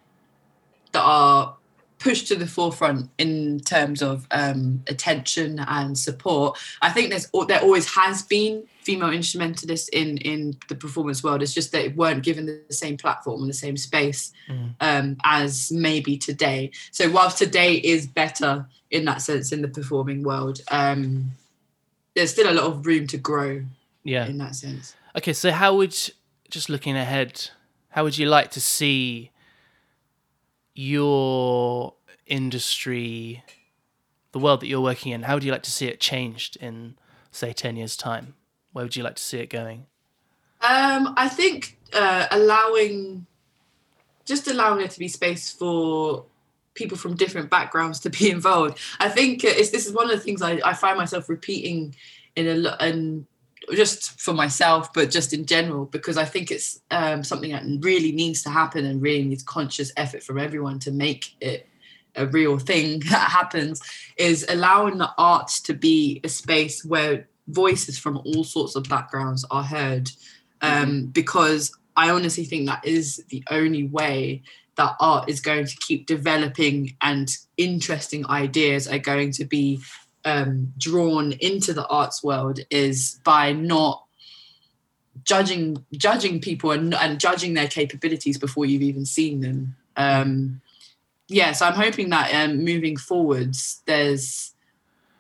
that 0.93 1.03
are 1.03 1.57
pushed 2.03 2.27
to 2.29 2.35
the 2.37 2.47
forefront 2.47 3.09
in 3.19 3.61
terms 3.61 4.03
of 4.03 4.27
um, 4.33 4.83
attention 4.89 5.59
and 5.61 5.97
support. 5.97 6.59
I 6.83 6.91
think 6.91 7.11
there's 7.11 7.29
there 7.49 7.61
always 7.61 7.87
has 7.95 8.23
been 8.23 8.65
female 8.83 9.11
instrumentalists 9.13 9.89
in 9.91 10.19
in 10.19 10.57
the 10.69 10.75
performance 10.75 11.23
world. 11.23 11.43
It's 11.43 11.55
just 11.55 11.73
that 11.73 11.85
it 11.85 11.97
weren't 11.97 12.23
given 12.25 12.47
the 12.47 12.75
same 12.75 12.97
platform 12.97 13.41
and 13.43 13.49
the 13.51 13.55
same 13.55 13.77
space 13.77 14.33
um, 14.81 15.17
as 15.25 15.71
maybe 15.71 16.19
today. 16.19 16.71
So 16.91 17.11
whilst 17.11 17.39
today 17.39 17.75
is 17.75 18.07
better 18.07 18.67
in 18.91 19.05
that 19.07 19.23
sense 19.23 19.53
in 19.53 19.63
the 19.63 19.69
performing 19.69 20.23
world, 20.23 20.61
um, 20.71 21.31
there's 22.15 22.31
still 22.31 22.51
a 22.51 22.55
lot 22.55 22.65
of 22.67 22.85
room 22.87 23.07
to 23.09 23.17
grow 23.17 23.63
Yeah. 24.05 24.27
in 24.27 24.39
that 24.39 24.55
sense. 24.55 24.95
Okay, 25.17 25.33
so 25.33 25.51
how 25.53 25.77
would 25.77 25.97
just 26.51 26.69
looking 26.69 26.97
ahead, 26.97 27.49
how 27.91 28.05
would 28.05 28.19
you 28.19 28.27
like 28.27 28.51
to 28.51 28.61
see 28.61 29.31
your 30.75 31.95
industry, 32.27 33.45
the 34.33 34.39
world 34.39 34.61
that 34.61 34.67
you're 34.67 34.81
working 34.81 35.13
in, 35.13 35.23
how 35.23 35.35
would 35.35 35.45
you 35.45 35.53
like 35.53 35.63
to 35.65 35.71
see 35.71 35.87
it 35.87 36.01
changed 36.01 36.57
in 36.57 36.97
say 37.31 37.53
10 37.53 37.77
years 37.77 37.97
time? 37.97 38.35
Where 38.73 38.85
would 38.85 38.97
you 38.97 39.03
like 39.03 39.17
to 39.17 39.23
see 39.23 39.39
it 39.39 39.51
going? 39.51 39.87
Um, 40.61 41.15
I 41.17 41.29
think 41.29 41.79
uh, 41.93 42.27
allowing, 42.31 43.27
just 44.25 44.47
allowing 44.49 44.79
there 44.79 44.89
to 44.89 44.99
be 44.99 45.09
space 45.09 45.51
for 45.51 46.25
people 46.75 46.97
from 46.97 47.17
different 47.17 47.51
backgrounds 47.51 48.01
to 48.01 48.11
be 48.11 48.31
involved. 48.37 48.79
I 48.99 49.09
think 49.09 49.45
it's, 49.45 49.71
this 49.71 49.87
is 49.87 49.93
one 49.93 50.11
of 50.11 50.17
the 50.17 50.23
things 50.23 50.43
I, 50.43 50.61
I 50.65 50.75
find 50.75 50.97
myself 50.97 51.29
repeating 51.29 51.95
in 52.37 52.47
a 52.47 52.55
lot, 52.55 52.81
and 52.81 53.27
just 53.75 54.21
for 54.21 54.35
myself, 54.35 54.93
but 54.93 55.11
just 55.11 55.33
in 55.33 55.47
general, 55.47 55.87
because 55.87 56.17
I 56.17 56.25
think 56.25 56.51
it's 56.51 56.81
um, 56.91 57.23
something 57.23 57.53
that 57.53 57.65
really 57.81 58.13
needs 58.13 58.43
to 58.43 58.51
happen 58.51 58.85
and 58.85 59.01
really 59.01 59.25
needs 59.25 59.43
conscious 59.43 59.93
effort 59.97 60.23
from 60.23 60.39
everyone 60.39 60.79
to 60.81 60.91
make 60.91 61.35
it 61.41 61.69
a 62.15 62.27
real 62.27 62.59
thing 62.59 63.01
that 63.11 63.31
happens. 63.31 63.81
Is 64.17 64.47
allowing 64.49 64.99
the 64.99 65.11
arts 65.19 65.61
to 65.63 65.75
be 65.75 66.21
a 66.25 66.29
space 66.29 66.85
where 66.85 67.29
voices 67.49 67.99
from 67.99 68.19
all 68.19 68.45
sorts 68.45 68.77
of 68.77 68.85
backgrounds 68.85 69.45
are 69.51 69.65
heard 69.65 70.11
um, 70.61 71.07
because 71.07 71.73
I 71.97 72.11
honestly 72.11 72.45
think 72.45 72.67
that 72.67 72.87
is 72.87 73.25
the 73.29 73.43
only 73.51 73.85
way 73.85 74.43
that 74.77 74.97
art 75.01 75.29
is 75.29 75.41
going 75.41 75.67
to 75.67 75.77
keep 75.77 76.07
developing 76.07 76.97
and 77.03 77.37
interesting 77.57 78.27
ideas 78.29 78.89
are 78.89 78.99
going 78.99 79.33
to 79.33 79.45
be 79.45 79.81
um, 80.25 80.73
drawn 80.79 81.33
into 81.33 81.73
the 81.73 81.87
arts 81.89 82.23
world 82.23 82.61
is 82.71 83.21
by 83.25 83.53
not 83.53 84.05
judging 85.25 85.85
judging 85.93 86.41
people 86.41 86.71
and, 86.71 86.95
and 86.95 87.21
judging 87.21 87.55
their 87.55 87.69
capabilities 87.69 88.39
before 88.39 88.65
you've 88.65 88.83
even 88.83 89.05
seen 89.05 89.41
them. 89.41 89.77
Um, 89.97 90.61
yeah, 91.29 91.53
so 91.53 91.67
I'm 91.67 91.75
hoping 91.75 92.11
that 92.11 92.33
um, 92.35 92.65
moving 92.65 92.97
forwards, 92.97 93.83
there's 93.87 94.55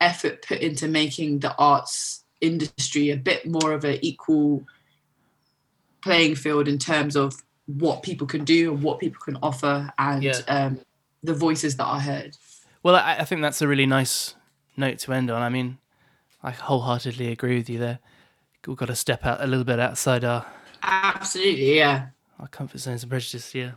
effort 0.00 0.42
put 0.46 0.60
into 0.60 0.88
making 0.88 1.40
the 1.40 1.54
arts 1.56 2.24
industry 2.40 3.10
a 3.10 3.16
bit 3.16 3.46
more 3.46 3.72
of 3.72 3.84
an 3.84 3.98
equal 4.02 4.64
playing 6.02 6.34
field 6.34 6.68
in 6.68 6.78
terms 6.78 7.16
of 7.16 7.42
what 7.66 8.02
people 8.02 8.26
can 8.26 8.44
do 8.44 8.72
and 8.72 8.82
what 8.82 8.98
people 8.98 9.20
can 9.24 9.38
offer 9.42 9.92
and 9.98 10.22
Yeah. 10.24 10.40
um, 10.48 10.80
the 11.22 11.34
voices 11.34 11.76
that 11.76 11.84
are 11.84 12.00
heard. 12.00 12.36
Well, 12.82 12.96
I, 12.96 13.18
I 13.20 13.24
think 13.24 13.42
that's 13.42 13.62
a 13.62 13.68
really 13.68 13.86
nice 13.86 14.34
note 14.76 14.98
to 15.00 15.12
end 15.12 15.30
on. 15.30 15.42
I 15.42 15.48
mean, 15.48 15.78
I 16.42 16.50
wholeheartedly 16.50 17.28
agree 17.30 17.56
with 17.56 17.68
you 17.70 17.78
there. 17.78 17.98
We've 18.66 18.76
got 18.76 18.86
to 18.86 18.96
step 18.96 19.24
out 19.26 19.42
a 19.42 19.46
little 19.46 19.64
bit 19.64 19.80
outside 19.80 20.24
our, 20.24 20.46
Absolutely, 20.82 21.76
yeah. 21.78 22.06
our 22.38 22.48
comfort 22.48 22.78
zones 22.78 23.02
and 23.02 23.10
prejudice, 23.10 23.54
yeah. 23.54 23.72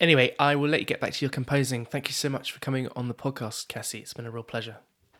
Anyway, 0.00 0.34
I 0.38 0.56
will 0.56 0.68
let 0.68 0.80
you 0.80 0.86
get 0.86 1.00
back 1.00 1.12
to 1.12 1.24
your 1.24 1.30
composing. 1.30 1.86
Thank 1.86 2.08
you 2.08 2.12
so 2.14 2.28
much 2.28 2.52
for 2.52 2.58
coming 2.58 2.88
on 2.96 3.08
the 3.08 3.14
podcast, 3.14 3.68
Cassie. 3.68 4.00
It's 4.00 4.12
been 4.12 4.26
a 4.26 4.30
real 4.30 4.42
pleasure. 4.42 4.78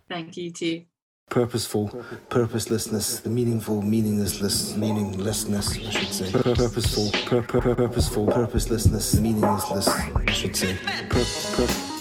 Thank 0.09 0.37
you 0.37 0.51
too. 0.51 0.83
Purposeful, 1.31 2.05
purposelessness, 2.29 3.21
the 3.21 3.31
meaningful, 3.31 3.81
meaninglessness, 3.81 4.77
meaninglessness, 4.77 5.79
I 5.79 5.91
should 5.91 6.09
say. 6.09 6.31
Purposeful, 6.33 7.11
pur- 7.27 7.43
pur- 7.43 7.61
pur- 7.63 7.75
purposeful, 7.75 8.27
purposelessness, 8.27 9.19
meaninglessness, 9.19 9.89
I 9.89 10.31
should 10.31 10.55
say. 10.57 10.77
Pur- 11.09 11.25
pur- 11.55 11.92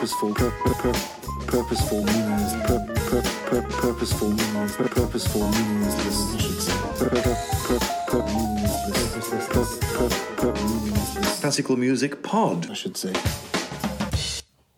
purposeful, 0.00 0.32
pur- 0.34 0.50
pur- 0.50 0.92
pur- 0.92 1.46
purposeful, 1.46 2.02
meaningless, 2.04 2.54
pur- 2.66 2.86
pur- 3.10 3.22
pur- 3.50 3.68
purposeful, 3.68 4.30
meaningless, 4.30 4.76
pur- 4.76 4.88
purposeful, 4.88 5.48
meaninglessness, 5.50 6.40
should 6.40 6.62
say. 6.62 6.72
Pur- 6.98 7.10
pur- 7.10 7.36
pur- 7.66 7.78
pur- 8.06 8.26
meaninglessness, 8.26 9.48
pur- 9.48 10.08
pur- 10.08 10.36
pur- 10.36 10.64
meaninglessness, 10.64 11.40
Classical 11.40 11.76
Music 11.76 12.22
Pod. 12.22 12.70
I 12.70 12.72
should 12.72 12.96
say. 12.96 13.12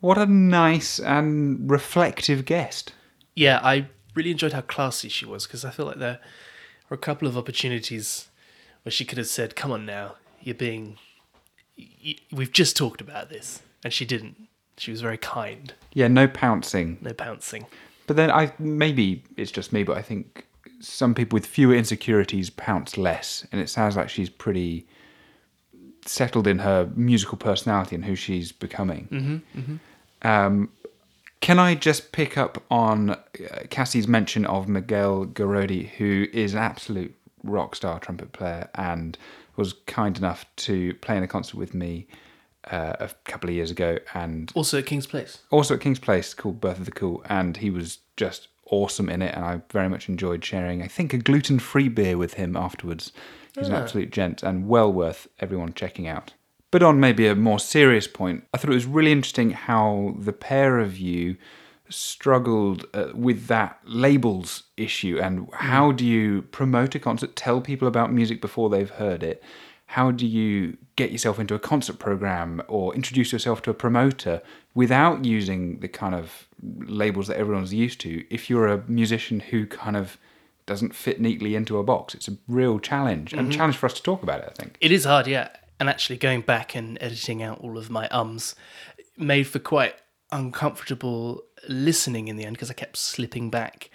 What 0.01 0.17
a 0.17 0.25
nice 0.25 0.99
and 0.99 1.71
reflective 1.71 2.43
guest. 2.43 2.91
Yeah, 3.33 3.61
I 3.63 3.87
really 4.15 4.31
enjoyed 4.31 4.51
how 4.51 4.59
classy 4.59 5.07
she 5.07 5.25
was 5.25 5.47
because 5.47 5.63
I 5.63 5.69
feel 5.69 5.85
like 5.85 5.99
there 5.99 6.19
were 6.89 6.95
a 6.95 6.97
couple 6.97 7.29
of 7.29 7.37
opportunities 7.37 8.27
where 8.81 8.91
she 8.91 9.05
could 9.05 9.17
have 9.17 9.27
said, 9.27 9.55
"Come 9.55 9.71
on 9.71 9.85
now, 9.85 10.15
you're 10.41 10.53
being. 10.53 10.97
We've 12.29 12.51
just 12.51 12.75
talked 12.75 12.99
about 12.99 13.29
this," 13.29 13.61
and 13.85 13.93
she 13.93 14.03
didn't. 14.03 14.49
She 14.77 14.91
was 14.91 15.01
very 15.01 15.17
kind, 15.17 15.73
Yeah, 15.93 16.07
no 16.07 16.27
pouncing. 16.27 16.97
no 17.01 17.13
pouncing. 17.13 17.65
But 18.07 18.15
then 18.15 18.31
I 18.31 18.51
maybe 18.59 19.23
it's 19.37 19.51
just 19.51 19.71
me, 19.73 19.83
but 19.83 19.97
I 19.97 20.01
think 20.01 20.45
some 20.79 21.13
people 21.15 21.35
with 21.37 21.45
fewer 21.45 21.73
insecurities 21.75 22.49
pounce 22.49 22.97
less, 22.97 23.47
and 23.51 23.61
it 23.61 23.69
sounds 23.69 23.95
like 23.95 24.09
she's 24.09 24.29
pretty 24.29 24.85
settled 26.05 26.47
in 26.47 26.59
her 26.59 26.89
musical 26.95 27.37
personality 27.37 27.95
and 27.95 28.03
who 28.03 28.15
she's 28.15 28.51
becoming. 28.51 29.41
Um, 30.21 30.69
can 31.39 31.59
I 31.59 31.75
just 31.75 32.11
pick 32.11 32.37
up 32.37 32.61
on 32.71 33.11
uh, 33.11 33.17
Cassie's 33.69 34.07
mention 34.07 34.45
of 34.45 34.67
Miguel 34.67 35.25
Gorodi, 35.25 35.89
who 35.89 36.27
is 36.33 36.53
an 36.53 36.59
absolute 36.59 37.13
rock 37.43 37.75
star 37.75 37.99
trumpet 37.99 38.31
player 38.31 38.69
and 38.75 39.17
was 39.55 39.73
kind 39.85 40.17
enough 40.17 40.45
to 40.55 40.93
play 40.95 41.17
in 41.17 41.23
a 41.23 41.27
concert 41.27 41.57
with 41.57 41.73
me 41.73 42.07
uh, 42.71 42.93
a 42.99 43.09
couple 43.25 43.49
of 43.49 43.55
years 43.55 43.71
ago, 43.71 43.99
and 44.13 44.51
Also 44.55 44.79
at 44.79 44.85
Kings 44.85 45.07
Place. 45.07 45.39
also 45.51 45.75
at 45.75 45.81
Kings 45.81 45.99
Place 45.99 46.33
called 46.33 46.61
Birth 46.61 46.79
of 46.79 46.85
the 46.85 46.91
Cool, 46.91 47.23
and 47.29 47.57
he 47.57 47.69
was 47.69 47.99
just 48.17 48.47
awesome 48.67 49.09
in 49.09 49.21
it, 49.21 49.35
and 49.35 49.45
I 49.45 49.61
very 49.71 49.89
much 49.89 50.09
enjoyed 50.09 50.43
sharing. 50.43 50.81
I 50.81 50.87
think 50.87 51.13
a 51.13 51.17
gluten-free 51.17 51.89
beer 51.89 52.17
with 52.17 52.35
him 52.35 52.55
afterwards. 52.55 53.11
He's 53.57 53.69
an 53.69 53.75
absolute 53.75 54.11
gent 54.11 54.41
and 54.41 54.67
well 54.67 54.91
worth 54.91 55.27
everyone 55.39 55.73
checking 55.73 56.07
out. 56.07 56.33
But 56.71 56.81
on 56.81 56.99
maybe 56.99 57.27
a 57.27 57.35
more 57.35 57.59
serious 57.59 58.07
point, 58.07 58.45
I 58.51 58.57
thought 58.57 58.71
it 58.71 58.73
was 58.73 58.87
really 58.87 59.11
interesting 59.11 59.51
how 59.51 60.15
the 60.17 60.33
pair 60.33 60.79
of 60.79 60.97
you 60.97 61.37
struggled 61.87 62.85
uh, 62.95 63.09
with 63.13 63.45
that 63.47 63.79
labels 63.85 64.63
issue 64.77 65.19
and 65.21 65.47
how 65.53 65.91
do 65.91 66.03
you 66.03 66.41
promote 66.43 66.95
a 66.95 66.99
concert, 66.99 67.35
tell 67.35 67.61
people 67.61 67.87
about 67.87 68.11
music 68.11 68.41
before 68.41 68.69
they've 68.69 68.89
heard 68.89 69.21
it? 69.21 69.43
How 69.93 70.09
do 70.09 70.25
you 70.25 70.75
get 70.95 71.11
yourself 71.11 71.37
into 71.37 71.53
a 71.53 71.59
concert 71.59 71.99
program 71.99 72.63
or 72.67 72.95
introduce 72.95 73.31
yourself 73.31 73.61
to 73.61 73.69
a 73.69 73.75
promoter 73.75 74.41
without 74.73 75.23
using 75.23 75.81
the 75.81 75.87
kind 75.87 76.15
of 76.15 76.47
labels 76.63 77.27
that 77.27 77.37
everyone's 77.37 77.75
used 77.75 78.01
to? 78.01 78.25
If 78.33 78.49
you're 78.49 78.67
a 78.67 78.83
musician 78.87 79.39
who 79.39 79.67
kind 79.67 79.95
of 79.95 80.17
doesn't 80.65 80.95
fit 80.95 81.21
neatly 81.21 81.53
into 81.53 81.77
a 81.77 81.83
box, 81.83 82.15
it's 82.15 82.27
a 82.27 82.35
real 82.47 82.79
challenge 82.79 83.33
and 83.33 83.53
a 83.53 83.55
challenge 83.55 83.77
for 83.77 83.85
us 83.85 83.93
to 83.93 84.01
talk 84.01 84.23
about 84.23 84.39
it. 84.39 84.49
I 84.49 84.53
think. 84.59 84.79
It 84.81 84.91
is 84.91 85.05
hard, 85.05 85.27
yeah. 85.27 85.49
And 85.79 85.87
actually 85.87 86.17
going 86.17 86.41
back 86.41 86.73
and 86.73 86.97
editing 86.99 87.43
out 87.43 87.59
all 87.59 87.77
of 87.77 87.91
my 87.91 88.07
ums 88.09 88.55
made 89.15 89.43
for 89.43 89.59
quite 89.59 89.93
uncomfortable 90.31 91.43
listening 91.69 92.29
in 92.29 92.35
the 92.35 92.45
end 92.45 92.55
because 92.55 92.71
I 92.71 92.73
kept 92.73 92.97
slipping 92.97 93.51
back 93.51 93.91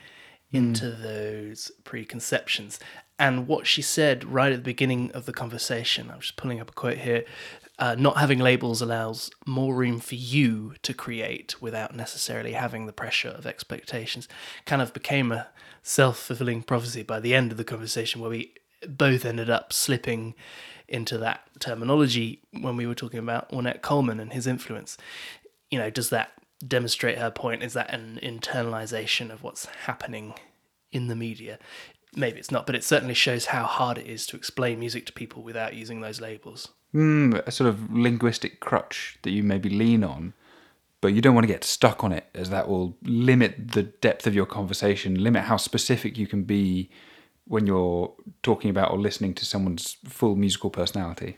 mm. 0.52 0.58
into 0.58 0.92
those 0.92 1.72
preconceptions. 1.82 2.78
And 3.18 3.48
what 3.48 3.66
she 3.66 3.82
said 3.82 4.24
right 4.24 4.52
at 4.52 4.58
the 4.58 4.62
beginning 4.62 5.10
of 5.12 5.26
the 5.26 5.32
conversation, 5.32 6.10
I'm 6.10 6.20
just 6.20 6.36
pulling 6.36 6.60
up 6.60 6.70
a 6.70 6.74
quote 6.74 6.98
here. 6.98 7.24
Uh, 7.78 7.94
not 7.96 8.16
having 8.16 8.40
labels 8.40 8.82
allows 8.82 9.30
more 9.46 9.74
room 9.74 10.00
for 10.00 10.16
you 10.16 10.74
to 10.82 10.92
create 10.92 11.60
without 11.60 11.94
necessarily 11.94 12.52
having 12.52 12.86
the 12.86 12.92
pressure 12.92 13.28
of 13.28 13.46
expectations. 13.46 14.28
Kind 14.66 14.82
of 14.82 14.92
became 14.92 15.30
a 15.30 15.48
self 15.82 16.18
fulfilling 16.18 16.62
prophecy 16.62 17.02
by 17.02 17.20
the 17.20 17.34
end 17.34 17.52
of 17.52 17.58
the 17.58 17.64
conversation, 17.64 18.20
where 18.20 18.30
we 18.30 18.54
both 18.86 19.24
ended 19.24 19.50
up 19.50 19.72
slipping 19.72 20.34
into 20.88 21.18
that 21.18 21.42
terminology 21.60 22.40
when 22.52 22.76
we 22.76 22.86
were 22.86 22.94
talking 22.94 23.18
about 23.18 23.50
Ornette 23.50 23.82
Coleman 23.82 24.20
and 24.20 24.32
his 24.32 24.46
influence. 24.46 24.96
You 25.70 25.78
know, 25.78 25.90
does 25.90 26.10
that 26.10 26.32
demonstrate 26.66 27.18
her 27.18 27.30
point? 27.30 27.62
Is 27.62 27.74
that 27.74 27.92
an 27.92 28.18
internalization 28.22 29.30
of 29.30 29.42
what's 29.42 29.66
happening 29.66 30.34
in 30.90 31.08
the 31.08 31.16
media? 31.16 31.58
Maybe 32.16 32.38
it's 32.38 32.50
not, 32.50 32.66
but 32.66 32.74
it 32.74 32.84
certainly 32.84 33.14
shows 33.14 33.46
how 33.46 33.64
hard 33.64 33.98
it 33.98 34.06
is 34.06 34.26
to 34.26 34.36
explain 34.36 34.78
music 34.80 35.06
to 35.06 35.12
people 35.12 35.42
without 35.42 35.74
using 35.74 36.00
those 36.00 36.20
labels. 36.20 36.68
Mm, 36.94 37.46
a 37.46 37.50
sort 37.50 37.68
of 37.68 37.92
linguistic 37.92 38.60
crutch 38.60 39.18
that 39.22 39.30
you 39.30 39.42
maybe 39.42 39.68
lean 39.68 40.02
on. 40.04 40.32
but 41.00 41.08
you 41.08 41.20
don't 41.20 41.34
want 41.34 41.46
to 41.46 41.52
get 41.52 41.62
stuck 41.64 42.02
on 42.02 42.12
it, 42.12 42.26
as 42.34 42.50
that 42.50 42.68
will 42.68 42.96
limit 43.02 43.72
the 43.72 43.84
depth 43.84 44.26
of 44.26 44.34
your 44.34 44.46
conversation, 44.46 45.22
limit 45.22 45.44
how 45.44 45.56
specific 45.56 46.18
you 46.18 46.26
can 46.26 46.42
be 46.42 46.90
when 47.46 47.66
you're 47.66 48.12
talking 48.42 48.68
about 48.68 48.90
or 48.90 48.98
listening 48.98 49.32
to 49.34 49.44
someone's 49.46 49.96
full 50.04 50.34
musical 50.36 50.70
personality. 50.70 51.36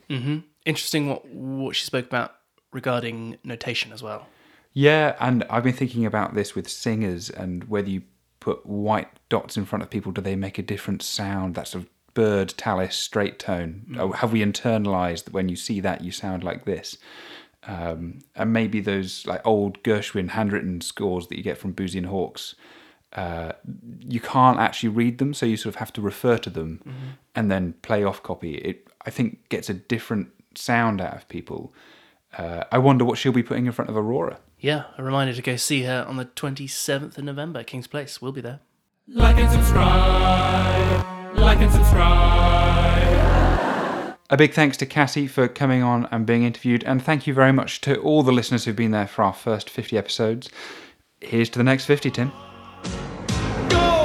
Interesting 0.64 1.08
what 1.08 1.26
what 1.26 1.76
she 1.76 1.84
spoke 1.84 2.06
about 2.06 2.36
regarding 2.72 3.36
notation 3.44 3.92
as 3.92 4.02
well. 4.02 4.26
Yeah, 4.72 5.14
and 5.20 5.44
I've 5.50 5.64
been 5.64 5.74
thinking 5.74 6.06
about 6.06 6.34
this 6.34 6.54
with 6.54 6.68
singers 6.68 7.28
and 7.28 7.64
whether 7.64 7.88
you 7.90 8.02
put 8.40 8.64
white 8.64 9.08
dots 9.30 9.56
in 9.56 9.64
front 9.64 9.82
of 9.82 9.88
people, 9.88 10.12
do 10.12 10.20
they 10.20 10.36
make 10.36 10.58
a 10.58 10.62
different 10.62 11.02
sound? 11.02 11.54
That 11.54 11.68
sort 11.68 11.84
of 11.84 11.90
bird, 12.12 12.50
talus, 12.58 12.96
straight 12.96 13.38
tone. 13.38 13.96
Or 13.98 14.14
have 14.16 14.32
we 14.32 14.44
internalized 14.44 15.24
that 15.24 15.32
when 15.32 15.48
you 15.48 15.56
see 15.56 15.80
that 15.80 16.02
you 16.02 16.12
sound 16.12 16.44
like 16.44 16.66
this? 16.66 16.98
Um, 17.66 18.18
and 18.36 18.52
maybe 18.52 18.80
those 18.80 19.26
like 19.26 19.46
old 19.46 19.82
Gershwin 19.82 20.30
handwritten 20.30 20.82
scores 20.82 21.28
that 21.28 21.38
you 21.38 21.42
get 21.42 21.56
from 21.56 21.72
Boosey 21.72 21.96
and 21.96 22.06
Hawkes, 22.06 22.54
uh, 23.14 23.52
you 24.00 24.20
can't 24.20 24.58
actually 24.58 24.90
read 24.90 25.18
them, 25.18 25.34
so 25.34 25.46
you 25.46 25.56
sort 25.56 25.74
of 25.74 25.78
have 25.78 25.92
to 25.94 26.00
refer 26.00 26.38
to 26.38 26.50
them 26.50 27.16
and 27.34 27.50
then 27.50 27.74
play 27.82 28.04
off 28.04 28.22
copy. 28.22 28.54
It 28.56 28.86
I 29.04 29.10
think 29.10 29.48
gets 29.48 29.68
a 29.68 29.74
different 29.74 30.28
sound 30.54 31.00
out 31.00 31.14
of 31.14 31.28
people. 31.28 31.72
Uh, 32.36 32.64
I 32.70 32.78
wonder 32.78 33.04
what 33.04 33.18
she'll 33.18 33.32
be 33.32 33.42
putting 33.42 33.66
in 33.66 33.72
front 33.72 33.90
of 33.90 33.96
Aurora. 33.96 34.38
Yeah, 34.60 34.84
a 34.96 35.02
reminder 35.02 35.32
to 35.32 35.42
go 35.42 35.56
see 35.56 35.82
her 35.84 36.04
on 36.06 36.16
the 36.16 36.26
27th 36.26 37.18
of 37.18 37.24
November, 37.24 37.60
at 37.60 37.66
Kings 37.66 37.86
Place. 37.86 38.20
We'll 38.20 38.32
be 38.32 38.42
there. 38.42 38.60
Like 39.12 39.38
and 39.38 39.50
subscribe. 39.50 41.36
Like 41.36 41.58
and 41.58 41.72
subscribe. 41.72 43.10
A 44.30 44.36
big 44.36 44.54
thanks 44.54 44.76
to 44.76 44.86
Cassie 44.86 45.26
for 45.26 45.48
coming 45.48 45.82
on 45.82 46.06
and 46.12 46.24
being 46.24 46.44
interviewed, 46.44 46.84
and 46.84 47.02
thank 47.02 47.26
you 47.26 47.34
very 47.34 47.50
much 47.50 47.80
to 47.80 47.96
all 48.02 48.22
the 48.22 48.30
listeners 48.30 48.64
who've 48.64 48.76
been 48.76 48.92
there 48.92 49.08
for 49.08 49.24
our 49.24 49.32
first 49.32 49.68
50 49.68 49.98
episodes. 49.98 50.48
Here's 51.20 51.50
to 51.50 51.58
the 51.58 51.64
next 51.64 51.86
50, 51.86 52.12
Tim. 52.12 52.30
Go! 53.68 53.99